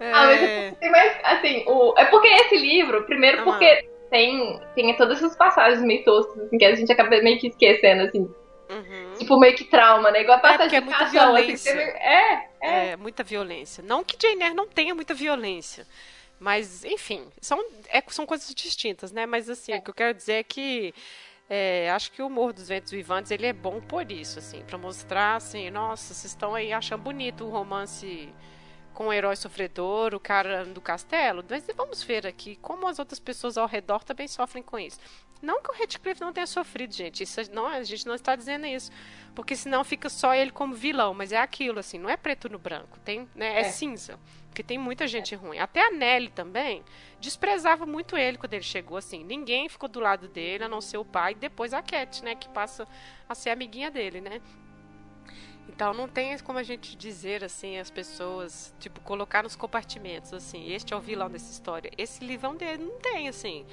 [0.00, 0.12] É...
[0.82, 1.94] Ah, mas, assim, o...
[1.98, 6.64] é porque esse livro, primeiro porque tem, tem todas essas passagens meio toscas, assim, que
[6.64, 8.30] a gente acaba meio que esquecendo, assim.
[8.68, 9.12] Uhum.
[9.18, 10.22] Tipo, meio que trauma, né?
[10.22, 11.72] Igual a passagem é, é muita assim, violência.
[11.72, 12.96] Assim, é, é, é.
[12.96, 13.84] muita violência.
[13.86, 15.86] Não que Jane Eyre não tenha muita violência.
[16.38, 17.58] Mas, enfim, são,
[17.88, 19.26] é, são coisas distintas, né?
[19.26, 19.78] Mas, assim, é.
[19.78, 20.94] o que eu quero dizer é que
[21.48, 24.76] é, acho que o Morro dos Ventos Vivantes, ele é bom por isso, assim, para
[24.76, 28.28] mostrar, assim, nossa, vocês estão aí achando bonito o romance
[28.92, 33.20] com o herói sofredor, o cara do castelo, mas vamos ver aqui como as outras
[33.20, 34.98] pessoas ao redor também sofrem com isso.
[35.42, 37.22] Não que o Redcliffe não tenha sofrido, gente.
[37.22, 38.90] Isso não, a gente não está dizendo isso.
[39.34, 41.12] Porque senão fica só ele como vilão.
[41.12, 42.98] Mas é aquilo, assim, não é preto no branco.
[43.00, 43.64] Tem, né, é, é.
[43.64, 44.18] cinza.
[44.56, 45.58] Porque tem muita gente ruim.
[45.58, 46.82] Até a Nelly também
[47.20, 49.22] desprezava muito ele quando ele chegou, assim.
[49.22, 51.32] Ninguém ficou do lado dele, a não ser o pai.
[51.32, 52.34] E depois a Cat, né?
[52.34, 52.88] Que passa
[53.28, 54.40] a ser amiguinha dele, né?
[55.68, 60.72] Então não tem como a gente dizer assim as pessoas, tipo, colocar nos compartimentos assim,
[60.72, 61.90] este é o vilão dessa história.
[61.98, 63.66] Esse livrão dele não tem assim.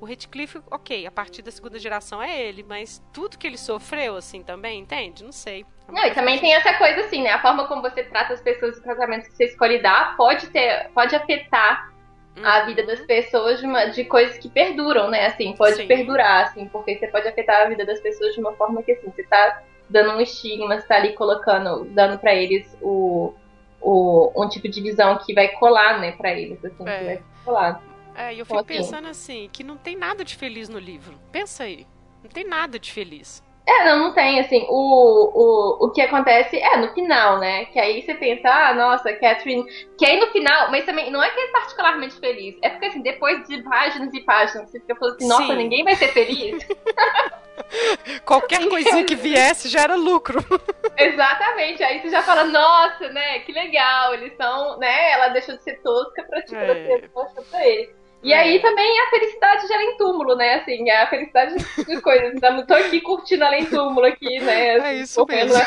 [0.00, 4.16] O Redcliffe, ok, a partir da segunda geração é ele, mas tudo que ele sofreu,
[4.16, 5.22] assim, também, entende?
[5.22, 5.66] Não sei.
[5.88, 7.30] Não, e também tem essa coisa assim, né?
[7.30, 10.88] A forma como você trata as pessoas do casamento que você escolhe dar pode ter,
[10.94, 11.92] pode afetar
[12.34, 12.46] uhum.
[12.46, 15.26] a vida das pessoas de, uma, de coisas que perduram, né?
[15.26, 15.86] Assim, pode Sim.
[15.86, 19.12] perdurar, assim, porque você pode afetar a vida das pessoas de uma forma que, assim,
[19.14, 23.34] você tá dando um estigma, você tá ali colocando, dando para eles o,
[23.82, 26.98] o, um tipo de visão que vai colar, né, pra eles, assim, é.
[26.98, 27.89] que vai colar.
[28.14, 31.18] É, e eu fico pensando assim, que não tem nada de feliz no livro.
[31.32, 31.86] Pensa aí.
[32.22, 33.42] Não tem nada de feliz.
[33.66, 37.66] É, não, não tem, assim, o, o, o que acontece é no final, né?
[37.66, 39.64] Que aí você pensa, ah, nossa, Catherine.
[39.96, 43.02] Que aí no final, mas também não é que é particularmente feliz, é porque assim,
[43.02, 45.56] depois de páginas e páginas, você fica falando assim, nossa, Sim.
[45.56, 46.66] ninguém vai ser feliz.
[48.24, 50.38] Qualquer coisinha que viesse já era lucro.
[50.96, 51.82] Exatamente.
[51.82, 55.12] Aí você já fala, nossa, né, que legal, eles são, né?
[55.12, 57.08] Ela deixou de ser tosca pra, tipo, é.
[57.50, 57.94] pra ele.
[58.22, 58.60] E aí é.
[58.60, 60.56] também a felicidade gera em túmulo, né?
[60.56, 61.54] Assim, a felicidade
[61.86, 62.34] de coisas.
[62.34, 64.66] Então, tô aqui curtindo além túmulo aqui, né?
[64.66, 65.58] É assim, é isso mesmo.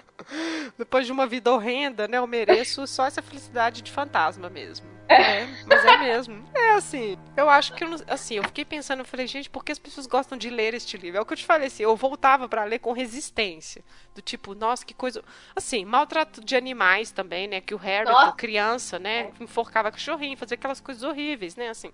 [0.78, 2.16] Depois de uma vida horrenda, né?
[2.16, 4.93] Eu mereço só essa felicidade de fantasma mesmo.
[5.08, 6.44] É, mas é mesmo.
[6.64, 9.70] É assim, eu acho que, eu, assim, eu fiquei pensando, eu falei, gente, por que
[9.70, 11.18] as pessoas gostam de ler este livro?
[11.18, 13.84] É o que eu te falei, assim, eu voltava para ler com resistência.
[14.14, 15.22] Do tipo, nossa, que coisa.
[15.54, 17.60] Assim, maltrato de animais também, né?
[17.60, 19.30] Que o Harry, criança, né?
[19.38, 21.68] Enforcava cachorrinho, fazia aquelas coisas horríveis, né?
[21.68, 21.92] Assim.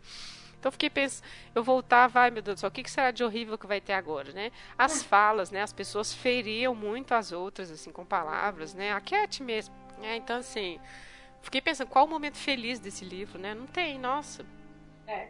[0.59, 3.11] Então eu fiquei pensando, eu voltava, ai meu Deus do céu, o que, que será
[3.11, 4.53] de horrível que vai ter agora, né?
[4.79, 5.63] As falas, né?
[5.63, 8.93] As pessoas feriam muito as outras, assim, com palavras, né?
[8.93, 9.75] A Cat mesmo.
[9.99, 10.17] Né?
[10.17, 10.79] Então, assim,
[11.43, 13.55] Fiquei pensando, qual o momento feliz desse livro, né?
[13.55, 14.45] Não tem, nossa.
[15.07, 15.29] É,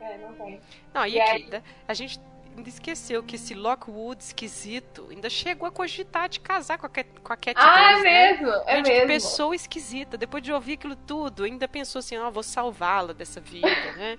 [0.00, 0.60] é, não tem.
[0.92, 1.62] Não, e, e aqui, aí...
[1.86, 2.20] a gente
[2.56, 7.32] ainda esqueceu que esse Lockwood esquisito ainda chegou a cogitar de casar com a, com
[7.32, 8.02] a Cat Ah, é né?
[8.02, 8.48] mesmo?
[8.66, 9.06] É gente, mesmo.
[9.06, 10.18] Pessoa esquisita.
[10.18, 14.18] Depois de ouvir aquilo tudo, ainda pensou assim, ó, oh, vou salvá-la dessa vida, né?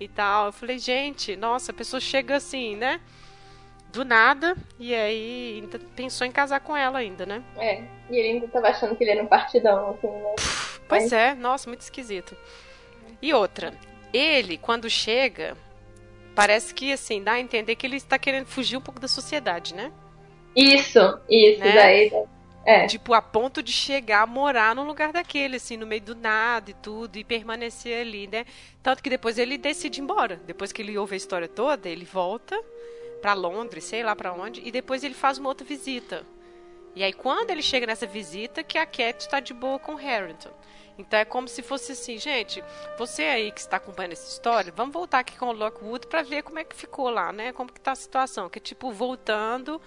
[0.00, 0.46] E tal.
[0.46, 3.00] Eu falei, gente, nossa, a pessoa chega assim, né?
[3.94, 7.44] do nada, e aí ainda pensou em casar com ela ainda, né?
[7.56, 10.34] É, e ele ainda tava achando que ele era um partidão, assim, né?
[10.88, 12.36] Pois é, nossa, muito esquisito.
[13.20, 13.72] E outra,
[14.12, 15.56] ele, quando chega,
[16.34, 19.74] parece que, assim, dá a entender que ele está querendo fugir um pouco da sociedade,
[19.74, 19.92] né?
[20.54, 21.72] Isso, isso, né?
[21.72, 22.12] daí...
[22.66, 22.86] É.
[22.86, 26.70] Tipo, a ponto de chegar a morar num lugar daquele, assim, no meio do nada
[26.70, 28.46] e tudo, e permanecer ali, né?
[28.82, 30.40] Tanto que depois ele decide ir embora.
[30.46, 32.58] Depois que ele ouve a história toda, ele volta
[33.20, 36.24] para Londres, sei lá para onde, e depois ele faz uma outra visita.
[36.94, 39.96] E aí quando ele chega nessa visita que a Cat está de boa com o
[39.96, 40.50] Harrington.
[40.96, 42.62] Então é como se fosse assim, gente,
[42.96, 46.42] você aí que está acompanhando essa história, vamos voltar aqui com o Lockwood para ver
[46.42, 47.52] como é que ficou lá, né?
[47.52, 49.80] Como que tá a situação, que tipo voltando,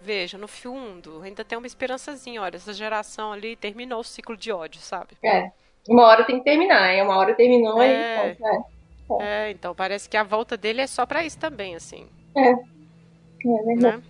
[0.00, 4.50] veja, no fundo, ainda tem uma esperançazinha, olha, essa geração ali terminou o ciclo de
[4.50, 5.16] ódio, sabe?
[5.22, 5.52] É.
[5.88, 7.02] Uma hora tem que terminar, hein?
[7.02, 8.36] Uma hora terminou é.
[8.40, 9.46] e é.
[9.46, 12.08] é, então parece que a volta dele é só para isso também, assim.
[12.36, 12.50] É.
[12.50, 13.96] É verdade.
[13.98, 14.02] Né?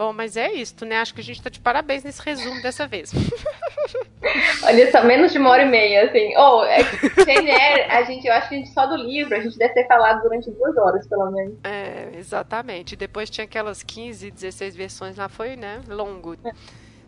[0.00, 0.96] Bom, mas é isso, né?
[0.96, 3.12] Acho que a gente tá de parabéns nesse resumo dessa vez.
[4.64, 6.34] Olha só, menos de uma hora e meia, assim.
[6.38, 6.78] Oh, é,
[7.22, 9.86] Jane a gente, eu acho que a gente só do livro, a gente deve ter
[9.86, 11.58] falado durante duas horas, pelo menos.
[11.64, 12.96] É, exatamente.
[12.96, 15.82] Depois tinha aquelas 15, 16 versões lá, foi, né?
[15.86, 16.32] Longo.
[16.46, 16.52] É.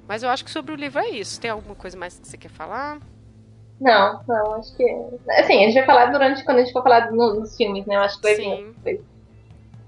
[0.07, 1.41] Mas eu acho que sobre o livro é isso.
[1.41, 2.99] Tem alguma coisa mais que você quer falar?
[3.81, 4.85] Não, não, acho que.
[5.31, 7.97] Assim, a gente vai falar durante quando a gente for falar nos filmes, né?
[7.97, 8.75] Eu acho que vai Sim.
[8.85, 9.01] vir.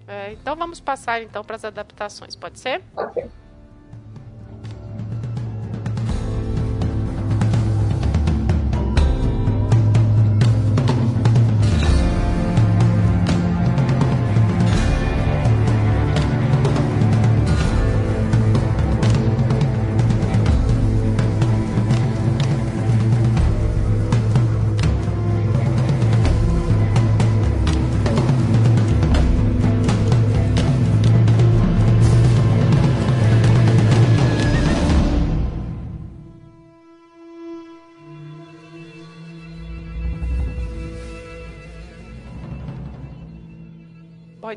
[0.07, 2.83] É, então vamos passar então para as adaptações, pode ser?
[2.95, 3.15] Pode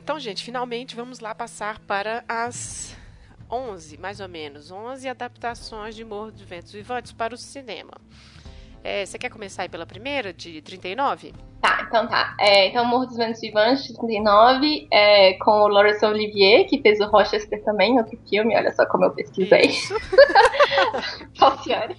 [0.08, 2.96] Então, gente, finalmente vamos lá passar para as
[3.52, 7.92] 11, mais ou menos, 11 adaptações de Morro de Ventos Vivantes para o cinema.
[8.82, 11.34] É, você quer começar aí pela primeira, de 39?
[11.62, 12.38] Tá, então tá.
[12.40, 17.02] É, então, Morro dos Ventos Vivantes, de 39, é, com o Laurence Olivier, que fez
[17.02, 19.74] o Rochester também, outro filme, olha só como eu pesquisei.
[21.38, 21.98] Falciane.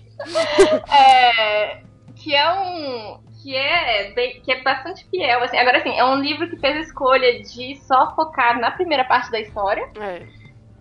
[0.91, 1.83] é,
[2.17, 5.43] que é um, que é bem, que é bastante fiel.
[5.43, 5.57] Assim.
[5.57, 9.31] Agora, assim, é um livro que fez a escolha de só focar na primeira parte
[9.31, 9.89] da história.
[9.99, 10.27] É.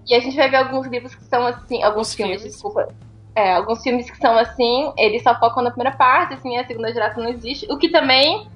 [0.06, 2.94] E a gente vai ver alguns livros que são assim, alguns filmes, filmes, desculpa.
[3.34, 6.92] É, alguns filmes que são assim, eles só focam na primeira parte, assim, a segunda
[6.92, 7.66] geração não existe.
[7.72, 8.50] O que também.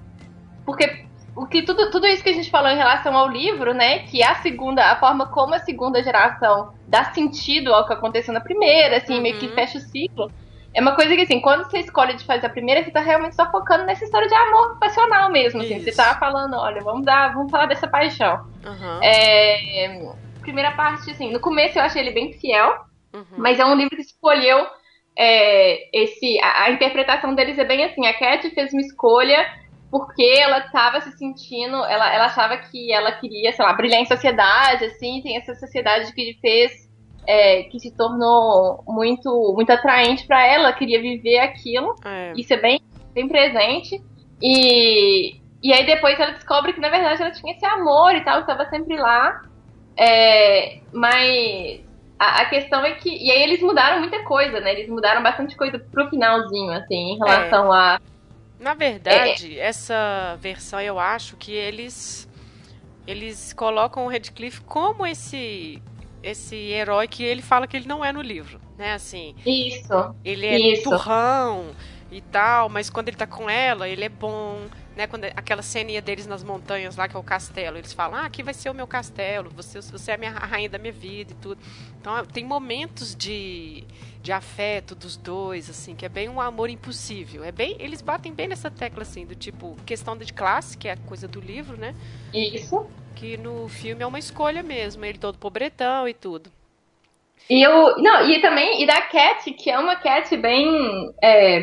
[0.65, 3.99] Porque o que tudo, tudo isso que a gente falou em relação ao livro, né?
[3.99, 8.41] Que a segunda, a forma como a segunda geração dá sentido ao que aconteceu na
[8.41, 9.21] primeira, assim, uhum.
[9.21, 9.53] meio que uhum.
[9.53, 10.29] fecha o ciclo.
[10.73, 13.35] É uma coisa que, assim, quando você escolhe de fazer a primeira, você tá realmente
[13.35, 15.79] só focando nessa história de amor passional mesmo, assim.
[15.79, 18.45] Você tá falando, olha, vamos dar, vamos falar dessa paixão.
[18.65, 19.03] Uhum.
[19.03, 23.25] É, primeira parte, assim, no começo eu achei ele bem fiel, uhum.
[23.37, 24.65] mas é um livro que escolheu
[25.17, 26.39] é, esse.
[26.41, 29.45] A, a, interpretação deles é bem assim, a Cat fez uma escolha
[29.89, 34.05] porque ela estava se sentindo, ela, ela achava que ela queria, sei lá, brilhar em
[34.05, 36.89] sociedade, assim, tem essa sociedade que fez
[37.27, 41.95] é, que se tornou muito, muito atraente para ela, queria viver aquilo.
[42.03, 42.33] É.
[42.35, 42.81] Isso é bem,
[43.13, 44.01] bem presente.
[44.41, 48.41] E, e aí depois ela descobre que na verdade ela tinha esse amor e tal,
[48.41, 49.41] estava sempre lá.
[49.95, 51.81] É, mas
[52.17, 53.09] a, a, questão é que.
[53.09, 54.71] E aí eles mudaram muita coisa, né?
[54.73, 57.99] Eles mudaram bastante coisa pro finalzinho, assim, em relação a.
[58.59, 62.29] Na verdade, essa versão eu acho que eles.
[63.07, 65.81] Eles colocam o Redcliffe como esse
[66.23, 68.93] esse herói que ele fala que ele não é no livro, né?
[68.93, 69.35] Assim.
[69.45, 70.15] Isso.
[70.23, 70.83] Ele é isso.
[70.83, 71.71] turrão
[72.11, 74.59] e tal, mas quando ele tá com ela, ele é bom,
[74.95, 75.07] né?
[75.07, 78.43] Quando aquela ceninha deles nas montanhas lá que é o castelo, eles falam: "Ah, aqui
[78.43, 81.31] vai ser o meu castelo, você você é a minha a rainha da minha vida"
[81.31, 81.61] e tudo.
[81.99, 83.85] Então, tem momentos de
[84.21, 87.43] de afeto dos dois, assim, que é bem um amor impossível.
[87.43, 90.91] É bem, eles batem bem nessa tecla assim, do tipo questão de classe, que é
[90.91, 91.95] a coisa do livro, né?
[92.31, 96.51] Isso que no filme é uma escolha mesmo, ele todo pobretão e tudo.
[97.49, 97.97] E eu.
[97.97, 101.61] Não, e também, e da Cat, que é uma Cat bem é,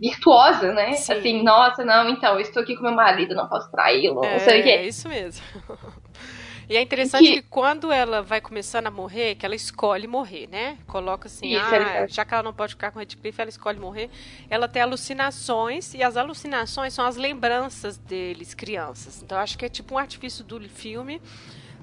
[0.00, 0.92] virtuosa, né?
[0.92, 1.12] Sim.
[1.12, 4.38] Assim, nossa, não, então, eu estou aqui com meu marido, não posso traí-lo, é, não
[4.40, 4.70] sei o quê.
[4.70, 5.44] É isso mesmo.
[6.68, 7.42] E é interessante que...
[7.42, 7.48] que...
[7.48, 10.78] quando ela vai começando a morrer, que ela escolhe morrer, né?
[10.86, 13.78] Coloca assim, Isso, ah, já que ela não pode ficar com o Redcliffe, ela escolhe
[13.78, 14.10] morrer.
[14.50, 19.22] Ela tem alucinações, e as alucinações são as lembranças deles, crianças.
[19.22, 21.20] Então, acho que é tipo um artifício do filme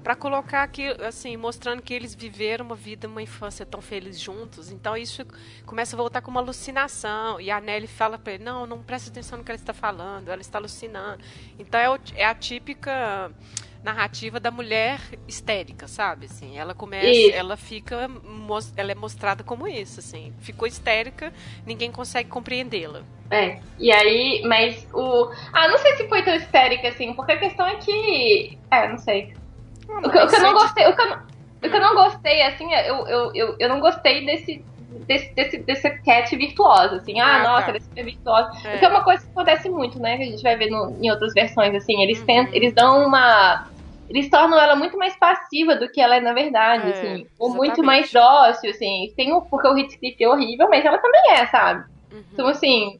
[0.06, 4.70] para colocar aqui, assim, mostrando que eles viveram uma vida, uma infância tão feliz juntos.
[4.70, 5.26] Então isso
[5.64, 7.40] começa a voltar com uma alucinação.
[7.40, 10.28] E a Nelly fala para ele: não, não presta atenção no que ela está falando,
[10.28, 11.24] ela está alucinando.
[11.58, 13.32] Então é, é a típica
[13.86, 14.98] narrativa da mulher
[15.28, 16.26] histérica, sabe?
[16.26, 17.36] Assim, ela começa, isso.
[17.36, 18.10] ela fica,
[18.76, 21.32] ela é mostrada como isso, assim, ficou histérica,
[21.64, 23.02] ninguém consegue compreendê-la.
[23.30, 25.30] É, e aí, mas o.
[25.52, 28.58] Ah, não sei se foi tão histérica assim, porque a questão é que.
[28.70, 29.34] É, não sei.
[29.88, 31.18] O, que, o, que, eu não gostei, o que eu
[31.62, 34.64] o que eu não gostei, assim, eu, eu, eu, eu não gostei desse,
[35.06, 37.68] desse, desse, desse cat virtuosa, assim, ah, ah nossa, tá.
[37.70, 38.50] ela é super virtuosa.
[38.64, 38.70] É.
[38.72, 40.16] Porque é uma coisa que acontece muito, né?
[40.16, 42.26] Que a gente vai ver no, em outras versões, assim, eles, uhum.
[42.26, 43.66] tentam, eles dão uma
[44.08, 47.26] eles tornam ela muito mais passiva do que ela é na verdade, é, assim.
[47.38, 49.12] Ou muito mais dócil, assim.
[49.16, 51.84] Tem o, porque o Heathcliff é horrível, mas ela também é, sabe?
[52.12, 52.24] Uhum.
[52.32, 52.98] Então, assim,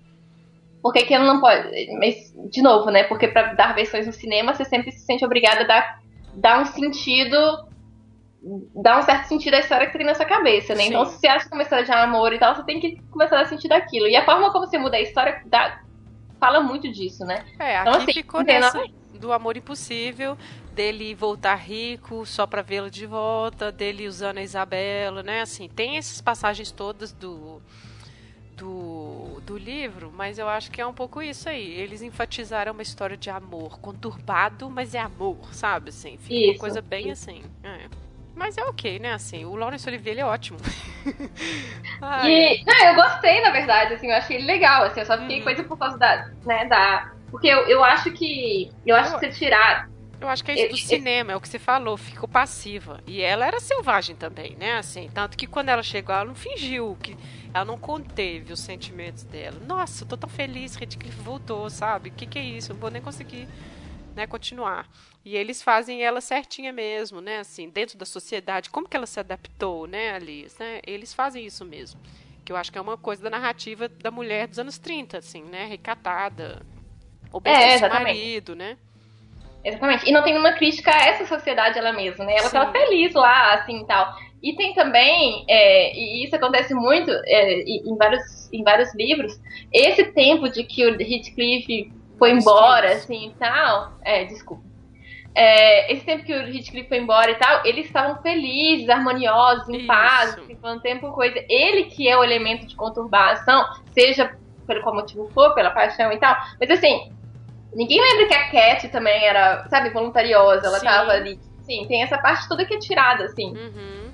[0.83, 1.69] por que, que ela não pode.
[1.99, 3.05] Mas, de novo, né?
[3.05, 6.01] Porque para dar versões no cinema, você sempre se sente obrigada a dar,
[6.35, 7.37] dar um sentido.
[8.75, 10.83] Dar um certo sentido à história que você tem na sua cabeça, né?
[10.83, 10.89] Sim.
[10.91, 13.01] Então, se você acha que é uma história de amor e tal, você tem que
[13.11, 14.07] começar a dar sentido aquilo.
[14.07, 15.81] E a forma como você muda a história dá,
[16.39, 17.45] fala muito disso, né?
[17.59, 18.85] É, então, aqui assim, ficou nessa,
[19.19, 20.37] do amor impossível,
[20.77, 25.41] dele voltar rico só para vê-lo de volta, dele usando a Isabela, né?
[25.41, 27.63] Assim, tem essas passagens todas do,
[28.55, 31.73] do, do livro, mas eu acho que é um pouco isso aí.
[31.73, 35.89] Eles enfatizaram uma história de amor conturbado, mas é amor, sabe?
[35.89, 37.31] Assim, fica isso, uma coisa bem isso.
[37.31, 37.43] assim.
[37.65, 37.87] É.
[38.35, 39.15] Mas é ok, né?
[39.15, 40.59] Assim, o Laurence Olivier ele é ótimo.
[42.27, 45.39] e, não, eu gostei, na verdade, assim, eu achei ele legal, assim, eu só fiquei
[45.39, 45.45] uhum.
[45.45, 47.13] coisa por causa da, né, da...
[47.31, 49.89] Porque eu, eu acho que, eu acho que você tirar
[50.21, 53.03] eu acho que é isso do cinema, é o que você falou, ficou passiva.
[53.07, 54.79] E ela era selvagem também, né?
[54.79, 57.17] Assim, tanto que quando ela chegou, ela não fingiu que
[57.53, 59.61] ela não conteve os sentimentos dela.
[59.67, 62.09] Nossa, eu tô tão feliz, Redcliffe voltou, sabe?
[62.09, 62.73] O que, que é isso?
[62.73, 63.47] Eu não vou nem conseguir
[64.15, 64.89] né, continuar.
[65.23, 67.39] E eles fazem ela certinha mesmo, né?
[67.41, 70.59] Assim, dentro da sociedade, como que ela se adaptou, né, Alice?
[70.59, 70.81] Né?
[70.87, 72.01] Eles fazem isso mesmo.
[72.43, 75.43] Que eu acho que é uma coisa da narrativa da mulher dos anos 30, assim,
[75.43, 75.67] né?
[75.67, 76.65] Recatada.
[77.31, 78.79] Obedecer é, marido, né?
[79.67, 80.09] Exatamente.
[80.09, 82.35] E não tem uma crítica a essa sociedade ela mesma, né?
[82.35, 82.57] Ela Sim.
[82.57, 84.15] tava feliz lá, assim, tal.
[84.41, 89.41] E tem também, é, e isso acontece muito é, em, vários, em vários livros,
[89.73, 93.93] esse tempo de que o Heathcliff foi embora, assim e tal.
[94.05, 94.63] É, desculpa.
[95.35, 99.79] É, esse tempo que o Heathcliff foi embora e tal, eles estavam felizes, harmoniosos, em
[99.79, 99.87] Isso.
[99.89, 101.45] paz, assim, foi um tempo coisa.
[101.49, 104.33] Ele que é o elemento de conturbação, seja
[104.65, 106.37] pelo qual motivo for, pela paixão e tal.
[106.61, 107.11] Mas assim,
[107.77, 110.87] ninguém lembra que a Cat também era, sabe, voluntariosa, ela Sim.
[110.87, 111.39] tava ali.
[111.63, 113.53] Sim, tem essa parte toda que é tirada, assim.
[113.57, 114.11] Uhum.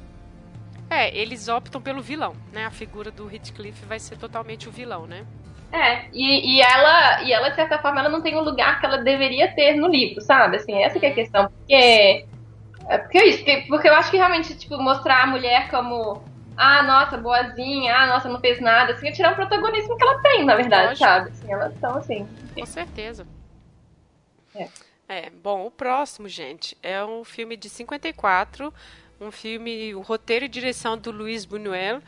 [0.91, 2.67] É, eles optam pelo vilão, né?
[2.67, 5.25] A figura do Heathcliff vai ser totalmente o vilão, né?
[5.73, 8.85] É, e, e, ela, e ela, de certa forma, ela não tem o lugar que
[8.85, 10.57] ela deveria ter no livro, sabe?
[10.57, 11.15] Assim, essa é a uhum.
[11.15, 11.49] questão.
[11.49, 12.27] Porque.
[12.89, 16.23] É porque é isso, porque, porque eu acho que realmente, tipo, mostrar a mulher como.
[16.55, 20.21] Ah, nossa, boazinha, ah, nossa, não fez nada, assim, é tirar o protagonismo que ela
[20.21, 21.05] tem, na verdade, Lógico.
[21.05, 21.31] sabe?
[21.31, 22.29] Assim, ela, então, assim.
[22.55, 23.27] Com certeza.
[24.55, 24.69] É.
[25.09, 25.31] é.
[25.31, 28.73] Bom, o próximo, gente, é um filme de 54,
[29.21, 32.03] um filme, o roteiro e direção do Luiz Buñuel.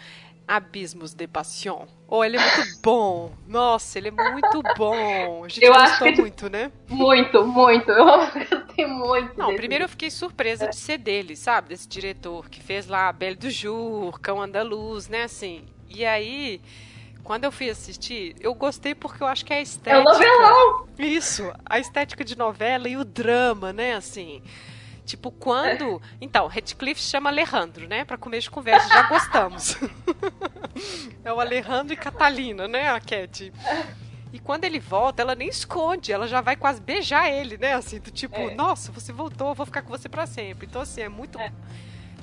[0.47, 1.87] Abismos de Passion.
[2.07, 3.33] Oh, ele é muito bom.
[3.49, 5.45] Nossa, ele é muito bom.
[5.45, 6.71] A gente eu gostou acho que muito, né?
[6.89, 7.91] Muito, muito.
[7.91, 9.39] Eu gostei muito.
[9.39, 10.69] Não, primeiro eu fiquei surpresa é.
[10.69, 11.71] de ser dele, sabe?
[11.71, 15.23] Desse diretor que fez lá Belle do Jour, Cão Andaluz, né?
[15.23, 15.65] Assim.
[15.89, 16.61] E aí,
[17.25, 19.97] quando eu fui assistir, eu gostei porque eu acho que é a estética.
[19.97, 20.87] É o novelão!
[20.99, 23.95] Isso, a estética de novela e o drama, né?
[23.95, 24.43] Assim.
[25.07, 26.01] Tipo, quando.
[26.21, 28.05] Então, Redcliffe chama Alejandro, né?
[28.05, 29.77] Pra comer de conversa, já gostamos.
[31.25, 33.53] é o Alejandro e Catalina, né, a Cat?
[34.33, 37.75] E quando ele volta, ela nem esconde, ela já vai quase beijar ele, né?
[37.75, 38.55] Assim, do tipo, é.
[38.55, 40.67] nossa, você voltou, eu vou ficar com você para sempre.
[40.67, 41.39] Então, assim, é muito.
[41.39, 41.53] É.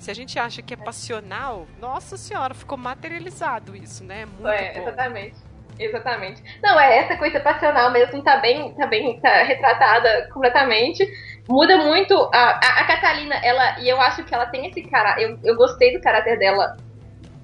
[0.01, 4.25] Se a gente acha que é passional, nossa senhora, ficou materializado isso, né?
[4.25, 4.81] Muito é, bom.
[4.81, 5.35] Exatamente.
[5.79, 6.43] Exatamente.
[6.61, 11.07] Não, é essa coisa passional mesmo, tá bem, tá bem tá retratada completamente
[11.47, 15.21] muda muito a, a, a, Catalina, ela, e eu acho que ela tem esse cara,
[15.21, 16.77] eu, eu gostei do caráter dela,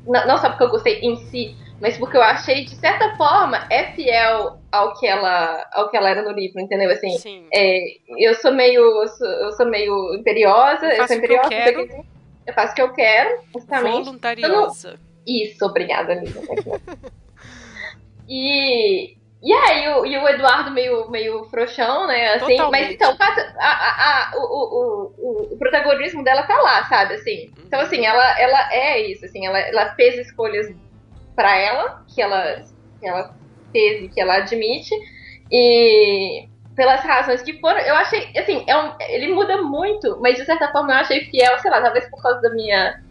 [0.05, 3.67] não, não só porque eu gostei em si, mas porque eu achei, de certa forma,
[3.69, 6.89] é fiel ao que ela, ao que ela era no livro, entendeu?
[6.89, 7.79] Assim, é,
[8.17, 12.05] eu sou meio, eu sou, eu sou meio imperiosa, eu, eu sou imperiosa, eu,
[12.47, 14.05] eu, faço o que eu quero, justamente.
[14.05, 14.91] Voluntariosa.
[14.91, 14.99] Não...
[15.27, 16.39] Isso, obrigada, amiga.
[18.27, 22.35] e, e aí, o, e o Eduardo meio, meio frouxão, né?
[22.35, 27.15] Assim, mas então, a, a, a, o, o, o, o, protagonismo dela tá lá, sabe?
[27.15, 27.51] Assim.
[27.65, 30.73] Então, assim, ela, ela é isso, assim, ela, ela fez escolhas
[31.35, 32.63] para ela, que ela,
[32.99, 33.35] que ela
[33.71, 34.95] fez e que ela admite.
[35.51, 36.47] E
[36.77, 40.71] pelas razões que foram, eu achei, assim, é um, ele muda muito, mas de certa
[40.71, 43.01] forma eu achei fiel, sei lá, talvez por causa da minha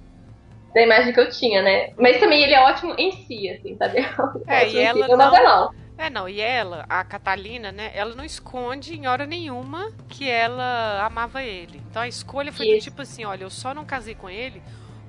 [0.72, 1.90] da imagem que eu tinha, né?
[1.98, 4.06] Mas também ele é ótimo em si, assim, sabe?
[4.46, 5.16] É, e ela não...
[5.16, 10.28] não é, não, e ela, a Catalina, né, ela não esconde em hora nenhuma que
[10.28, 11.82] ela amava ele.
[11.90, 14.62] Então a escolha foi do tipo assim, olha, eu só não casei com ele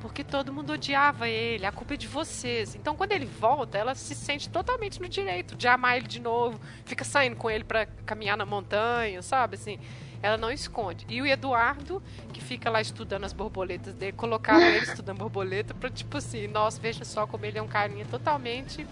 [0.08, 2.76] porque todo mundo odiava ele, a culpa é de vocês.
[2.76, 6.60] Então quando ele volta, ela se sente totalmente no direito de amar ele de novo,
[6.86, 9.78] fica saindo com ele para caminhar na montanha, sabe, assim.
[10.24, 11.06] Ela não esconde.
[11.10, 12.02] E o Eduardo,
[12.34, 16.82] que fica lá estudando as borboletas dele, colocava ele estudando borboleta pra, tipo assim, nossa,
[16.82, 18.88] veja só como ele é um carinha totalmente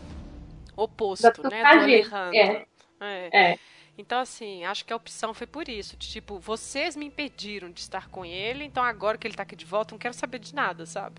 [0.75, 1.61] oposto, né?
[1.61, 2.35] Do Alejandro.
[2.35, 2.65] É.
[2.99, 3.51] É.
[3.51, 3.59] é.
[3.97, 5.95] Então, assim, acho que a opção foi por isso.
[5.95, 9.55] De, tipo, vocês me impediram de estar com ele, então agora que ele tá aqui
[9.55, 11.15] de volta, não quero saber de nada, sabe?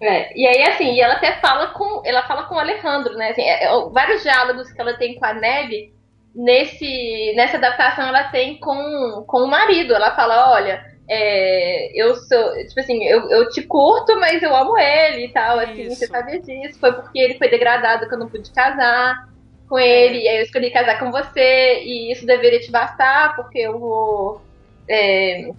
[0.00, 2.02] É, e aí, assim, e ela até fala com.
[2.04, 3.30] Ela fala com o Alejandro, né?
[3.30, 5.94] Assim, é, é, vários diálogos que ela tem com a Nelly,
[6.34, 9.94] nesse, nessa adaptação ela tem com, com o marido.
[9.94, 14.76] Ela fala, olha, é, eu sou, tipo assim, eu, eu te curto, mas eu amo
[14.76, 15.96] ele e tal, assim, Isso.
[15.96, 16.78] você sabia disso.
[16.78, 19.32] Foi porque ele foi degradado que eu não pude casar
[19.74, 23.58] com ele, e aí eu escolhi casar com você, e isso deveria te bastar, porque
[23.58, 24.40] eu vou.
[24.88, 25.50] É,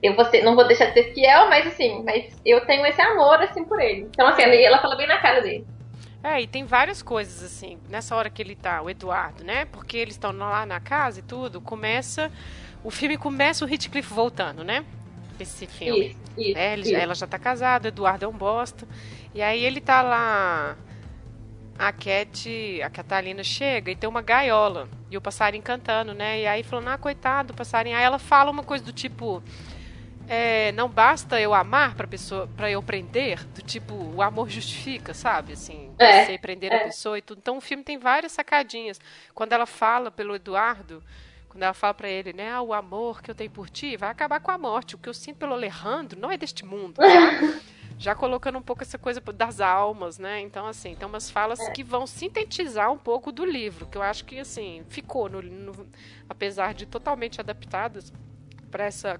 [0.00, 3.00] eu vou ser, não vou deixar de ser fiel, mas assim, mas eu tenho esse
[3.00, 4.02] amor assim por ele.
[4.02, 4.62] Então, assim, é.
[4.62, 5.66] ela fala bem na cara dele.
[6.22, 9.64] É, e tem várias coisas assim, nessa hora que ele tá, o Eduardo, né?
[9.64, 12.30] Porque eles estão lá na casa e tudo, começa
[12.84, 14.84] o filme começa o Heathcliff voltando, né?
[15.40, 16.10] Esse filme.
[16.10, 16.94] Isso, isso, é, isso.
[16.94, 18.86] Ela já tá casada, Eduardo é um bosta.
[19.34, 20.76] E aí ele tá lá.
[21.78, 24.88] A Cat, a Catalina chega e tem uma gaiola.
[25.10, 26.40] E o passarinho cantando, né?
[26.40, 27.96] E aí falando, ah, coitado do passarinho.
[27.96, 29.42] Aí ela fala uma coisa do tipo.
[30.28, 35.14] É, não basta eu amar para pessoa para eu prender do tipo o amor justifica
[35.14, 36.76] sabe assim é, você prender é.
[36.78, 39.00] a pessoa e tudo então o filme tem várias sacadinhas
[39.32, 41.00] quando ela fala pelo Eduardo
[41.56, 44.10] quando ela fala para ele, né, ah, o amor que eu tenho por ti vai
[44.10, 44.94] acabar com a morte.
[44.94, 46.96] O que eu sinto pelo Alejandro não é deste mundo.
[46.96, 47.06] Tá?
[47.98, 50.40] Já colocando um pouco essa coisa das almas, né?
[50.40, 51.70] Então, assim, tem umas falas é.
[51.70, 55.86] que vão sintetizar um pouco do livro, que eu acho que, assim, ficou, no, no
[56.28, 58.12] apesar de totalmente adaptadas
[58.70, 59.18] para essa,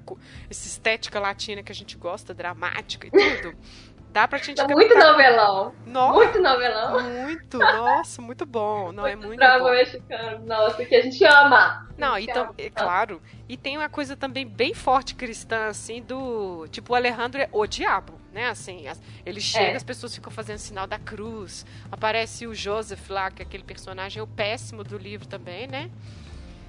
[0.51, 3.57] essa estética latina que a gente gosta, dramática e tudo.
[4.13, 5.75] Dá pra gente tá Muito novelão.
[5.87, 7.03] Nossa, muito novelão.
[7.03, 8.91] Muito, nossa, muito bom.
[8.91, 9.71] Não, é muito é muito drama bom.
[9.71, 11.87] mexicano, nossa, que a gente ama.
[11.99, 13.21] Não, então, é claro.
[13.49, 16.67] E tem uma coisa também bem forte cristã, assim, do.
[16.69, 18.49] Tipo, o Alejandro é o diabo, né?
[18.49, 18.85] Assim,
[19.25, 19.77] ele chega, é.
[19.77, 21.65] as pessoas ficam fazendo sinal da cruz.
[21.91, 25.91] Aparece o Joseph lá, que é aquele personagem, é o péssimo do livro também, né?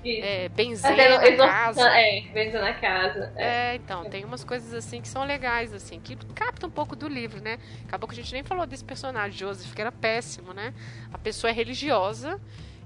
[0.06, 1.90] É, benzendo na casa.
[1.90, 3.34] É, benzendo na casa.
[3.36, 3.74] É.
[3.74, 3.76] é.
[3.76, 7.42] então, tem umas coisas assim que são legais, assim, que captam um pouco do livro,
[7.42, 7.58] né?
[7.88, 10.74] Acabou que a gente nem falou desse personagem, Joseph, que era péssimo, né?
[11.14, 12.40] A pessoa é religiosa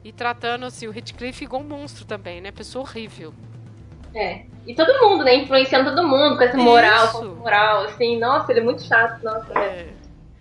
[0.04, 2.52] e tratando, assim, o Heathcliff igual um monstro também, né?
[2.52, 3.34] Pessoa horrível.
[4.14, 4.44] É.
[4.66, 5.36] E todo mundo, né?
[5.36, 8.20] Influenciando todo mundo com essa moral, moral, assim.
[8.20, 9.58] Nossa, ele é muito chato, nossa.
[9.60, 9.88] É.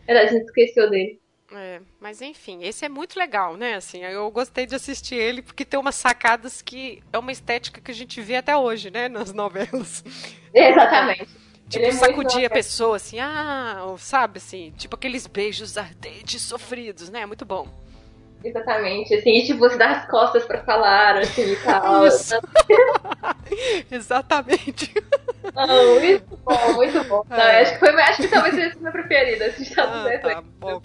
[0.06, 0.18] é.
[0.18, 1.20] a gente esqueceu dele.
[1.52, 3.74] É, mas enfim, esse é muito legal, né?
[3.74, 7.90] Assim, eu gostei de assistir ele porque tem umas sacadas que é uma estética que
[7.90, 9.08] a gente vê até hoje, né?
[9.08, 10.04] Nas novelas.
[10.54, 11.28] Exatamente.
[11.68, 17.24] Tipo, é sacudir a pessoa assim, ah, sabe assim, tipo aqueles beijos ardentes, sofridos, né?
[17.26, 17.68] Muito bom.
[18.42, 22.04] Exatamente, assim, e tipo, você dá as costas pra falar, assim, e tal.
[23.90, 24.92] Exatamente.
[25.54, 27.24] Oh, muito bom, muito bom.
[27.30, 27.36] É.
[27.36, 30.82] Não, acho, que foi, acho que talvez seja a minha preferida, assim, ah, tá bom.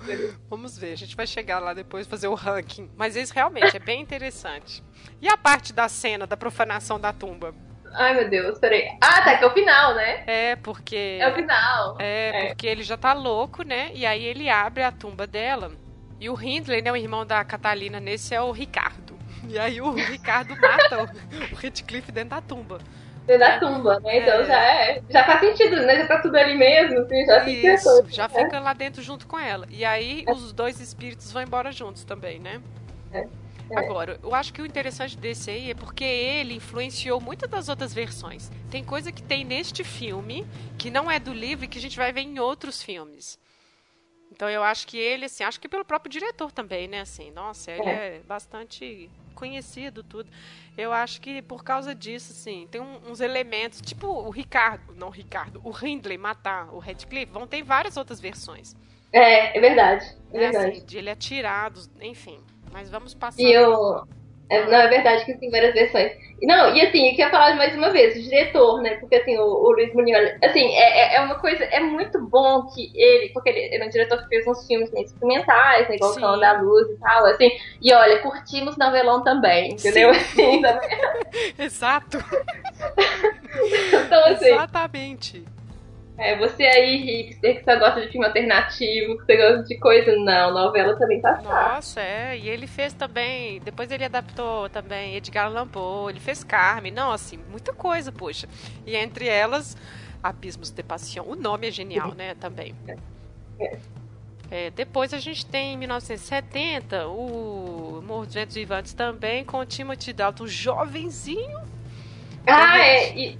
[0.49, 2.89] Vamos ver, a gente vai chegar lá depois fazer o ranking.
[2.95, 4.83] Mas esse realmente é bem interessante.
[5.21, 7.53] E a parte da cena da profanação da tumba?
[7.93, 8.89] Ai, meu Deus, peraí.
[9.01, 10.23] Ah, tá, que é o final, né?
[10.27, 11.17] É, porque.
[11.19, 11.95] É o final.
[11.99, 13.89] É, é, porque ele já tá louco, né?
[13.93, 15.71] E aí ele abre a tumba dela.
[16.19, 19.17] E o Hindley, né, o irmão da Catalina, nesse é o Ricardo.
[19.47, 21.05] E aí o Ricardo mata o,
[21.53, 22.79] o Redcliffe dentro da tumba.
[23.25, 24.19] Dentro da tumba, né?
[24.19, 24.45] Então é.
[24.45, 25.01] já é.
[25.09, 25.97] Já faz sentido, né?
[25.97, 28.43] Já tá tudo ali mesmo, assim, já fica Isso, já né?
[28.43, 29.67] fica lá dentro junto com ela.
[29.69, 30.31] E aí é.
[30.31, 32.61] os dois espíritos vão embora juntos também, né?
[33.11, 33.27] É.
[33.69, 33.79] É.
[33.79, 37.93] Agora, eu acho que o interessante desse aí é porque ele influenciou muitas das outras
[37.93, 38.51] versões.
[38.69, 40.45] Tem coisa que tem neste filme
[40.77, 43.39] que não é do livro e que a gente vai ver em outros filmes.
[44.31, 47.01] Então eu acho que ele, assim, acho que pelo próprio diretor também, né?
[47.01, 50.29] Assim, nossa, ele é, é bastante conhecido, tudo.
[50.77, 55.07] Eu acho que por causa disso, assim, tem um, uns elementos, tipo o Ricardo, não
[55.07, 58.75] o Ricardo, o Hindley matar o Redcliffe, vão ter várias outras versões.
[59.11, 60.05] É, é verdade.
[60.33, 60.71] É, é verdade.
[60.77, 62.39] Assim, de ele atirado, enfim.
[62.73, 63.41] Mas vamos passar.
[63.41, 64.05] E eu.
[64.49, 66.11] É, não, é verdade que tem várias versões.
[66.41, 68.95] Não, e assim, eu queria falar mais uma vez, o diretor, né?
[68.95, 72.67] Porque assim, o, o Luiz Munioli, assim, é, é, é uma coisa, é muito bom
[72.67, 75.95] que ele, porque ele, ele é um diretor que fez uns filmes meio experimentais, né?
[75.95, 77.49] Igual o Cão da Luz e tal, assim,
[77.81, 80.09] e olha, curtimos novelão também, entendeu?
[80.11, 80.61] Assim.
[81.57, 82.17] Exato.
[84.05, 84.45] então, assim.
[84.47, 85.54] Exatamente.
[86.17, 90.15] É, você aí, hipster, que só gosta de filme alternativo, que você gosta de coisa.
[90.15, 92.37] Não, novela também tá Nossa, é.
[92.37, 93.59] E ele fez também.
[93.59, 96.91] Depois ele adaptou também Edgar Allan Poe, ele fez Carmen.
[96.91, 98.47] Não, assim, muita coisa, poxa.
[98.85, 99.75] E entre elas,
[100.23, 101.25] Abismos de Passion.
[101.27, 102.33] O nome é genial, né?
[102.35, 102.73] Também.
[103.59, 103.77] É.
[104.51, 109.65] É, depois a gente tem em 1970 o Morro dos Ventos Vivantes também, com o
[109.65, 111.59] Timothy Dalton jovenzinho.
[112.47, 113.35] Ah, é,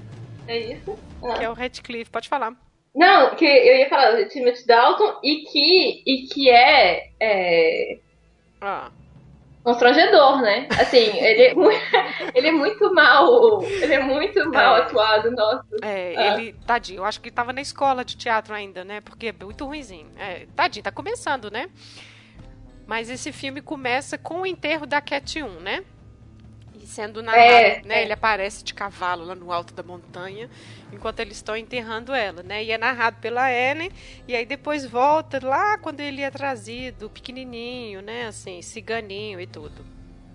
[0.48, 0.98] é, isso?
[1.38, 2.65] Que é o Radcliffe, pode falar.
[2.96, 7.98] Não, que eu ia falar do Timothy Dalton e que, e que é, é
[8.62, 8.90] ah.
[9.62, 10.70] constrangedor, né?
[10.80, 11.82] Assim, ele é, muito,
[12.34, 14.82] ele é muito mal, ele é muito mal é.
[14.82, 15.66] atuado, nossa.
[15.82, 16.34] É, ah.
[16.34, 19.02] ele, tadinho, eu acho que ele tava na escola de teatro ainda, né?
[19.02, 20.08] Porque é muito ruimzinho.
[20.18, 21.70] É, tadinho, tá começando, né?
[22.88, 25.84] Mas esse filme começa com o enterro da Cat 1, né?
[26.86, 28.00] Sendo narrado, é, né?
[28.00, 28.04] É.
[28.04, 30.50] Ele aparece de cavalo lá no alto da montanha,
[30.92, 32.64] enquanto eles estão enterrando ela, né?
[32.64, 33.92] E é narrado pela Ellen,
[34.28, 38.28] e aí depois volta lá quando ele é trazido, pequenininho, né?
[38.28, 39.86] Assim, ciganinho e tudo.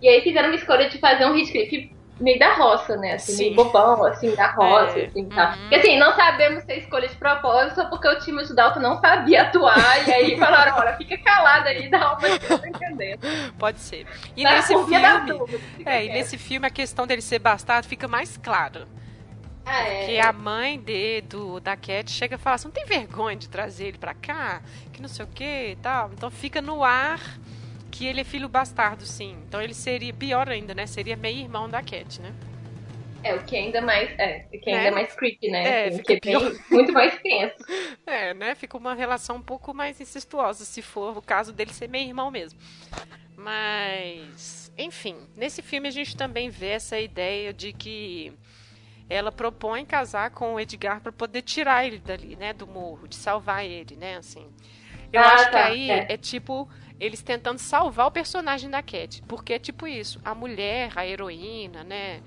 [0.02, 3.14] E aí fizeram uma escolha de fazer um Heathcliff meio da roça, né?
[3.14, 3.42] Assim, Sim.
[3.44, 5.06] meio bobão, assim, da roça, é.
[5.06, 5.50] assim, tá.
[5.50, 5.60] Uhum.
[5.62, 8.80] Porque, assim, não sabemos se é escolha de propósito só porque o time de Dalton
[8.80, 12.66] não sabia atuar, e aí falaram, olha, fica calado aí, dá uma que eu tô
[12.66, 13.20] entendendo.
[13.58, 14.06] Pode ser.
[14.36, 14.94] E nesse filme,
[15.84, 18.86] é, e nesse filme a questão dele ser bastardo fica mais clara.
[19.64, 19.98] Ah, é.
[19.98, 23.48] Porque a mãe de, do, da Cat chega e fala assim, não tem vergonha de
[23.48, 24.62] trazer ele pra cá?
[24.92, 26.10] Que não sei o que e tal.
[26.12, 27.20] Então fica no ar
[27.90, 29.36] que ele é filho bastardo, sim.
[29.46, 30.86] Então ele seria pior ainda, né?
[30.86, 32.32] Seria meio irmão da Cat, né?
[33.22, 34.10] É, o que ainda mais.
[34.18, 35.64] É, o que ainda é, é mais creepy, né?
[35.64, 36.52] É, assim, fica pior.
[36.70, 37.56] muito mais tenso.
[38.06, 38.54] É, né?
[38.54, 42.30] Fica uma relação um pouco mais incestuosa, se for o caso dele ser meio irmão
[42.30, 42.58] mesmo.
[43.36, 48.32] Mas, enfim, nesse filme a gente também vê essa ideia de que
[49.08, 53.16] ela propõe casar com o Edgar para poder tirar ele dali, né, do morro, de
[53.16, 54.46] salvar ele, né, assim.
[55.12, 56.06] Eu ah, acho tá, que aí é.
[56.10, 56.68] é tipo
[57.00, 59.22] eles tentando salvar o personagem da Cat.
[59.26, 62.20] Porque é tipo isso, a mulher, a heroína, né?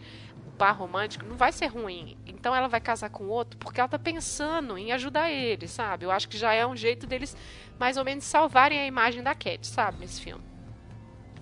[0.58, 2.18] par romântico não vai ser ruim.
[2.26, 6.06] Então ela vai casar com outro porque ela tá pensando em ajudar ele, sabe?
[6.06, 7.36] Eu acho que já é um jeito deles
[7.80, 10.44] mais ou menos salvarem a imagem da Cat, sabe, nesse filme.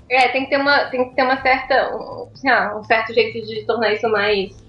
[0.09, 2.29] É, tem que ter uma, tem que ter uma certa, um,
[2.79, 4.61] um certo jeito de tornar isso mais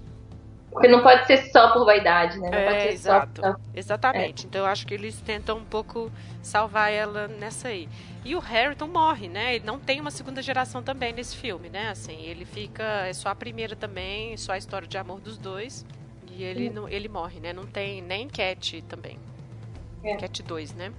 [0.73, 2.51] porque não pode ser só por vaidade, né?
[2.51, 3.40] Não é, pode ser exato.
[3.40, 3.57] Só...
[3.74, 4.44] Exatamente.
[4.44, 4.49] É.
[4.49, 6.11] Então eu acho que eles tentam um pouco
[6.43, 7.89] salvar ela nessa aí.
[8.24, 9.57] E o Harrington morre, né?
[9.57, 11.90] Ele não tem uma segunda geração também nesse filme, né?
[11.90, 12.82] Assim, ele fica.
[13.07, 15.85] É só a primeira também, só a história de amor dos dois.
[16.31, 17.53] E ele, não, ele morre, né?
[17.53, 19.19] Não tem nem Cat também.
[20.03, 20.16] É.
[20.16, 20.90] Cat 2, né?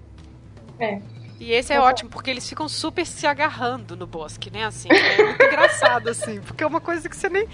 [0.79, 1.01] É.
[1.39, 4.65] E esse é ótimo, porque eles ficam super se agarrando no bosque, né?
[4.65, 7.47] Assim, é muito engraçado, assim, porque é uma coisa que você nem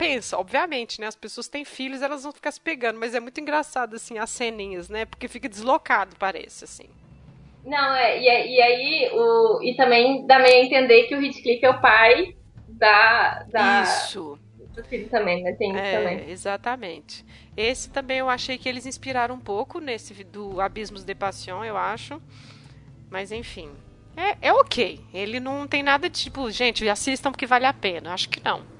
[0.00, 1.06] pensa, obviamente, né?
[1.06, 4.30] As pessoas têm filhos, elas vão ficar se pegando, mas é muito engraçado, assim, as
[4.30, 5.04] ceninhas, né?
[5.04, 6.88] Porque fica deslocado, parece, assim.
[7.62, 11.22] Não, é, e, é, e aí, o, e também dá meio a entender que o
[11.22, 12.34] Heathcliff é o pai
[12.66, 13.44] da.
[13.52, 14.38] da Isso.
[14.74, 15.52] Do filho também, né?
[15.52, 16.30] Tem é, também.
[16.30, 17.22] Exatamente.
[17.54, 21.76] Esse também eu achei que eles inspiraram um pouco nesse do Abismos de Passion, eu
[21.76, 22.22] acho.
[23.10, 23.68] Mas enfim.
[24.16, 25.00] É, é ok.
[25.12, 28.14] Ele não tem nada de tipo, gente, assistam porque vale a pena.
[28.14, 28.79] Acho que não.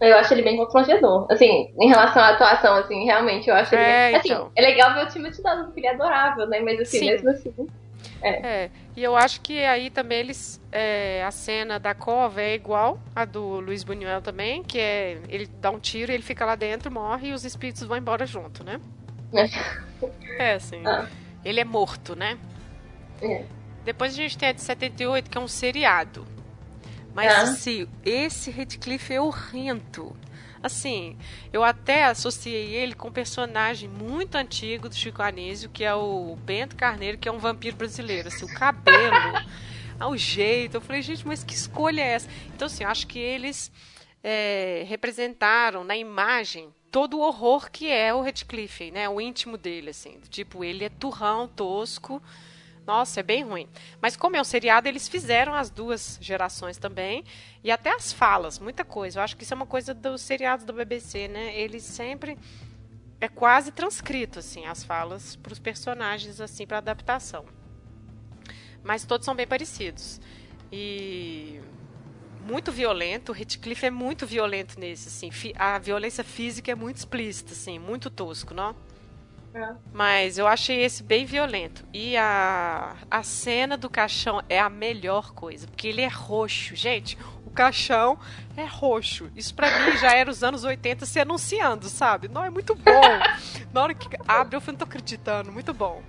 [0.00, 1.26] Eu acho ele bem constrangedor.
[1.30, 3.82] Assim, em relação à atuação, assim, realmente, eu acho ele.
[3.82, 4.50] É, assim, então.
[4.54, 6.60] é legal ver o time de dados, porque ele é adorável, né?
[6.60, 7.06] Mas assim, Sim.
[7.06, 7.52] mesmo assim.
[8.22, 8.30] É.
[8.46, 8.70] é.
[8.96, 10.60] e eu acho que aí também eles.
[10.70, 15.46] É, a cena da cova é igual a do Luiz Buñuel também, que é ele
[15.60, 18.80] dá um tiro, ele fica lá dentro, morre e os espíritos vão embora junto, né?
[20.38, 20.82] É, assim.
[20.86, 21.08] Ah.
[21.44, 22.38] Ele é morto, né?
[23.20, 23.44] É.
[23.84, 26.26] Depois a gente tem a de 78, que é um seriado.
[27.18, 27.42] Mas ah.
[27.42, 30.16] assim, esse Redcliffe é horrendo.
[30.62, 31.18] Assim,
[31.52, 36.36] eu até associei ele com um personagem muito antigo do Chico Anísio, que é o
[36.36, 38.28] Bento Carneiro, que é um vampiro brasileiro.
[38.28, 39.16] Assim, o cabelo,
[40.08, 40.76] o jeito.
[40.76, 42.28] Eu falei, gente, mas que escolha é essa?
[42.54, 43.72] Então, assim, eu acho que eles
[44.22, 49.08] é, representaram na imagem todo o horror que é o Redcliffe, né?
[49.08, 50.20] O íntimo dele, assim.
[50.30, 52.22] Tipo, ele é turrão, tosco
[52.88, 53.68] nossa, é bem ruim.
[54.00, 57.22] Mas como é um seriado, eles fizeram as duas gerações também.
[57.62, 59.20] E até as falas, muita coisa.
[59.20, 61.54] Eu acho que isso é uma coisa dos seriados do BBC, né?
[61.54, 62.38] Eles sempre.
[63.20, 67.44] É quase transcrito, assim, as falas para os personagens, assim, para adaptação.
[68.82, 70.18] Mas todos são bem parecidos.
[70.72, 71.60] E
[72.46, 73.32] muito violento.
[73.32, 75.30] O Hitcliffe é muito violento nesse, assim.
[75.56, 78.74] A violência física é muito explícita, assim, muito tosco, não?
[79.58, 79.74] É.
[79.92, 81.84] Mas eu achei esse bem violento.
[81.92, 86.76] E a, a cena do caixão é a melhor coisa, porque ele é roxo.
[86.76, 88.18] Gente, o caixão
[88.56, 89.30] é roxo.
[89.34, 92.28] Isso para mim já era os anos 80 se anunciando, sabe?
[92.28, 93.00] Não, é muito bom.
[93.72, 95.50] Na hora que abre, eu não tô acreditando.
[95.50, 96.02] Muito bom.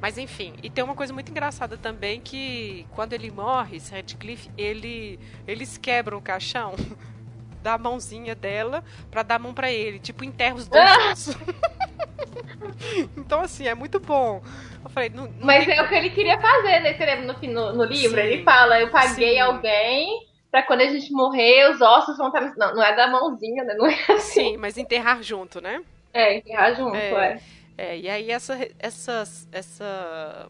[0.00, 4.50] Mas enfim, e tem uma coisa muito engraçada também que quando ele morre, esse Redcliffe,
[4.56, 6.74] ele, eles quebram o caixão
[7.62, 11.30] da mãozinha dela para dar a mão para ele, tipo enterra os dois.
[13.16, 14.42] então, assim, é muito bom.
[14.84, 16.94] Eu falei, não, não Mas é o que ele queria fazer, né?
[16.94, 18.20] Você lembra no, no, no livro?
[18.20, 19.40] Sim, ele fala, eu paguei sim.
[19.40, 22.54] alguém pra quando a gente morrer, os ossos vão estar.
[22.56, 23.74] Não, não é da mãozinha, né?
[23.74, 24.52] Não é assim.
[24.52, 25.82] Sim, mas enterrar junto, né?
[26.12, 27.10] É, enterrar junto, é.
[27.10, 27.40] é.
[27.76, 30.48] é e aí essa, essa, essa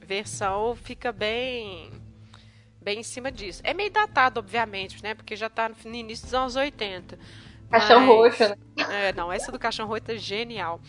[0.00, 1.90] versão fica bem
[2.80, 3.60] bem em cima disso.
[3.64, 5.14] É meio datado, obviamente, né?
[5.14, 7.18] Porque já tá no início dos anos 80.
[7.70, 8.56] Caixão roxo, né?
[8.90, 10.80] É, não, essa do Caixão Roxo é genial.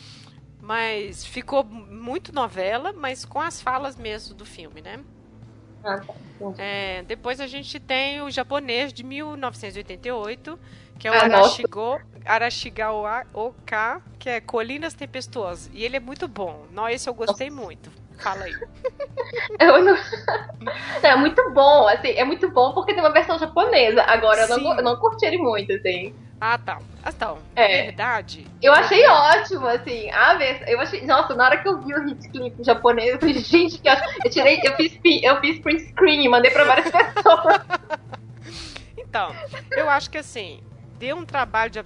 [0.62, 5.00] Mas ficou muito novela, mas com as falas mesmo do filme, né?
[5.84, 6.14] Ah, tá.
[6.58, 10.60] É, depois a gente tem o japonês de 1988,
[10.98, 15.70] que é o ah, Arashigo, Arashigawa Oka, que é Colinas Tempestuosas.
[15.74, 16.66] E ele é muito bom.
[16.72, 17.62] Não, esse eu gostei nossa.
[17.62, 17.92] muito.
[18.18, 18.54] Fala aí.
[19.60, 19.96] Eu não...
[21.02, 24.04] É muito bom, assim, é muito bom porque tem uma versão japonesa.
[24.04, 26.14] Agora, eu não, eu não curti ele muito, assim.
[26.42, 26.80] Ah, tá.
[27.04, 28.48] Ah, então, é verdade.
[28.62, 30.10] Eu achei ótimo, assim.
[30.12, 33.20] A vez, eu achei, nossa, na hora que eu vi o hit clip japonês, eu
[33.20, 36.90] falei, gente, que eu tirei, eu fiz, eu fiz print screen e mandei pra várias
[36.90, 37.62] pessoas.
[38.98, 39.36] então,
[39.72, 40.64] eu acho que assim,
[40.98, 41.80] deu um trabalho de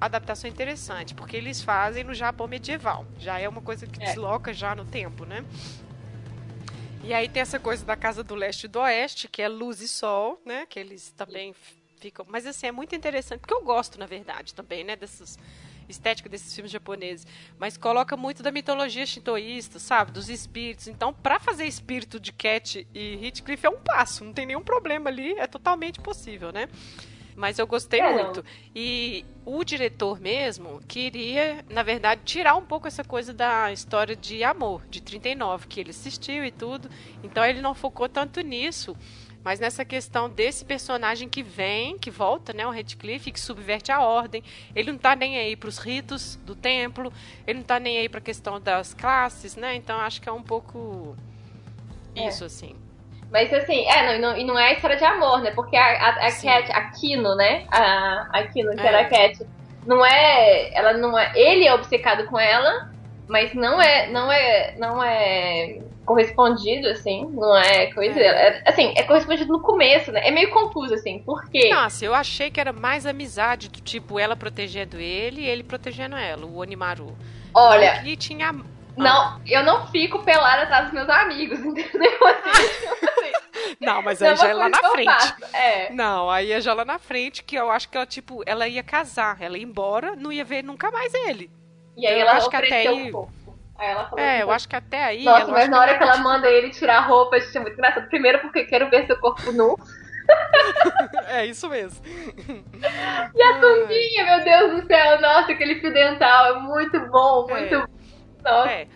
[0.00, 3.06] adaptação interessante, porque eles fazem no Japão medieval.
[3.18, 4.06] Já é uma coisa que é.
[4.06, 5.44] desloca já no tempo, né?
[7.02, 9.80] E aí tem essa coisa da casa do leste e do oeste, que é luz
[9.82, 10.64] e sol, né?
[10.66, 11.54] Que eles também
[12.04, 12.26] ficam.
[12.28, 15.38] Mas assim, é muito interessante, porque eu gosto, na verdade, também, né, dessas
[15.86, 17.26] estética desses filmes japoneses,
[17.58, 20.88] mas coloca muito da mitologia shintoísta, sabe, dos espíritos.
[20.88, 25.10] Então, para fazer espírito de Cat e Heathcliff é um passo, não tem nenhum problema
[25.10, 26.68] ali, é totalmente possível, né?
[27.36, 28.42] Mas eu gostei é, muito.
[28.42, 28.50] Não.
[28.74, 34.42] E o diretor mesmo queria, na verdade, tirar um pouco essa coisa da história de
[34.42, 36.88] amor, de 39, que ele assistiu e tudo.
[37.22, 38.96] Então ele não focou tanto nisso
[39.44, 44.00] mas nessa questão desse personagem que vem, que volta, né, o Redcliffe, que subverte a
[44.00, 44.42] ordem.
[44.74, 47.12] Ele não tá nem aí para os ritos do templo,
[47.46, 49.74] ele não tá nem aí para a questão das classes, né?
[49.74, 51.14] Então acho que é um pouco
[52.16, 52.26] é.
[52.26, 52.74] isso assim.
[53.30, 55.50] Mas assim, é, não, e não é a história de amor, né?
[55.50, 57.66] Porque a, a, a Cat, a Kino, né?
[57.68, 58.86] A, a Kino, que é.
[58.86, 59.44] era a Cat,
[59.84, 60.72] não é.
[60.72, 61.32] Ela não é.
[61.34, 62.90] Ele é obcecado com ela,
[63.28, 64.08] mas não é.
[64.08, 64.74] Não é.
[64.78, 68.18] Não é correspondido, assim, não é coisa.
[68.20, 68.24] É.
[68.24, 70.20] É, assim, é correspondido no começo, né?
[70.26, 71.70] É meio confuso, assim, por quê?
[71.72, 76.16] Nossa, eu achei que era mais amizade, do tipo, ela protegendo ele e ele protegendo
[76.16, 77.16] ela, o Onimaru.
[77.52, 78.02] Olha.
[78.04, 78.52] E tinha.
[78.96, 79.40] Não, ah.
[79.46, 82.26] eu não fico pelada atrás dos meus amigos, entendeu?
[82.26, 85.34] Assim, assim, não, mas aí já é lá na frente.
[85.52, 85.92] É.
[85.92, 88.82] Não, aí é já lá na frente que eu acho que ela, tipo, ela ia
[88.82, 91.50] casar, ela ia embora, não ia ver nunca mais ele.
[91.96, 93.12] E aí eu ela acho que até aí...
[93.76, 95.24] Aí ela falou é, assim, eu acho que até aí.
[95.24, 98.08] Nossa, mas na hora que ela manda ele tirar a roupa, isso é muito engraçado.
[98.08, 99.76] Primeiro porque quero ver seu corpo nu.
[101.28, 102.04] é isso mesmo.
[103.34, 107.74] E a Tundinha, meu Deus do céu, nossa, aquele fio dental é muito bom, muito.
[107.74, 107.86] É.
[108.42, 108.70] Nossa.
[108.70, 108.86] É.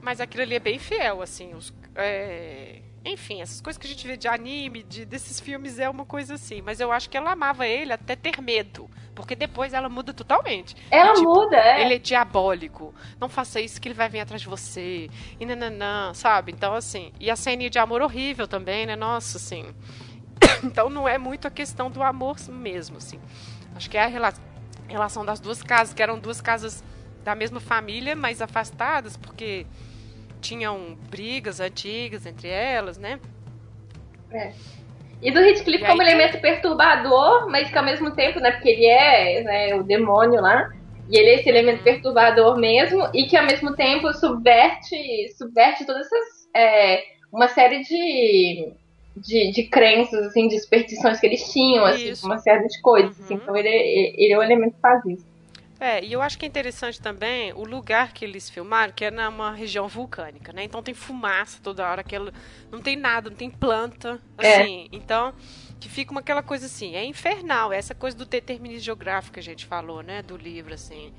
[0.00, 1.54] Mas aquilo ali é bem fiel, assim.
[1.54, 2.80] Os, é...
[3.04, 6.34] Enfim, essas coisas que a gente vê de anime, de, desses filmes, é uma coisa
[6.34, 6.60] assim.
[6.60, 8.90] Mas eu acho que ela amava ele até ter medo.
[9.14, 10.76] Porque depois ela muda totalmente.
[10.90, 11.82] Ela e, tipo, muda, é.
[11.82, 12.94] Ele é diabólico.
[13.18, 15.08] Não faça isso que ele vai vir atrás de você.
[15.38, 16.52] E nananã, sabe?
[16.52, 17.10] Então, assim.
[17.18, 18.96] E a cena de amor horrível também, né?
[18.96, 19.74] Nossa, assim.
[20.62, 23.18] então não é muito a questão do amor mesmo, assim.
[23.74, 24.34] Acho que é a rela
[24.88, 26.82] relação das duas casas, que eram duas casas
[27.22, 29.66] da mesma família, mas afastadas, porque
[30.40, 33.20] tinham brigas antigas entre elas, né?
[34.32, 34.52] É.
[35.22, 39.42] E do Heathcliff como elemento perturbador, mas que ao mesmo tempo, né, porque ele é
[39.42, 40.72] né, o demônio lá,
[41.10, 46.06] e ele é esse elemento perturbador mesmo, e que ao mesmo tempo subverte, subverte todas
[46.06, 46.48] essas.
[46.54, 48.72] É, uma série de,
[49.16, 53.12] de, de crenças, assim, de superstições que eles tinham, assim, uma série de coisas.
[53.20, 53.40] Assim, uhum.
[53.40, 55.29] Assim, então ele, ele é o elemento que faz isso.
[55.80, 59.10] É, e eu acho que é interessante também o lugar que eles filmaram, que é
[59.10, 60.62] numa região vulcânica, né?
[60.62, 62.34] Então tem fumaça toda hora, aquela,
[62.70, 64.60] não tem nada, não tem planta, é.
[64.60, 64.82] assim.
[64.82, 64.88] É.
[64.92, 65.34] Então,
[65.80, 69.40] que fica uma, aquela coisa assim, é infernal, é essa coisa do determinismo geográfico que
[69.40, 71.14] a gente falou, né, do livro, assim.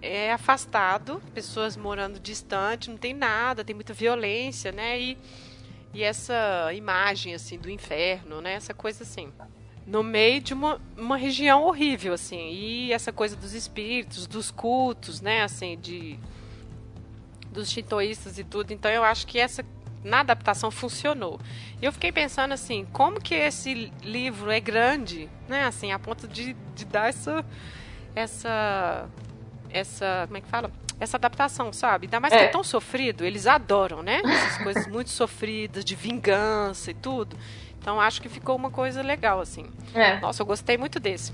[0.00, 5.00] É afastado, pessoas morando distante, não tem nada, tem muita violência, né?
[5.00, 5.18] E,
[5.92, 8.52] e essa imagem, assim, do inferno, né?
[8.52, 9.32] Essa coisa assim
[9.86, 12.50] no meio de uma, uma região horrível, assim.
[12.50, 16.18] E essa coisa dos espíritos, dos cultos, né, assim, de
[17.52, 18.72] dos shintoístas e tudo.
[18.72, 19.64] Então eu acho que essa
[20.04, 21.40] na adaptação funcionou.
[21.80, 26.28] E eu fiquei pensando assim, como que esse livro é grande, né, assim, a ponto
[26.28, 27.44] de, de dar essa
[28.14, 29.08] essa
[29.70, 30.70] essa, como é que fala?
[30.98, 32.06] Essa adaptação, sabe?
[32.06, 32.38] Ainda mais é.
[32.38, 34.22] que é tão sofrido, eles adoram, né?
[34.24, 37.36] Essas coisas muito sofridas, de vingança e tudo.
[37.86, 39.64] Então acho que ficou uma coisa legal, assim.
[39.94, 40.18] É.
[40.18, 41.32] Nossa, eu gostei muito desse.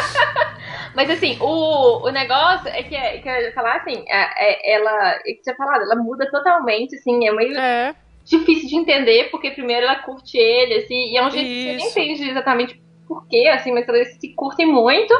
[0.96, 4.76] Mas assim, o, o negócio é que, é, que eu ia falar assim, é, é,
[4.76, 7.94] ela, é que tinha falado, ela muda totalmente, assim, é meio é.
[8.24, 11.54] difícil de entender, porque primeiro ela curte ele, assim, e é um jeito Isso.
[11.54, 15.12] que você nem entende exatamente porquê, assim, mas elas se curtem muito.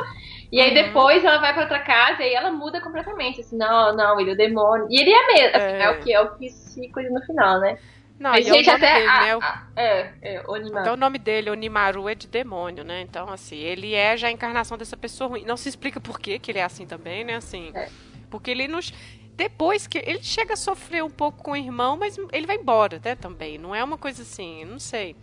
[0.51, 0.83] E aí uhum.
[0.83, 4.31] depois ela vai para outra casa e aí ela muda completamente, assim, não, não, ele
[4.31, 4.87] é o demônio.
[4.89, 7.21] E ele é mesmo, assim, é, é o que é o que se cuida no
[7.27, 7.77] final, né?
[8.19, 8.95] Não, a gente, até.
[8.95, 9.39] Dele, a, né?
[9.41, 10.81] a, é, é, Onimaru.
[10.81, 13.01] Então o nome dele, Onimaru, é de demônio, né?
[13.03, 15.45] Então, assim, ele é já a encarnação dessa pessoa ruim.
[15.45, 17.37] Não se explica por que, ele é assim também, né?
[17.37, 17.71] Assim.
[17.75, 17.89] É.
[18.29, 18.93] Porque ele nos.
[19.37, 19.99] Depois que.
[19.99, 23.15] Ele chega a sofrer um pouco com o irmão, mas ele vai embora, né?
[23.15, 23.57] Também.
[23.57, 25.15] Não é uma coisa assim, não sei.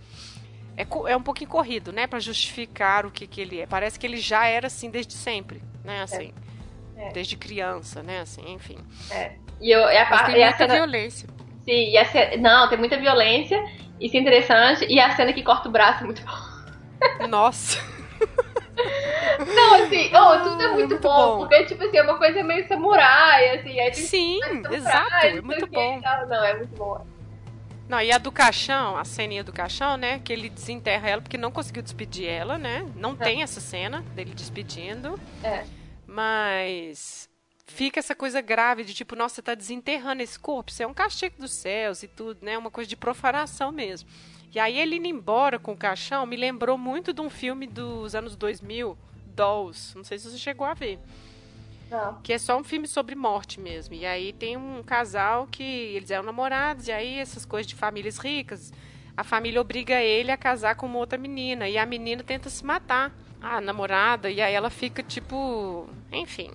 [0.77, 2.05] É, é um pouquinho corrido, né?
[2.05, 3.65] para justificar o que, que ele é.
[3.65, 6.01] Parece que ele já era assim desde sempre, né?
[6.01, 6.33] Assim.
[6.97, 7.11] É.
[7.11, 8.21] Desde criança, né?
[8.21, 8.77] Assim, enfim.
[9.11, 9.33] É.
[9.59, 11.29] E eu, é a, parte, tem muita violência.
[11.65, 13.61] Sim, e a cena, não, tem muita violência,
[13.99, 17.25] isso é interessante, e a cena que corta o braço é muito bom.
[17.27, 17.79] Nossa.
[19.55, 22.43] Não, assim, oh, tudo é muito, muito bom, bom, porque, tipo assim, é uma coisa
[22.43, 23.79] meio samurai, assim.
[23.79, 24.39] Aí Sim,
[24.71, 26.01] exato, é muito bom.
[26.27, 27.05] Não, é muito bom.
[27.87, 30.19] Não, e a do caixão, a ceninha do caixão, né?
[30.23, 32.85] Que ele desenterra ela porque não conseguiu despedir ela, né?
[32.95, 33.15] Não é.
[33.23, 35.19] tem essa cena dele despedindo.
[35.43, 35.63] É.
[36.07, 37.29] Mas
[37.75, 40.93] fica essa coisa grave de tipo, nossa, você tá desenterrando esse corpo, isso é um
[40.93, 42.57] castigo dos céus e tudo, né?
[42.57, 44.09] Uma coisa de profanação mesmo.
[44.53, 48.15] E aí ele indo embora com o caixão me lembrou muito de um filme dos
[48.15, 48.97] anos 2000,
[49.35, 49.93] Dolls.
[49.93, 50.97] Não sei se você chegou a ver.
[51.91, 52.21] Não.
[52.21, 53.93] Que é só um filme sobre morte mesmo.
[53.93, 58.17] E aí tem um casal que eles eram namorados, e aí essas coisas de famílias
[58.17, 58.71] ricas.
[59.17, 61.67] A família obriga ele a casar com uma outra menina.
[61.67, 63.11] E a menina tenta se matar.
[63.41, 65.87] A namorada, e aí ela fica tipo.
[66.11, 66.51] Enfim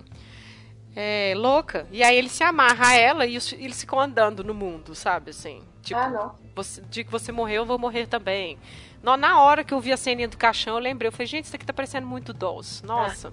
[0.95, 1.87] é, louca.
[1.91, 5.31] E aí ele se amarra a ela e eles ficam andando no mundo, sabe?
[5.31, 5.63] Assim.
[5.81, 6.35] Tipo, ah, não.
[6.55, 8.57] você, dia que você morreu, eu vou morrer também.
[9.01, 11.07] Na, na hora que eu vi a ceninha do caixão, eu lembrei.
[11.07, 12.85] Eu falei, gente, isso aqui tá parecendo muito Dolls.
[12.85, 13.29] Nossa.
[13.29, 13.31] É.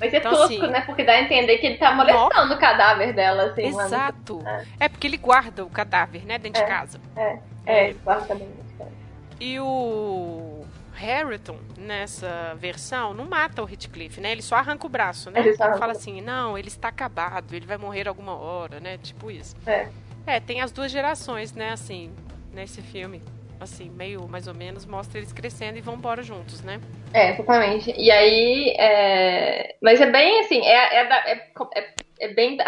[0.00, 0.80] Mas é então, tosco, assim, né?
[0.82, 3.66] Porque dá a entender que ele tá molestando o cadáver dela, assim.
[3.66, 4.40] Exato.
[4.46, 4.66] É.
[4.84, 4.88] é.
[4.88, 7.00] porque ele guarda o cadáver, né, dentro é, de casa.
[7.16, 8.92] É, é, guarda dentro de casa.
[9.40, 10.57] E o
[10.98, 14.32] Harrington, nessa versão, não mata o Heathcliff, né?
[14.32, 15.40] Ele só arranca o braço, né?
[15.40, 18.98] Ele fala assim, não, ele está acabado, ele vai morrer alguma hora, né?
[18.98, 19.56] Tipo isso.
[19.66, 19.88] É.
[20.26, 22.12] É, tem as duas gerações, né, assim,
[22.52, 23.22] nesse filme
[23.60, 26.80] assim, meio mais ou menos, mostra eles crescendo e vão embora juntos, né?
[27.12, 27.92] É, totalmente.
[27.96, 28.74] E aí.
[28.78, 29.74] É...
[29.82, 32.58] Mas é bem assim, é, é, é, é, é bem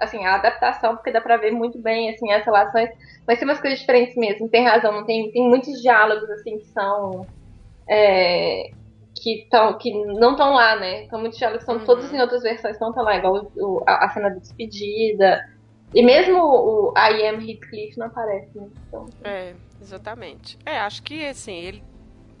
[0.00, 2.90] assim, a adaptação, porque dá pra ver muito bem assim, as relações.
[3.26, 6.66] Mas tem umas coisas diferentes mesmo, tem razão, não tem, tem muitos diálogos assim que
[6.66, 7.26] são.
[7.90, 8.70] É,
[9.16, 11.04] que, tão, que não estão lá, né?
[11.04, 11.84] Então muitos diálogos são uhum.
[11.84, 15.44] todos em outras versões, não estão lá, igual o, a, a cena de despedida.
[15.92, 18.68] E mesmo o I Am Heathcliff não aparece, né?
[18.88, 20.56] Então, é, exatamente.
[20.64, 21.82] É, acho que assim, ele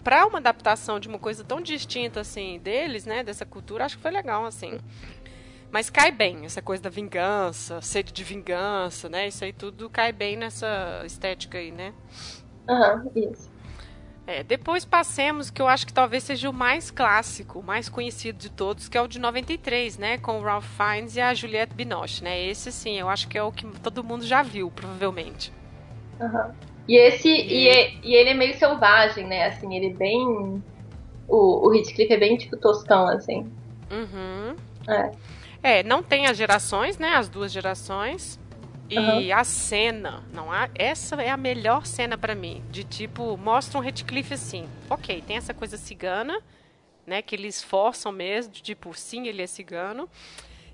[0.02, 4.02] para uma adaptação de uma coisa tão distinta assim deles, né, dessa cultura, acho que
[4.02, 4.78] foi legal assim.
[5.70, 9.28] Mas cai bem essa coisa da vingança, sede de vingança, né?
[9.28, 11.94] Isso aí tudo cai bem nessa estética aí, né?
[12.68, 13.49] Aham, uhum, isso.
[14.30, 18.38] É, depois passemos, que eu acho que talvez seja o mais clássico, o mais conhecido
[18.38, 20.18] de todos, que é o de 93, né?
[20.18, 22.40] Com o Ralph Fiennes e a Juliette Binoche, né?
[22.40, 25.52] Esse, sim, eu acho que é o que todo mundo já viu, provavelmente.
[26.20, 26.52] Uhum.
[26.86, 27.64] E esse, e...
[27.64, 29.46] E, é, e, ele é meio selvagem, né?
[29.46, 30.62] Assim, ele é bem...
[31.26, 33.50] O, o Heathcliff é bem, tipo, toscão, assim.
[33.90, 34.54] Uhum.
[34.88, 35.10] É.
[35.60, 37.16] É, não tem as gerações, né?
[37.16, 38.38] As duas gerações.
[38.90, 39.38] E uhum.
[39.38, 43.80] a cena, não há, essa é a melhor cena para mim, de tipo, mostra um
[43.80, 44.68] Redcliffe assim.
[44.88, 46.42] OK, tem essa coisa cigana,
[47.06, 50.10] né, que eles forçam mesmo, de tipo, sim, ele é cigano,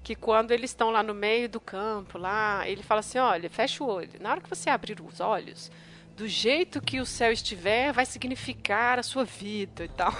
[0.02, 3.84] que quando eles estão lá no meio do campo, lá, ele fala assim: "Olha, fecha
[3.84, 4.12] o olho.
[4.18, 5.70] Na hora que você abrir os olhos,
[6.16, 10.12] do jeito que o céu estiver, vai significar a sua vida e tal.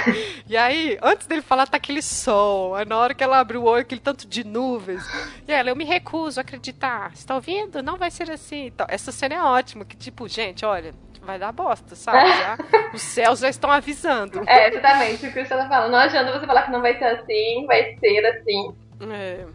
[0.48, 2.74] e aí, antes dele falar, tá aquele sol.
[2.74, 5.04] Aí na hora que ela abre o olho, aquele tanto de nuvens.
[5.46, 7.14] E ela, eu me recuso a acreditar.
[7.14, 7.82] Você tá ouvindo?
[7.82, 8.66] Não vai ser assim.
[8.66, 12.28] Então, essa cena é ótima, que tipo, gente, olha, vai dar bosta, sabe?
[12.36, 12.58] Já,
[12.92, 14.42] os céus já estão avisando.
[14.48, 15.26] É, exatamente.
[15.26, 15.92] O que você tá falando.
[15.92, 18.74] Não adianta você falar que não vai ser assim, vai ser assim.
[19.10, 19.46] É.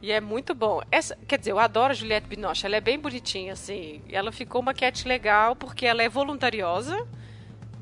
[0.00, 0.80] E é muito bom.
[0.90, 2.66] Essa, quer dizer, eu adoro a Juliette Binoche.
[2.66, 4.02] Ela é bem bonitinha, assim.
[4.08, 7.06] Ela ficou uma cat legal porque ela é voluntariosa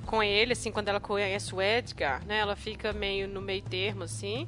[0.06, 2.39] com ele, assim, quando ela conhece o Edgar, né?
[2.39, 4.47] Ela fica meio no meio termo, assim.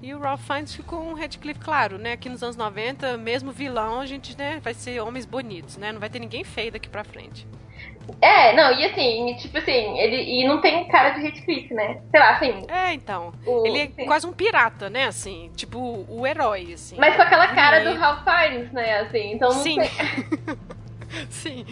[0.00, 2.12] E o Ralph Fiennes ficou um Redcliffe, claro, né?
[2.12, 5.90] Aqui nos anos 90, mesmo vilão, a gente, né, vai ser homens bonitos, né?
[5.90, 7.46] Não vai ter ninguém feio daqui pra frente.
[8.20, 12.00] É, não, e assim, tipo assim, ele e não tem cara de Heathcliff, né?
[12.10, 12.66] Sei lá, assim.
[12.68, 13.32] É, então.
[13.46, 15.06] O, ele é quase um pirata, né?
[15.06, 16.96] Assim, tipo, o, herói, assim.
[16.98, 19.00] Mas com aquela cara do Ralph Fiennes, né?
[19.00, 19.78] Assim, então não sim.
[21.30, 21.66] sim.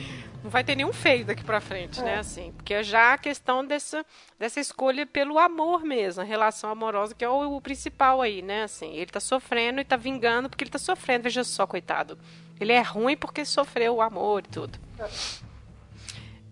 [0.45, 2.15] Não vai ter nenhum feio daqui pra frente, né, é.
[2.15, 2.21] né?
[2.21, 4.07] Assim, porque é já a questão dessa,
[4.39, 8.63] dessa escolha pelo amor mesmo, a relação amorosa, que é o, o principal aí, né?
[8.63, 11.25] Assim, ele tá sofrendo e tá vingando porque ele tá sofrendo.
[11.25, 12.17] Veja só, coitado.
[12.61, 14.79] Ele é ruim porque sofreu o amor e tudo.
[15.01, 15.46] É.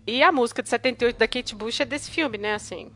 [0.06, 2.92] E a música de 78 da Kate Bush é desse filme, né, assim.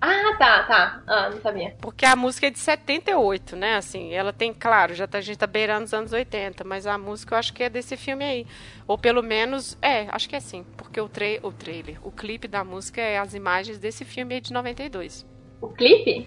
[0.00, 1.02] Ah, tá, tá.
[1.06, 1.76] Ah, não sabia.
[1.78, 3.76] Porque a música é de 78, né?
[3.76, 6.96] Assim, ela tem, claro, já tá, a gente tá beirando os anos 80, mas a
[6.96, 8.46] música eu acho que é desse filme aí.
[8.86, 10.64] Ou pelo menos, é, acho que é assim.
[10.74, 14.40] Porque o, tra o trailer, o clipe da música é as imagens desse filme aí
[14.40, 15.26] de 92.
[15.60, 16.26] O clipe?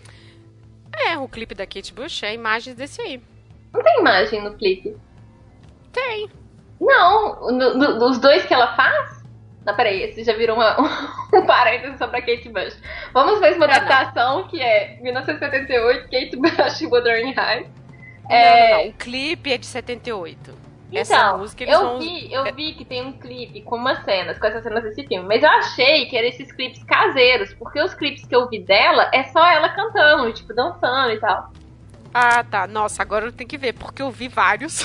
[0.96, 3.20] É, o clipe da Kate Bush é imagens desse aí.
[3.74, 4.96] Não tem imagem no clipe?
[5.92, 6.30] Tem.
[6.80, 9.23] Não, no, no, dos dois que ela faz?
[9.66, 10.76] Não, peraí, esse já virou uma,
[11.34, 12.78] um parênteses sobre a Kate Bush.
[13.14, 14.48] Vamos ver uma adaptação não.
[14.48, 17.72] que é 1978, Kate Bush e Wuthering Heights.
[18.30, 18.72] É...
[18.72, 20.64] Não, não, o clipe é de 78.
[20.94, 22.00] Então, essa música eles eu vão...
[22.00, 25.28] vi, eu vi que tem um clipe com umas cenas, com essas cenas desse filme,
[25.28, 29.10] mas eu achei que eram esses clipes caseiros, porque os clipes que eu vi dela
[29.12, 31.52] é só ela cantando, tipo, dançando e tal.
[32.14, 32.68] Ah, tá.
[32.68, 34.84] Nossa, agora eu tenho que ver, porque eu vi vários.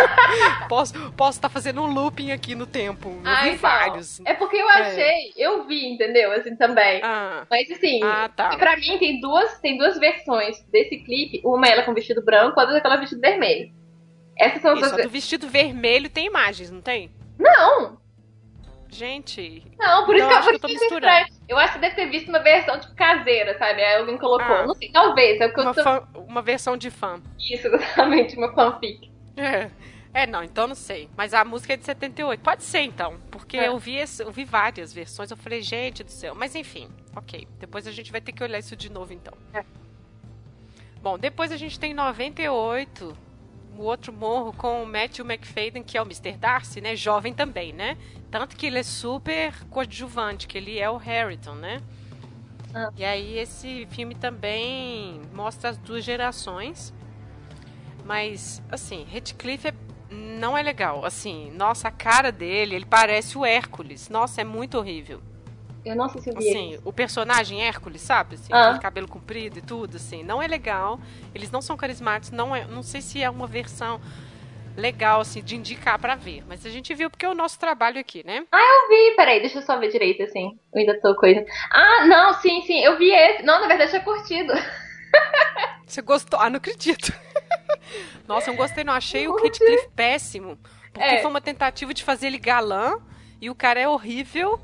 [0.68, 3.08] posso estar posso tá fazendo um looping aqui no tempo.
[3.08, 3.60] Eu ah, vi então.
[3.60, 4.20] vários.
[4.24, 5.32] É porque eu achei, é.
[5.36, 6.32] eu vi, entendeu?
[6.32, 7.00] Assim também.
[7.02, 7.46] Ah.
[7.50, 8.56] Mas assim, ah, tá.
[8.58, 11.40] pra mim tem duas, tem duas versões desse clipe.
[11.44, 13.72] Uma é ela com vestido branco, a outra é aquela vestido vermelho.
[14.38, 15.06] Essas são as Isso, duas.
[15.06, 17.10] do vestido vermelho tem imagens, não tem?
[17.38, 17.99] Não!
[18.90, 19.62] Gente.
[19.78, 21.26] Não, por isso que, por que eu tô misturando.
[21.48, 23.82] Eu acho que deve ter visto uma versão, tipo, caseira, sabe?
[23.82, 24.56] Aí alguém colocou.
[24.56, 25.40] Ah, não sei, talvez.
[25.40, 25.82] É o que uma, eu tô...
[25.82, 27.20] fã, uma versão de fã.
[27.38, 29.10] Isso, exatamente, uma fanfic.
[29.36, 29.70] É.
[30.12, 31.08] É, não, então não sei.
[31.16, 32.40] Mas a música é de 78.
[32.40, 33.20] Pode ser, então.
[33.30, 33.68] Porque é.
[33.68, 35.30] eu, vi esse, eu vi várias versões.
[35.30, 36.34] Eu falei, gente do céu.
[36.34, 37.46] Mas enfim, ok.
[37.60, 39.32] Depois a gente vai ter que olhar isso de novo, então.
[39.54, 39.64] É.
[41.00, 43.16] Bom, depois a gente tem 98
[43.78, 46.36] o outro morro com o Matthew McFadden, que é o Mr.
[46.36, 46.94] Darcy, né?
[46.96, 47.96] Jovem também, né?
[48.30, 51.80] Tanto que ele é super coadjuvante, que ele é o Harrington, né?
[52.74, 52.90] Ah.
[52.96, 56.92] E aí esse filme também mostra as duas gerações.
[58.04, 59.74] Mas, assim, Redcliffe é,
[60.10, 61.04] não é legal.
[61.04, 64.08] Assim, nossa, a cara dele, ele parece o Hércules.
[64.08, 65.20] Nossa, é muito horrível.
[65.84, 68.34] Eu não sei se eu vi Assim, o personagem Hércules, sabe?
[68.34, 68.78] Assim, ah.
[68.78, 70.22] cabelo comprido e tudo, assim.
[70.22, 71.00] Não é legal.
[71.34, 72.30] Eles não são carismáticos.
[72.30, 74.00] Não, é, não sei se é uma versão
[74.76, 76.44] legal, assim, de indicar para ver.
[76.46, 78.44] Mas a gente viu porque é o nosso trabalho aqui, né?
[78.52, 79.16] Ah, eu vi.
[79.16, 80.58] Peraí, deixa eu só ver direito, assim.
[80.72, 81.44] Eu ainda tô coisa.
[81.70, 82.80] Ah, não, sim, sim.
[82.80, 83.42] Eu vi esse.
[83.42, 84.52] Não, na verdade, é curtido.
[85.86, 86.38] Você gostou?
[86.38, 87.12] Ah, não acredito.
[88.28, 88.92] Nossa, eu não gostei, não.
[88.92, 90.58] Achei o Kit Cliff péssimo.
[90.92, 91.22] Porque é.
[91.22, 92.98] foi uma tentativa de fazer ele galã.
[93.40, 94.60] E o cara é horrível.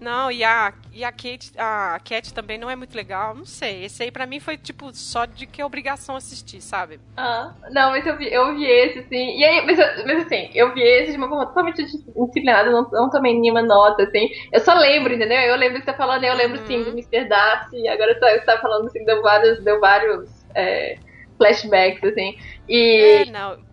[0.00, 3.34] Não, e a, e a Kate, a Cat também não é muito legal.
[3.34, 3.84] Não sei.
[3.84, 7.00] Esse aí pra mim foi tipo só de que é obrigação assistir, sabe?
[7.16, 9.38] Ah, não, mas eu vi, eu vi esse, assim.
[9.38, 13.10] E aí, mas, mas assim, eu vi esse de uma forma totalmente disciplinada, não, não
[13.10, 14.28] tomei nenhuma nota, assim.
[14.52, 15.38] Eu só lembro, entendeu?
[15.38, 17.22] Eu lembro que você tá falando, eu lembro sim do Mr.
[17.22, 17.28] Uhum.
[17.28, 20.96] Darcy, agora você tá falando assim, deu vários, deu vários é,
[21.38, 22.36] flashbacks, assim.
[22.68, 23.24] E.
[23.26, 23.65] É, não.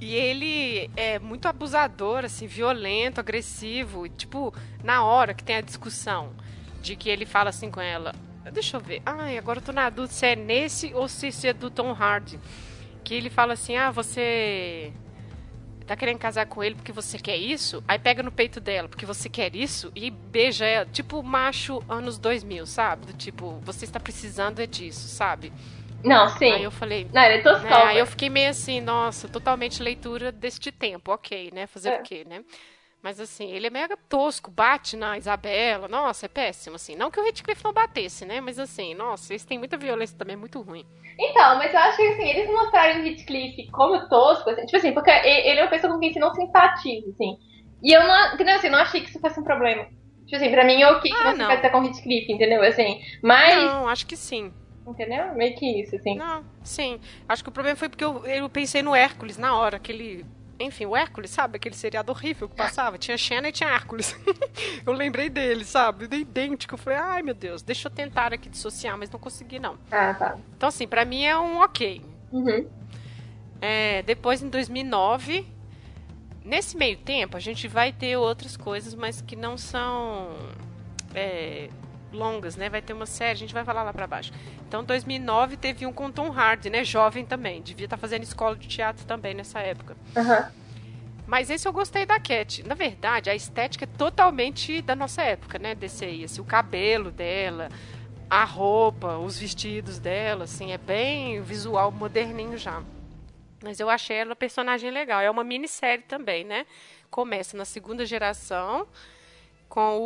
[0.00, 4.06] E ele é muito abusador, assim, violento, agressivo.
[4.06, 6.32] E, tipo, na hora que tem a discussão
[6.80, 8.14] de que ele fala assim com ela.
[8.52, 9.02] Deixa eu ver.
[9.04, 12.40] Ai, agora eu tô na dúvida se é nesse ou se é do Tom Hardy.
[13.04, 14.92] Que ele fala assim: ah, você
[15.86, 17.82] tá querendo casar com ele porque você quer isso?
[17.86, 20.86] Aí pega no peito dela porque você quer isso e beija ela.
[20.86, 23.06] Tipo macho anos 2000, sabe?
[23.06, 25.52] Do tipo, você está precisando é disso, sabe?
[26.04, 26.52] Não, sim.
[26.52, 27.06] Aí eu falei.
[27.12, 27.70] Não, ele é toscão.
[27.70, 27.84] Né?
[27.84, 31.66] Aí eu fiquei meio assim, nossa, totalmente leitura deste tempo, ok, né?
[31.66, 32.00] Fazer é.
[32.00, 32.42] o quê, né?
[33.02, 36.94] Mas assim, ele é mega tosco, bate na Isabela, nossa, é péssimo, assim.
[36.94, 38.40] Não que o Redcliffe não batesse, né?
[38.42, 40.84] Mas assim, nossa, eles têm muita violência também, é muito ruim.
[41.18, 44.92] Então, mas eu acho que assim, eles mostraram o Redcliffe como tosco, assim, tipo assim,
[44.92, 47.38] porque ele é uma pessoa com quem você não simpatiza, assim.
[47.82, 48.56] E eu não, entendeu?
[48.56, 49.86] Assim, não achei que isso fosse um problema.
[50.26, 52.62] Tipo assim, pra mim é ok que ah, você simpatizar com o Redcliffe, entendeu?
[52.62, 53.56] Assim, mas...
[53.56, 54.52] Não, acho que sim.
[54.90, 55.34] Entendeu?
[55.34, 56.16] Meio que isso, assim.
[56.16, 57.00] Não, sim.
[57.28, 60.26] Acho que o problema foi porque eu, eu pensei no Hércules na hora, aquele.
[60.58, 61.56] Enfim, o Hércules, sabe?
[61.56, 62.98] Aquele seriado horrível que passava.
[62.98, 64.14] Tinha Xena e tinha Hércules.
[64.84, 66.04] eu lembrei dele, sabe?
[66.14, 66.74] Idêntico.
[66.74, 69.78] Eu falei, ai meu Deus, deixa eu tentar aqui dissociar, mas não consegui, não.
[69.90, 70.36] Ah, tá.
[70.56, 72.02] Então, assim, pra mim é um ok.
[72.30, 72.68] Uhum.
[73.60, 75.46] É, depois, em 2009,
[76.44, 80.30] nesse meio tempo, a gente vai ter outras coisas, mas que não são.
[81.14, 81.68] É,
[82.12, 82.68] longas, né?
[82.68, 84.32] Vai ter uma série, a gente vai falar lá para baixo.
[84.66, 86.84] Então, 2009 teve um com Tom Hardy, né?
[86.84, 89.96] Jovem também, devia estar tá fazendo escola de teatro também nessa época.
[90.16, 90.60] Uhum.
[91.26, 92.66] Mas esse eu gostei da Cat.
[92.66, 95.76] Na verdade, a estética é totalmente da nossa época, né?
[95.76, 97.68] Desse aí, assim, o cabelo dela,
[98.28, 102.82] a roupa, os vestidos dela, assim, é bem visual moderninho já.
[103.62, 105.20] Mas eu achei ela personagem legal.
[105.20, 106.66] É uma minissérie também, né?
[107.10, 108.88] Começa na segunda geração
[109.68, 109.98] com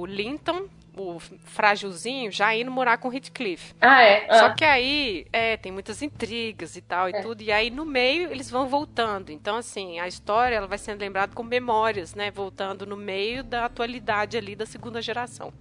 [0.00, 0.68] o Linton,
[1.02, 3.74] o frágilzinho, já indo morar com o Heathcliff.
[3.80, 4.26] Ah, é?
[4.28, 4.38] Ah.
[4.38, 7.20] Só que aí, é, tem muitas intrigas e tal e é.
[7.20, 9.30] tudo, e aí no meio eles vão voltando.
[9.30, 12.30] Então, assim, a história ela vai sendo lembrada com memórias, né?
[12.30, 15.52] Voltando no meio da atualidade ali da segunda geração.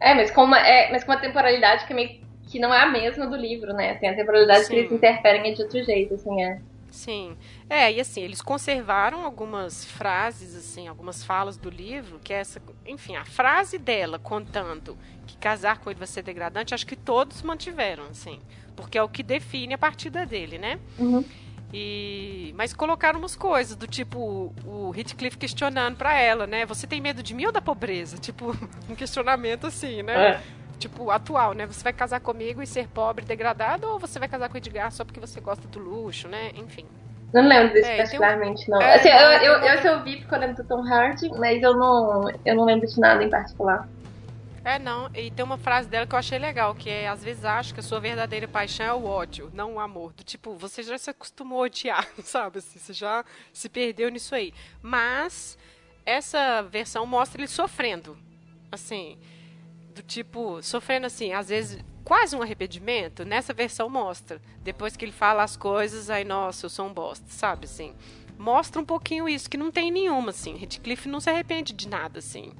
[0.00, 2.86] É, mas com uma, é, mas com uma temporalidade que, meio, que não é a
[2.86, 3.94] mesma do livro, né?
[3.94, 4.72] Tem a temporalidade Sim.
[4.72, 6.58] que eles interferem de outro jeito, assim, é.
[6.96, 7.36] Sim.
[7.68, 12.60] É, e assim, eles conservaram algumas frases, assim, algumas falas do livro, que é essa,
[12.86, 14.96] enfim, a frase dela contando
[15.26, 18.40] que casar com ele vai ser degradante, acho que todos mantiveram, assim,
[18.74, 20.80] porque é o que define a partida dele, né?
[20.98, 21.22] Uhum.
[21.72, 26.64] E mas colocaram umas coisas do tipo o Heathcliff questionando para ela, né?
[26.64, 28.16] Você tem medo de mim ou da pobreza?
[28.16, 28.56] Tipo,
[28.88, 30.30] um questionamento assim, né?
[30.30, 30.42] É.
[30.78, 31.66] Tipo, atual, né?
[31.66, 34.92] Você vai casar comigo e ser pobre degradado ou você vai casar com o Edgar
[34.92, 36.50] só porque você gosta do luxo, né?
[36.54, 36.86] Enfim.
[37.32, 38.74] Não lembro disso é, particularmente, um...
[38.74, 38.82] não.
[38.82, 41.62] É, assim, eu, eu, eu, eu, eu vi porque eu lembro do Tom Hardy, mas
[41.62, 43.88] eu não, eu não lembro de nada em particular.
[44.66, 45.08] É, não.
[45.14, 47.78] E tem uma frase dela que eu achei legal, que é, às vezes acho que
[47.78, 50.12] a sua verdadeira paixão é o ódio, não o amor.
[50.12, 52.58] Do tipo, você já se acostumou a odiar, sabe?
[52.58, 54.52] Assim, você já se perdeu nisso aí.
[54.82, 55.56] Mas
[56.04, 58.18] essa versão mostra ele sofrendo.
[58.72, 59.16] Assim,
[59.96, 64.40] do tipo, sofrendo assim, às vezes quase um arrependimento, nessa versão mostra.
[64.62, 67.94] Depois que ele fala as coisas, aí, nossa, eu sou um bosta, sabe, assim.
[68.38, 70.54] Mostra um pouquinho isso, que não tem nenhuma, assim.
[70.54, 72.52] Redcliffe não se arrepende de nada, assim.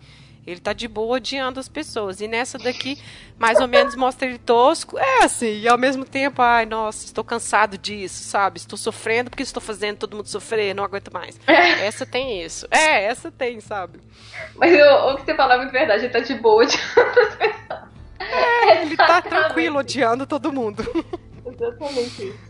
[0.46, 2.20] Ele tá de boa odiando as pessoas.
[2.20, 2.98] E nessa daqui,
[3.38, 4.98] mais ou menos, mostra ele tosco.
[4.98, 8.58] É assim, e ao mesmo tempo, ai, nossa, estou cansado disso, sabe?
[8.58, 11.38] Estou sofrendo porque estou fazendo todo mundo sofrer, não aguento mais.
[11.46, 11.86] É.
[11.86, 12.66] Essa tem isso.
[12.70, 13.98] É, essa tem, sabe?
[14.54, 17.34] Mas o, o que você fala é muito verdade, ele tá de boa odiando as
[17.34, 17.86] pessoas.
[18.18, 20.82] É, ele tá tranquilo odiando todo mundo.
[21.44, 22.45] Exatamente isso.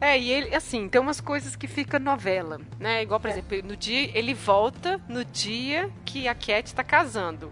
[0.00, 3.02] É, e ele, assim, tem umas coisas que fica novela, né?
[3.02, 3.32] Igual, por é.
[3.32, 7.50] exemplo, no dia, ele volta no dia que a Cat tá casando.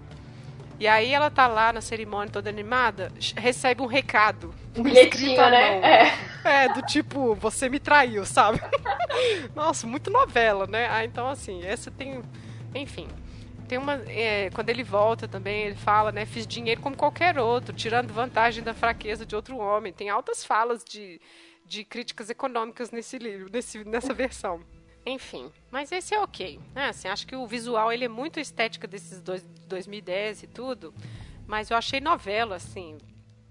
[0.79, 4.53] E aí ela tá lá na cerimônia toda animada, recebe um recado.
[4.77, 5.81] Um bilhetinho, né?
[5.81, 6.65] É.
[6.65, 8.61] é, do tipo, você me traiu, sabe?
[9.55, 10.89] Nossa, muito novela, né?
[10.91, 12.21] Ah, então assim, essa tem.
[12.75, 13.07] Enfim.
[13.69, 13.95] Tem uma.
[14.09, 16.27] É, quando ele volta também, ele fala, né?
[16.27, 19.93] Fiz dinheiro como qualquer outro, tirando vantagem da fraqueza de outro homem.
[19.93, 21.21] Tem altas falas de,
[21.65, 24.61] de críticas econômicas nesse livro, nesse, nessa versão.
[25.07, 26.59] Enfim, mas esse é ok.
[26.75, 26.89] Né?
[26.89, 30.95] Assim, acho que o visual ele é muito estética desses dois, 2010 e tudo,
[31.47, 32.97] mas eu achei novela, assim,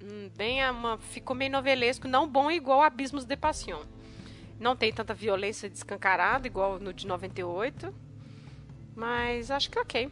[0.01, 3.83] hum, bem uma, ficou meio novelesco, não bom igual Abismos de Passion.
[4.59, 7.93] Não tem tanta violência descancarada igual no de 98,
[8.95, 10.11] mas acho que é ok.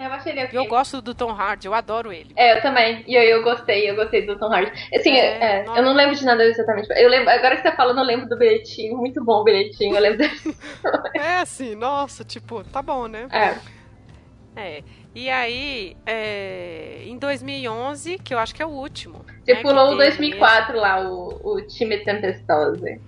[0.00, 0.58] Eu achei ele okay.
[0.58, 2.32] Eu gosto do Tom Hardy, eu adoro ele.
[2.34, 3.04] É, eu também.
[3.06, 4.72] E eu, eu gostei, eu gostei do Tom Hardy.
[4.94, 6.88] Assim, é, é, eu não lembro de nada exatamente.
[6.96, 8.96] Eu lembro, agora que você tá falando, eu lembro do bilhetinho.
[8.96, 10.24] Muito bom o bilhetinho, eu lembro
[11.14, 13.28] é, assim, nossa, tipo, tá bom, né?
[13.30, 13.80] É.
[14.56, 14.82] É.
[15.14, 19.24] E aí, é, em 2011, que eu acho que é o último.
[19.44, 20.80] Você né, pulou o 2004 esse...
[20.80, 23.00] lá, o, o Time Tempestose.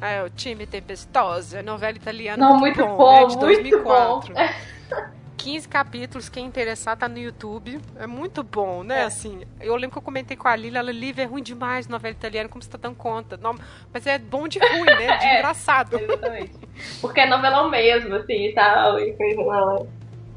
[0.00, 2.48] É, o Time Tempestose, a novela italiana.
[2.48, 4.34] Não, muito bom, bom né, de 2004.
[4.34, 5.10] Muito bom.
[5.42, 7.80] 15 capítulos, quem interessar tá no YouTube.
[7.96, 9.00] É muito bom, né?
[9.00, 9.04] É.
[9.04, 12.12] Assim, eu lembro que eu comentei com a Lili, ela, Lívia, é ruim demais novela
[12.12, 13.38] italiana, como você tá dando conta?
[13.38, 13.54] Não,
[13.92, 15.16] mas é bom de ruim, né?
[15.18, 15.98] De é, engraçado.
[15.98, 16.52] Exatamente.
[17.00, 19.86] Porque é novelão mesmo, assim, e tal, e coisa.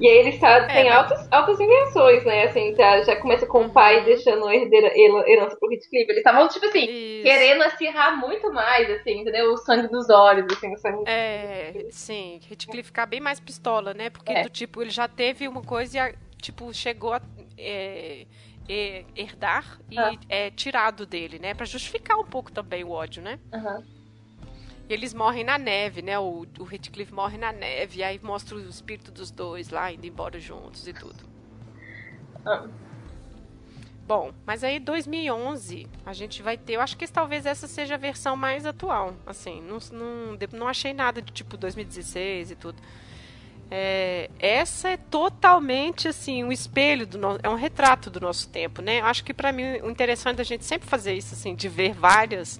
[0.03, 2.43] E aí eles tá, tem é, altas, altas invenções, né?
[2.43, 4.03] Assim, já, já começa com o pai uhum.
[4.03, 6.11] deixando a herdeira, herança pro Heathcliff.
[6.11, 7.23] Eles estavam, tipo assim, Isso.
[7.23, 9.53] querendo acirrar muito mais, assim, entendeu?
[9.53, 11.09] O sangue dos olhos, assim, o sangue.
[11.09, 12.41] É, sim.
[12.51, 14.09] Heathcliff ficar bem mais pistola, né?
[14.09, 14.43] Porque, é.
[14.43, 17.21] do tipo, ele já teve uma coisa e, tipo, chegou a.
[17.57, 18.25] É,
[18.67, 20.11] é, herdar e ah.
[20.27, 21.53] é tirado dele, né?
[21.53, 23.39] Para justificar um pouco também o ódio, né?
[23.53, 23.83] Uhum.
[24.89, 26.19] E eles morrem na neve, né?
[26.19, 30.05] O, o Heathcliff morre na neve, e aí mostra o espírito dos dois lá indo
[30.05, 31.23] embora juntos e tudo.
[32.45, 32.67] Ah.
[34.05, 37.97] Bom, mas aí 2011 a gente vai ter, eu acho que talvez essa seja a
[37.97, 42.81] versão mais atual, assim, não, não, não achei nada de tipo 2016 e tudo.
[43.71, 48.81] É, essa é totalmente assim um espelho do no, é um retrato do nosso tempo,
[48.81, 49.01] né?
[49.01, 52.59] Acho que para mim o interessante da gente sempre fazer isso assim, de ver várias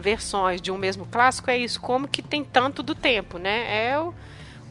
[0.00, 3.88] versões de um mesmo clássico é isso, como que tem tanto do tempo, né?
[3.90, 4.14] É o,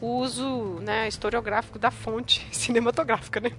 [0.00, 3.52] uso né, historiográfico da fonte cinematográfica, né?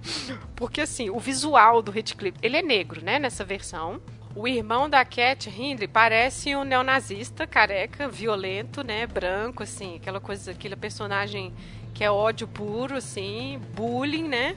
[0.56, 4.00] Porque assim, o visual do Heathcliff, ele é negro, né, nessa versão.
[4.34, 10.52] O irmão da Cat Hindley parece um neonazista, careca, violento, né, branco, assim, aquela coisa,
[10.52, 11.52] aquele personagem
[11.92, 14.56] que é ódio puro, assim, bullying, né?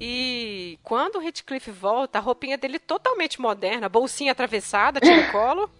[0.00, 5.70] E quando o Heathcliff volta, a roupinha dele totalmente moderna, bolsinha atravessada, tira colo,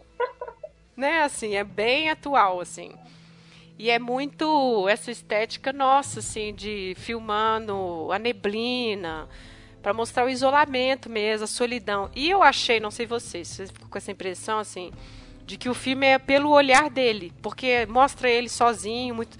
[0.96, 1.22] né?
[1.22, 2.92] Assim, é bem atual, assim.
[3.78, 9.28] E é muito essa estética nossa, assim, de filmando a neblina,
[9.82, 12.10] para mostrar o isolamento mesmo, a solidão.
[12.14, 14.92] E eu achei, não sei vocês, vocês ficam com essa impressão, assim,
[15.44, 19.36] de que o filme é pelo olhar dele, porque mostra ele sozinho, muito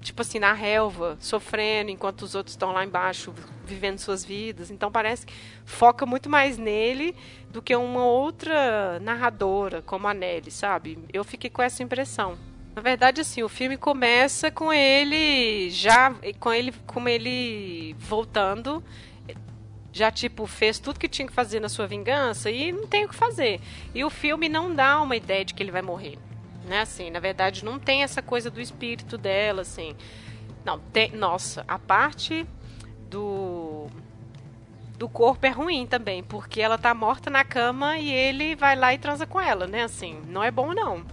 [0.00, 4.70] tipo assim, na relva, sofrendo, enquanto os outros estão lá embaixo vivendo suas vidas.
[4.70, 7.14] Então parece que foca muito mais nele
[7.50, 10.98] do que uma outra narradora, como a Nelly, sabe?
[11.12, 12.38] Eu fiquei com essa impressão.
[12.74, 18.82] Na verdade, assim, o filme começa com ele já com ele com ele voltando
[19.92, 23.08] já tipo fez tudo que tinha que fazer na sua vingança e não tem o
[23.08, 23.60] que fazer.
[23.92, 26.16] E o filme não dá uma ideia de que ele vai morrer
[26.70, 26.82] né?
[26.82, 29.96] Assim, na verdade, não tem essa coisa do espírito dela, assim.
[30.64, 31.10] Não, tem.
[31.10, 32.46] Nossa, a parte
[33.10, 33.88] do
[34.96, 38.92] do corpo é ruim também, porque ela tá morta na cama e ele vai lá
[38.92, 39.82] e transa com ela, né?
[39.82, 41.04] Assim, não é bom não.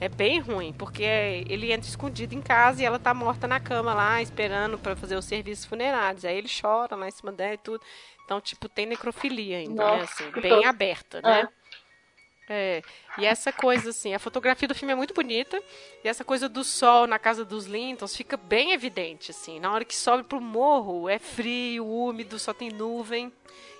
[0.00, 1.04] É bem ruim, porque
[1.48, 5.14] ele entra escondido em casa e ela tá morta na cama lá, esperando para fazer
[5.16, 6.24] os serviços funerários.
[6.24, 7.80] Aí ele chora lá em cima dela e tudo.
[8.24, 9.98] Então, tipo, tem necrofilia ainda, né?
[9.98, 10.30] Nossa, né?
[10.30, 11.48] Assim, bem aberta, né?
[12.48, 12.82] É,
[13.18, 15.60] e essa coisa, assim, a fotografia do filme é muito bonita,
[16.04, 19.58] e essa coisa do sol na casa dos Lintons fica bem evidente, assim.
[19.58, 23.32] Na hora que sobe pro morro, é frio, úmido, só tem nuvem.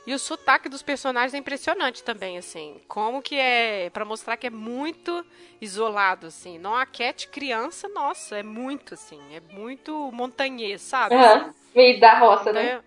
[0.07, 2.81] E o sotaque dos personagens é impressionante também, assim.
[2.87, 5.25] Como que é, para mostrar que é muito
[5.61, 6.59] isolado, assim.
[6.59, 11.17] Não a Cat criança, nossa, é muito, assim, é muito montanhês, sabe?
[11.17, 11.53] Uhum.
[11.75, 12.81] Meio da roça, né?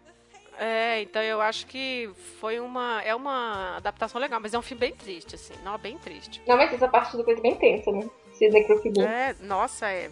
[0.62, 2.10] É, então eu acho que
[2.40, 3.02] foi uma.
[3.04, 5.54] É uma adaptação legal, mas é um filme bem triste, assim.
[5.64, 6.42] Não, bem triste.
[6.46, 8.10] Não, mas essa parte do coisa é bem tensa, né?
[8.34, 9.06] Se necrofilia.
[9.06, 10.12] É, nossa, é.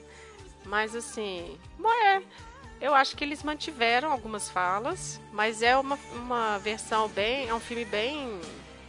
[0.65, 1.59] Mas assim.
[2.05, 2.21] É.
[2.79, 7.49] Eu acho que eles mantiveram algumas falas, mas é uma, uma versão bem.
[7.49, 8.39] É um filme bem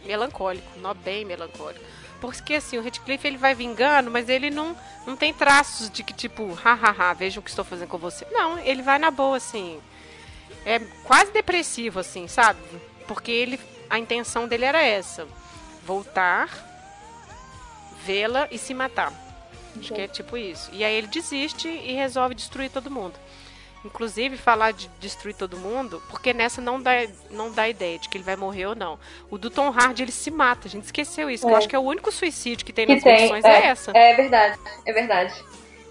[0.05, 1.83] melancólico, não bem melancólico.
[2.21, 6.13] porque assim, o Redcliffe ele vai vingando, mas ele não, não tem traços de que
[6.13, 8.25] tipo, hahaha, vejam o que estou fazendo com você.
[8.31, 9.81] Não, ele vai na boa, assim.
[10.65, 12.59] É quase depressivo, assim, sabe?
[13.07, 13.59] Porque ele.
[13.89, 15.27] A intenção dele era essa.
[15.85, 16.49] Voltar,
[18.05, 19.11] vê-la e se matar.
[19.77, 20.69] Acho que é tipo isso.
[20.73, 23.13] E aí ele desiste e resolve destruir todo mundo.
[23.83, 26.91] Inclusive, falar de destruir todo mundo, porque nessa não dá,
[27.31, 28.99] não dá ideia de que ele vai morrer ou não.
[29.29, 30.67] O do Tom Hardy, ele se mata.
[30.67, 31.47] A gente esqueceu isso.
[31.47, 31.51] É.
[31.51, 33.91] eu acho que é o único suicídio que tem que nas tem, é, é, essa.
[33.95, 35.33] É verdade, é verdade.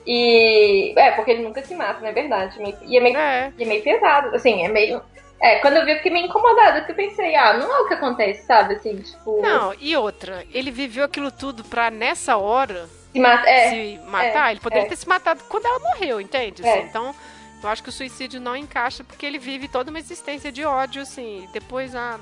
[0.09, 0.95] E.
[0.97, 2.59] É, porque ele nunca se mata, não é verdade.
[2.87, 3.53] E é meio, é.
[3.59, 4.35] E é meio pesado.
[4.35, 5.03] Assim, é meio.
[5.41, 7.87] É, quando eu vi, eu fiquei meio incomodada, porque eu pensei, ah, não é o
[7.87, 8.77] que acontece, sabe?
[8.77, 9.43] Assim, tipo.
[9.43, 12.89] Não, e outra, ele viveu aquilo tudo pra nessa hora.
[13.13, 14.49] Se, mata, é, se matar.
[14.49, 14.89] É, ele poderia é.
[14.89, 16.67] ter se matado quando ela morreu, entende?
[16.67, 17.15] Assim, então.
[17.61, 21.03] Eu acho que o suicídio não encaixa porque ele vive toda uma existência de ódio,
[21.03, 22.17] assim, e depois ah,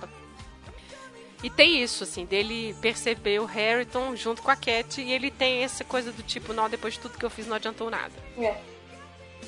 [1.43, 5.63] e tem isso, assim, dele perceber o Harrington junto com a Cat e ele tem
[5.63, 8.13] essa coisa do tipo, não, depois de tudo que eu fiz não adiantou nada.
[8.39, 8.55] É.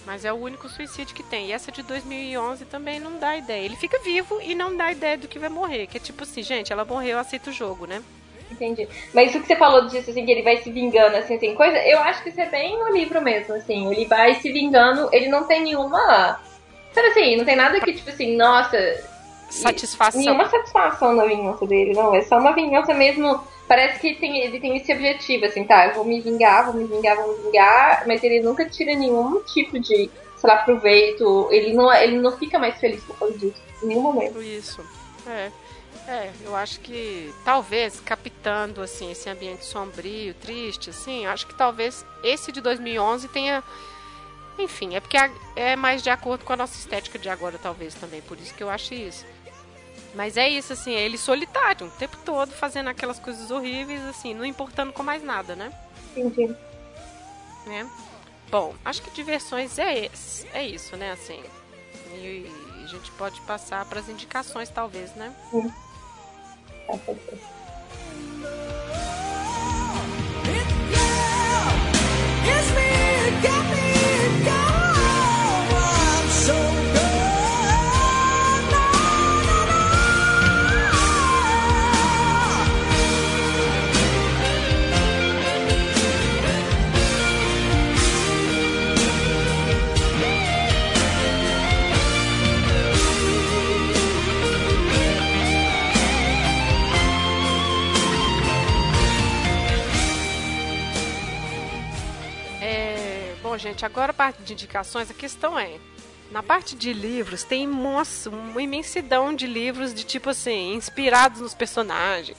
[0.06, 1.46] Mas é o único suicídio que tem.
[1.46, 3.64] E essa de 2011 também não dá ideia.
[3.64, 5.86] Ele fica vivo e não dá ideia do que vai morrer.
[5.86, 8.02] Que é tipo assim, gente, ela morreu, aceita o jogo, né?
[8.50, 8.88] Entendi.
[9.12, 11.76] Mas isso que você falou disso, assim, que ele vai se vingando, assim, tem coisa,
[11.86, 13.90] eu acho que isso é bem no livro mesmo, assim.
[13.90, 16.40] Ele vai se vingando, ele não tem nenhuma.
[16.92, 18.78] Sabe assim, não tem nada que, tipo assim, nossa.
[19.48, 20.20] Satisfação.
[20.20, 22.14] Nenhuma satisfação na vingança dele, não.
[22.14, 23.40] É só uma vingança mesmo.
[23.66, 25.86] Parece que tem, ele tem esse objetivo, assim, tá?
[25.86, 29.42] Eu vou me vingar, vou me vingar, vou me vingar, mas ele nunca tira nenhum
[29.42, 31.48] tipo de, sei lá, proveito.
[31.50, 34.40] Ele não, ele não fica mais feliz por causa disso, em nenhum momento.
[34.40, 34.82] Isso.
[35.26, 35.50] É.
[36.08, 42.02] É, eu acho que talvez captando assim esse ambiente sombrio, triste, assim, acho que talvez
[42.22, 43.62] esse de 2011 tenha,
[44.58, 45.18] enfim, é porque
[45.54, 48.62] é mais de acordo com a nossa estética de agora, talvez também, por isso que
[48.62, 49.26] eu acho isso.
[50.14, 54.34] Mas é isso, assim, é ele solitário, o tempo todo fazendo aquelas coisas horríveis, assim,
[54.34, 55.72] não importando com mais nada, né?
[56.16, 56.54] Entendi.
[57.66, 57.88] Né?
[58.50, 61.42] Bom, acho que diversões é, esse, é isso, né, assim.
[62.14, 65.34] E, e a gente pode passar para as indicações, talvez, né?
[65.50, 65.72] Sim.
[103.58, 105.78] Gente, agora a parte de indicações, a questão é.
[106.30, 111.54] Na parte de livros, tem nossa, uma imensidão de livros de tipo assim, inspirados nos
[111.54, 112.36] personagens.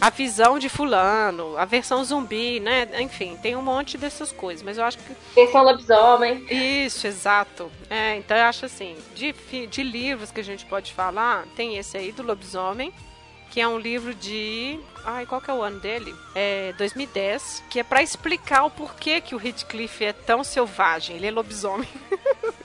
[0.00, 2.88] A visão de fulano, a versão zumbi, né?
[3.00, 5.14] Enfim, tem um monte dessas coisas, mas eu acho que.
[5.34, 6.44] Versão lobisomem.
[6.50, 7.70] Isso, exato.
[7.88, 9.34] É, então eu acho assim, de,
[9.66, 12.92] de livros que a gente pode falar, tem esse aí do lobisomem,
[13.50, 14.78] que é um livro de.
[15.04, 16.14] Ai, qual que é o ano dele?
[16.34, 21.16] É 2010, que é para explicar o porquê que o Heathcliff é tão selvagem.
[21.16, 21.88] Ele é lobisomem.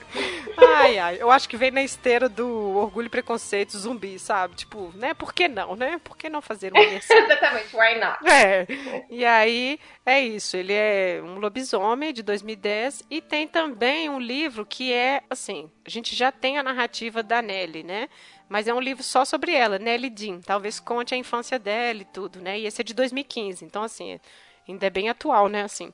[0.56, 2.46] ai, ai, eu acho que vem na esteira do
[2.76, 4.54] Orgulho e Preconceito zumbi, sabe?
[4.54, 5.12] Tipo, né?
[5.12, 6.00] Por que não, né?
[6.04, 7.16] Por que não fazer uma versão?
[7.16, 8.18] Exatamente, why not?
[8.28, 8.66] É.
[9.10, 10.56] E aí, é isso.
[10.56, 15.90] Ele é um lobisomem de 2010 e tem também um livro que é, assim, a
[15.90, 18.08] gente já tem a narrativa da Nelly, né?
[18.48, 20.40] Mas é um livro só sobre ela, Nelly Dean.
[20.40, 22.58] Talvez conte a infância dela e tudo, né?
[22.58, 23.64] E esse é de 2015.
[23.64, 24.20] Então, assim,
[24.68, 25.62] ainda é bem atual, né?
[25.62, 25.92] Assim.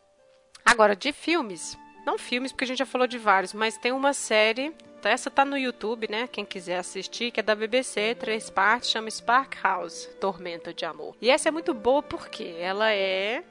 [0.65, 1.79] Agora, de filmes.
[2.05, 4.75] Não filmes, porque a gente já falou de vários, mas tem uma série.
[5.05, 6.29] Essa tá no YouTube, né?
[6.29, 11.17] Quem quiser assistir, que é da BBC, três partes, chama Spark House Tormenta de Amor.
[11.21, 13.43] E essa é muito boa porque ela é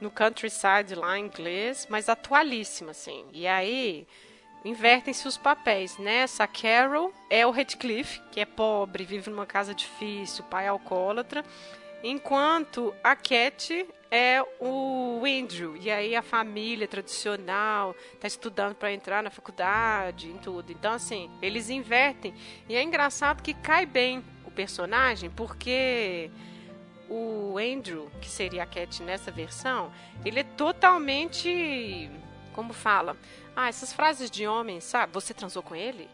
[0.00, 3.24] no countryside lá em inglês, mas atualíssima, assim.
[3.32, 4.06] E aí
[4.66, 6.18] invertem-se os papéis, né?
[6.18, 11.44] Essa Carol é o Redcliffe, que é pobre, vive numa casa difícil, pai alcoólatra,
[12.02, 15.76] enquanto a Cat é o Andrew.
[15.76, 20.72] E aí a família tradicional tá estudando para entrar na faculdade e tudo.
[20.72, 22.34] Então assim, eles invertem.
[22.68, 26.30] E é engraçado que cai bem o personagem, porque
[27.08, 29.92] o Andrew, que seria a Cat nessa versão,
[30.24, 32.10] ele é totalmente
[32.56, 33.16] como fala,
[33.54, 35.12] ah, essas frases de homem, sabe?
[35.14, 36.10] Você transou com ele?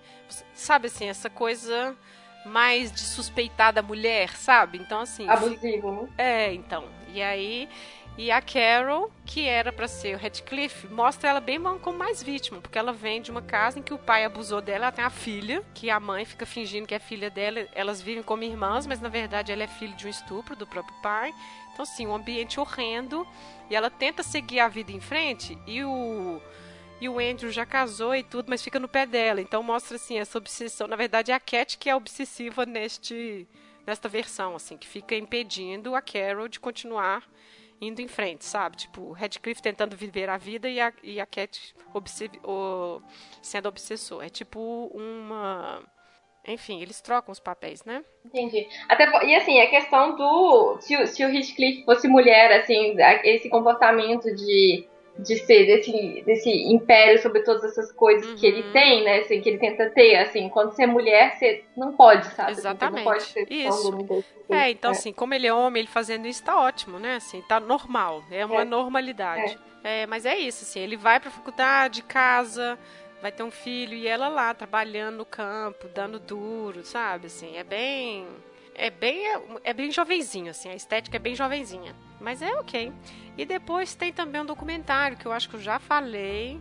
[0.54, 1.96] Sabe assim, essa coisa
[2.44, 4.78] mais de suspeitar da mulher, sabe?
[4.78, 5.28] Então, assim.
[5.28, 6.08] Abusivo, né?
[6.18, 6.88] É, então.
[7.08, 7.68] E aí
[8.16, 12.60] E a Carol, que era para ser o Radcliffe, mostra ela bem como mais vítima,
[12.60, 15.08] porque ela vem de uma casa em que o pai abusou dela, ela tem a
[15.10, 19.00] filha, que a mãe fica fingindo que é filha dela, elas vivem como irmãs, mas
[19.00, 21.32] na verdade ela é filha de um estupro do próprio pai.
[21.72, 23.26] Então, assim, um ambiente horrendo,
[23.70, 26.40] e ela tenta seguir a vida em frente, e o
[27.00, 29.40] e o Andrew já casou e tudo, mas fica no pé dela.
[29.40, 30.86] Então mostra assim essa obsessão.
[30.86, 33.48] Na verdade é a Cat que é obsessiva neste
[33.84, 37.28] nesta versão, assim, que fica impedindo a Carol de continuar
[37.80, 38.76] indo em frente, sabe?
[38.76, 41.74] Tipo, o Radcliffe tentando viver a vida e a, e a Cat
[42.44, 43.02] o,
[43.42, 44.22] sendo obsessor.
[44.22, 45.82] É tipo uma.
[46.46, 48.04] Enfim, eles trocam os papéis, né?
[48.24, 48.66] Entendi.
[48.88, 50.78] Até, e assim, a questão do.
[50.80, 54.88] Se, se o Heathcliff fosse mulher, assim, esse comportamento de
[55.18, 58.36] de ser desse, desse império sobre todas essas coisas uhum.
[58.36, 58.72] que ele uhum.
[58.72, 59.18] tem, né?
[59.18, 62.52] Assim, que ele tenta ter, assim, quando você é mulher, você não pode, sabe?
[62.52, 63.04] Exatamente.
[63.04, 64.24] Você não pode ser isso.
[64.48, 64.92] É, então é.
[64.92, 67.16] assim, como ele é homem, ele fazendo isso tá ótimo, né?
[67.16, 68.64] Assim, tá normal, é uma é.
[68.64, 69.58] normalidade.
[69.84, 70.02] É.
[70.02, 70.06] é.
[70.06, 72.78] mas é isso, assim, ele vai pra faculdade, casa,
[73.22, 77.28] vai ter um filho e ela lá trabalhando no campo, dando duro, sabe?
[77.28, 78.26] Assim, é bem
[78.74, 79.24] é bem
[79.62, 82.92] é bem jovenzinho assim, a estética é bem jovenzinha, mas é OK.
[83.38, 86.60] E depois tem também um documentário que eu acho que eu já falei.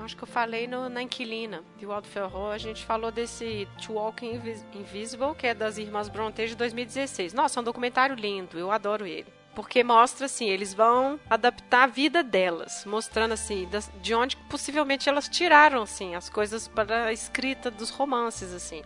[0.00, 2.50] Acho que eu falei no, na Inquilina, de Waldo Ferro.
[2.50, 7.32] A gente falou desse To Walk Invisible, que é das Irmãs Bronte de 2016.
[7.32, 9.32] Nossa, é um documentário lindo, eu adoro ele.
[9.54, 13.68] Porque mostra assim, eles vão adaptar a vida delas, mostrando assim,
[14.02, 18.82] de onde possivelmente elas tiraram assim as coisas para a escrita dos romances assim.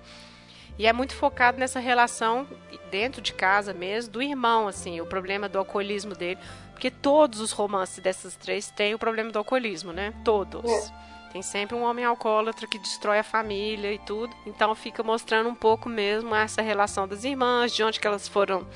[0.79, 2.47] E é muito focado nessa relação
[2.91, 6.39] dentro de casa mesmo do irmão, assim, o problema do alcoolismo dele,
[6.71, 10.15] porque todos os romances dessas três têm o problema do alcoolismo, né?
[10.25, 10.71] Todos.
[10.71, 11.09] É.
[11.33, 14.35] Tem sempre um homem alcoólatra que destrói a família e tudo.
[14.47, 18.67] Então fica mostrando um pouco mesmo essa relação das irmãs, de onde que elas foram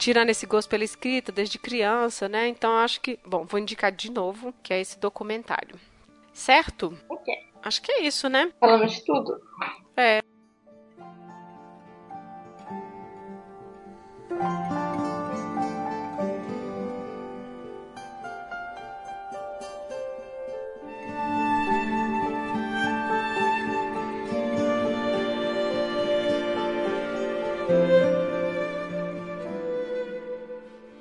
[0.00, 2.48] tirando esse gosto pela escrita desde criança, né?
[2.48, 5.78] Então acho que, bom, vou indicar de novo, que é esse documentário.
[6.32, 6.96] Certo?
[7.08, 7.32] Ok.
[7.62, 8.50] Acho que é isso, né?
[8.58, 9.38] Falamos de tudo.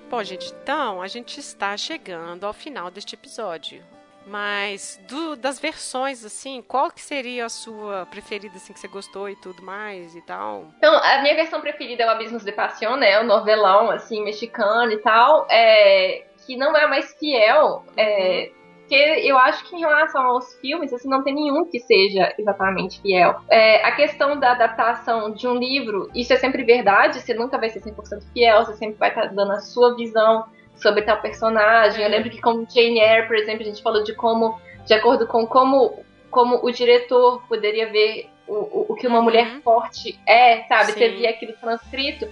[0.10, 3.84] Bom, gente, então a gente está chegando ao final deste episódio.
[4.26, 9.30] Mas do, das versões, assim, qual que seria a sua preferida, assim, que você gostou
[9.30, 10.66] e tudo mais e tal?
[10.78, 13.20] Então, a minha versão preferida é o Abismos de Passion, né?
[13.20, 15.48] O novelão, assim, mexicano e tal.
[15.50, 17.84] É, que não é mais fiel.
[17.96, 18.52] É,
[18.90, 23.00] porque eu acho que em relação aos filmes, assim, não tem nenhum que seja exatamente
[23.00, 23.40] fiel.
[23.48, 27.70] É, a questão da adaptação de um livro, isso é sempre verdade, você nunca vai
[27.70, 32.04] ser 100% fiel, você sempre vai estar tá dando a sua visão sobre tal personagem.
[32.04, 35.28] Eu lembro que com Jane Eyre, por exemplo, a gente falou de como, de acordo
[35.28, 39.24] com como, como o diretor poderia ver o, o, o que uma uhum.
[39.24, 40.94] mulher forte é, sabe?
[40.94, 41.00] Sim.
[41.00, 42.28] Você via aquilo transcrito.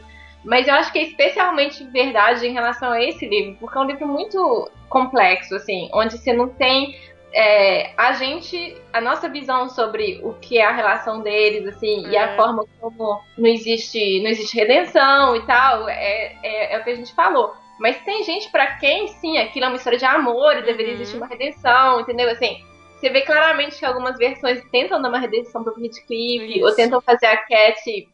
[0.47, 3.85] Mas eu acho que é especialmente verdade em relação a esse livro, porque é um
[3.85, 6.95] livro muito complexo, assim, onde você não tem
[7.33, 12.15] é, a gente, a nossa visão sobre o que é a relação deles, assim, e
[12.15, 12.35] a é.
[12.37, 16.95] forma como não existe, não existe redenção e tal, é, é, é o que a
[16.95, 17.53] gente falou.
[17.77, 21.01] Mas tem gente para quem, sim, aquilo é uma história de amor e deveria uhum.
[21.01, 22.29] existir uma redenção, entendeu?
[22.29, 22.63] Assim,
[22.95, 27.25] você vê claramente que algumas versões tentam dar uma redenção pro Heathcliff, ou tentam fazer
[27.25, 28.07] a Cat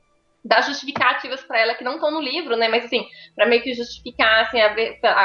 [0.44, 2.68] dar justificativas para ela que não estão no livro, né?
[2.68, 3.06] Mas assim,
[3.36, 4.74] para meio que justificar assim, a,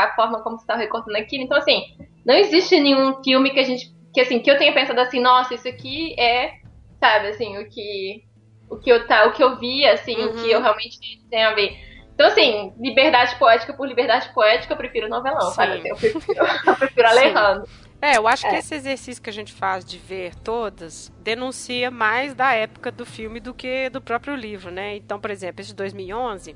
[0.05, 1.43] a forma como está recortando aquilo.
[1.43, 1.82] Então, assim,
[2.24, 3.93] não existe nenhum filme que a gente.
[4.15, 6.53] que assim, que eu tenha pensado assim, nossa, isso aqui é,
[7.01, 8.24] sabe, assim, o que.
[8.70, 10.27] O que eu, tá, o que eu vi, assim, uhum.
[10.27, 10.62] o que eu uhum.
[10.62, 10.99] realmente
[11.31, 11.74] tenho a ver.
[12.12, 15.55] Então, assim, liberdade poética por liberdade poética, eu prefiro novelão, Sim.
[15.55, 15.89] sabe?
[15.89, 16.20] Eu prefiro,
[16.66, 17.66] eu prefiro Alejandro.
[18.00, 18.50] É, eu acho é.
[18.50, 23.04] que esse exercício que a gente faz de ver todas denuncia mais da época do
[23.04, 24.96] filme do que do próprio livro, né?
[24.96, 26.54] Então, por exemplo, esse de 2011,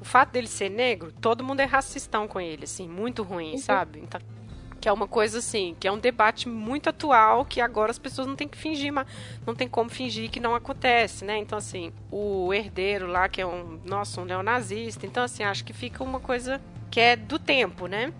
[0.00, 3.58] o fato dele ser negro, todo mundo é racistão com ele, assim, muito ruim, uhum.
[3.58, 4.00] sabe?
[4.00, 4.20] Então,
[4.84, 8.26] que é uma coisa assim, que é um debate muito atual que agora as pessoas
[8.26, 9.06] não têm que fingir, mas
[9.46, 11.38] não tem como fingir que não acontece, né?
[11.38, 15.72] Então assim, o herdeiro lá que é um, nossa, um neonazista, então assim, acho que
[15.72, 16.60] fica uma coisa
[16.90, 18.12] que é do tempo, né?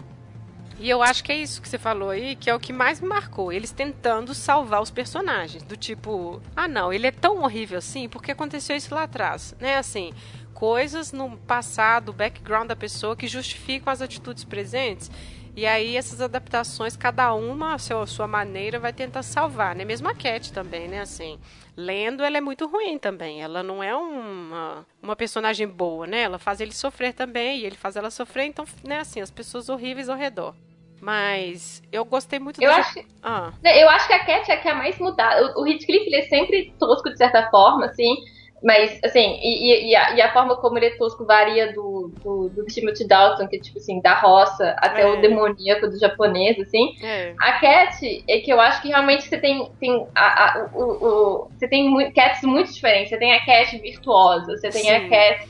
[0.79, 3.01] E eu acho que é isso que você falou aí, que é o que mais
[3.01, 3.53] me marcou.
[3.53, 5.63] Eles tentando salvar os personagens.
[5.63, 9.55] Do tipo, ah não, ele é tão horrível assim, porque aconteceu isso lá atrás.
[9.61, 9.77] Né?
[9.77, 10.13] Assim,
[10.53, 15.11] coisas no passado, background da pessoa que justificam as atitudes presentes.
[15.57, 19.85] E aí essas adaptações, cada uma a sua, sua maneira vai tentar salvar, né?
[19.85, 21.01] Mesmo a Cat também, né?
[21.01, 21.39] Assim,
[21.77, 23.43] lendo ela é muito ruim também.
[23.43, 26.23] Ela não é uma, uma personagem boa, né?
[26.23, 29.01] Ela faz ele sofrer também e ele faz ela sofrer, então, né?
[29.01, 30.55] Assim, as pessoas horríveis ao redor.
[31.01, 33.53] Mas eu gostei muito eu acho ah.
[33.63, 35.53] Eu acho que a Cat é a que é mais mudada.
[35.55, 38.15] O, o Heathcliff ele é sempre tosco de certa forma, assim.
[38.65, 42.49] Mas, assim, e, e, a, e, a, forma como ele é tosco varia do, do,
[42.49, 45.07] do Timothy Dalton, que é tipo assim, da roça, até é.
[45.07, 46.97] o demoníaco do japonês, assim.
[47.03, 47.35] É.
[47.39, 49.71] A Cat é que eu acho que realmente você tem.
[49.79, 53.11] tem a, a, o, o, você tem muito, cats muito diferentes.
[53.11, 54.91] Você tem a Cat virtuosa, você tem Sim.
[54.93, 55.47] a Cat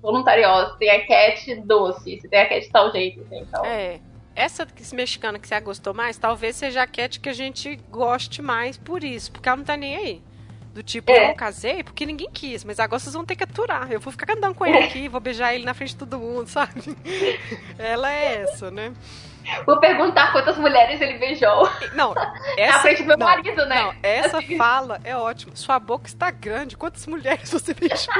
[0.00, 3.64] voluntariosa, você tem a Cat doce, você tem a Cat tal jeito, assim, então.
[3.64, 3.98] É.
[4.36, 8.78] Essa mexicana que você gostou mais, talvez seja a Cat que a gente goste mais
[8.78, 10.22] por isso, porque ela não tá nem aí.
[10.72, 11.24] Do tipo, é.
[11.24, 13.92] eu não casei porque ninguém quis, mas agora vocês vão ter que aturar.
[13.92, 16.46] Eu vou ficar andando com ele aqui, vou beijar ele na frente de todo mundo,
[16.48, 16.96] sabe?
[17.78, 18.92] Ela é essa, né?
[19.66, 21.68] Vou perguntar quantas mulheres ele beijou.
[21.94, 22.14] Não,
[22.56, 23.82] essa, na frente do meu não, marido, né?
[23.82, 24.56] Não, essa assim.
[24.58, 25.54] fala é ótima.
[25.56, 26.76] Sua boca está grande.
[26.76, 28.14] Quantas mulheres você beijou?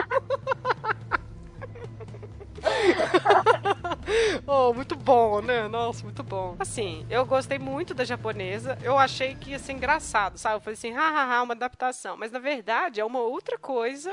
[4.46, 5.68] oh, muito bom, né?
[5.68, 6.56] Nossa, muito bom.
[6.58, 8.78] Assim, eu gostei muito da japonesa.
[8.82, 10.56] Eu achei que ia ser engraçado, sabe?
[10.56, 12.16] Eu falei assim, hahaha, uma adaptação.
[12.16, 14.12] Mas na verdade é uma outra coisa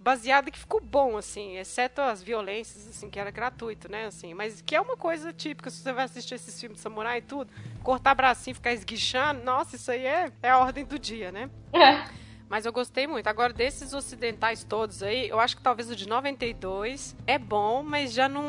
[0.00, 4.62] baseada que ficou bom, assim, exceto as violências, assim, que era gratuito, né, assim, mas
[4.62, 7.52] que é uma coisa típica, se você vai assistir esses filmes de samurai e tudo,
[7.82, 11.50] cortar bracinho, ficar esguichando, nossa, isso aí é, é a ordem do dia, né?
[11.74, 12.08] É.
[12.50, 13.28] Mas eu gostei muito.
[13.28, 18.12] Agora, desses ocidentais todos aí, eu acho que talvez o de 92 é bom, mas
[18.12, 18.42] já não.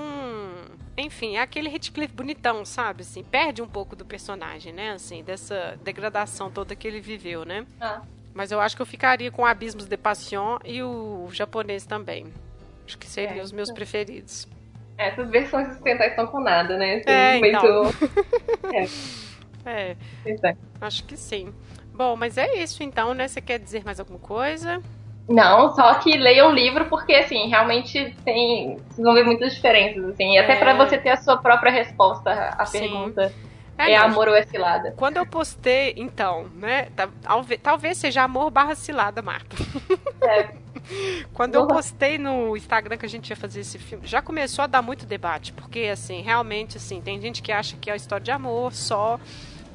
[0.97, 3.03] Enfim, é aquele Heathcliff bonitão, sabe?
[3.03, 4.93] Assim, perde um pouco do personagem, né?
[4.93, 7.63] Assim, dessa degradação toda que ele viveu, né?
[7.79, 8.01] Ah.
[8.33, 12.25] Mas eu acho que eu ficaria com Abismos de Passion e o japonês também.
[12.87, 14.47] Acho que seriam é, os meus preferidos.
[14.97, 17.03] É, essas versões ocidentais estão com nada, né?
[17.05, 17.55] É, muito...
[17.55, 17.83] então.
[19.63, 19.95] é.
[20.25, 20.57] é.
[20.81, 21.53] Acho que sim.
[22.01, 23.27] Bom, mas é isso então, né?
[23.27, 24.81] Você quer dizer mais alguma coisa?
[25.29, 28.77] Não, só que leiam o livro porque, assim, realmente tem.
[28.89, 30.33] Vocês vão ver muitas diferenças, assim.
[30.33, 30.55] E até é...
[30.55, 32.79] para você ter a sua própria resposta à Sim.
[32.79, 33.31] pergunta.
[33.77, 34.95] É, é amor ou é cilada?
[34.97, 36.87] Quando eu postei, então, né?
[37.61, 39.55] Talvez seja amor barra cilada, Marta.
[40.23, 40.61] É.
[41.33, 44.67] Quando eu postei no Instagram que a gente ia fazer esse filme, já começou a
[44.67, 48.23] dar muito debate, porque assim, realmente assim, tem gente que acha que é uma história
[48.23, 49.19] de amor só,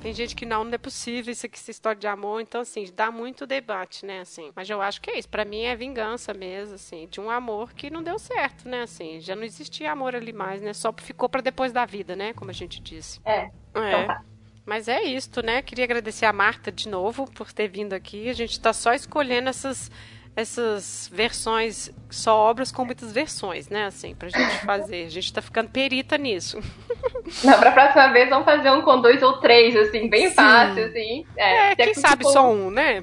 [0.06, 2.40] tem gente que não, não é possível isso aqui, essa história de amor.
[2.40, 4.52] Então, assim, dá muito debate, né, assim.
[4.54, 5.28] Mas eu acho que é isso.
[5.28, 9.18] Para mim é vingança mesmo, assim, de um amor que não deu certo, né, assim.
[9.20, 10.72] Já não existia amor ali mais, né?
[10.72, 12.32] Só ficou para depois da vida, né?
[12.34, 13.18] Como a gente disse.
[13.24, 13.40] É.
[13.40, 13.50] É.
[13.74, 14.22] Então tá.
[14.64, 15.60] Mas é isto, né?
[15.60, 18.28] Queria agradecer a Marta de novo por ter vindo aqui.
[18.28, 19.90] A gente está só escolhendo essas
[20.36, 23.86] essas versões, só obras com muitas versões, né?
[23.86, 25.06] Assim, pra gente fazer.
[25.06, 26.60] A gente tá ficando perita nisso.
[27.42, 30.34] Não, pra próxima vez vamos fazer um com dois ou três, assim, bem Sim.
[30.34, 31.24] fácil, assim.
[31.36, 32.32] É, é quem sabe for...
[32.32, 33.02] só um, né?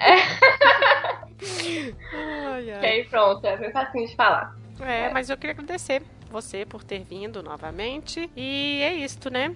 [0.00, 0.12] É.
[2.52, 2.82] ai, ai.
[2.82, 4.56] E aí pronto, é bem facinho de falar.
[4.80, 8.28] É, é, mas eu queria agradecer você por ter vindo novamente.
[8.36, 9.54] E é isto, né?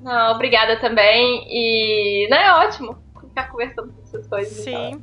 [0.00, 1.44] Não, obrigada também.
[1.48, 2.96] E não é ótimo
[3.28, 4.64] ficar conversando com essas coisas.
[4.64, 4.90] Sim.
[4.90, 5.02] Então.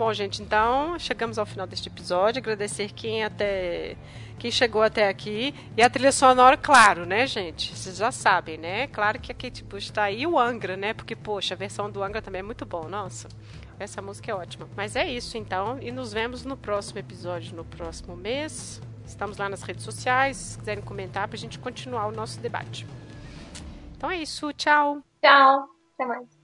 [0.00, 2.40] Bom, gente, então chegamos ao final deste episódio.
[2.40, 3.98] Agradecer quem até
[4.38, 5.54] quem chegou até aqui.
[5.76, 7.76] E a trilha sonora, claro, né, gente?
[7.76, 8.86] Vocês já sabem, né?
[8.86, 10.26] Claro que a Kate Bush está aí.
[10.26, 10.94] O Angra, né?
[10.94, 12.88] Porque, poxa, a versão do Angra também é muito bom.
[12.88, 13.28] Nossa,
[13.78, 14.66] essa música é ótima.
[14.74, 15.78] Mas é isso, então.
[15.82, 18.80] E nos vemos no próximo episódio, no próximo mês.
[19.04, 20.38] Estamos lá nas redes sociais.
[20.38, 22.86] Se quiserem comentar, para a gente continuar o nosso debate.
[23.98, 24.50] Então é isso.
[24.54, 25.02] Tchau.
[25.20, 25.68] Tchau.
[25.92, 26.39] Até mais.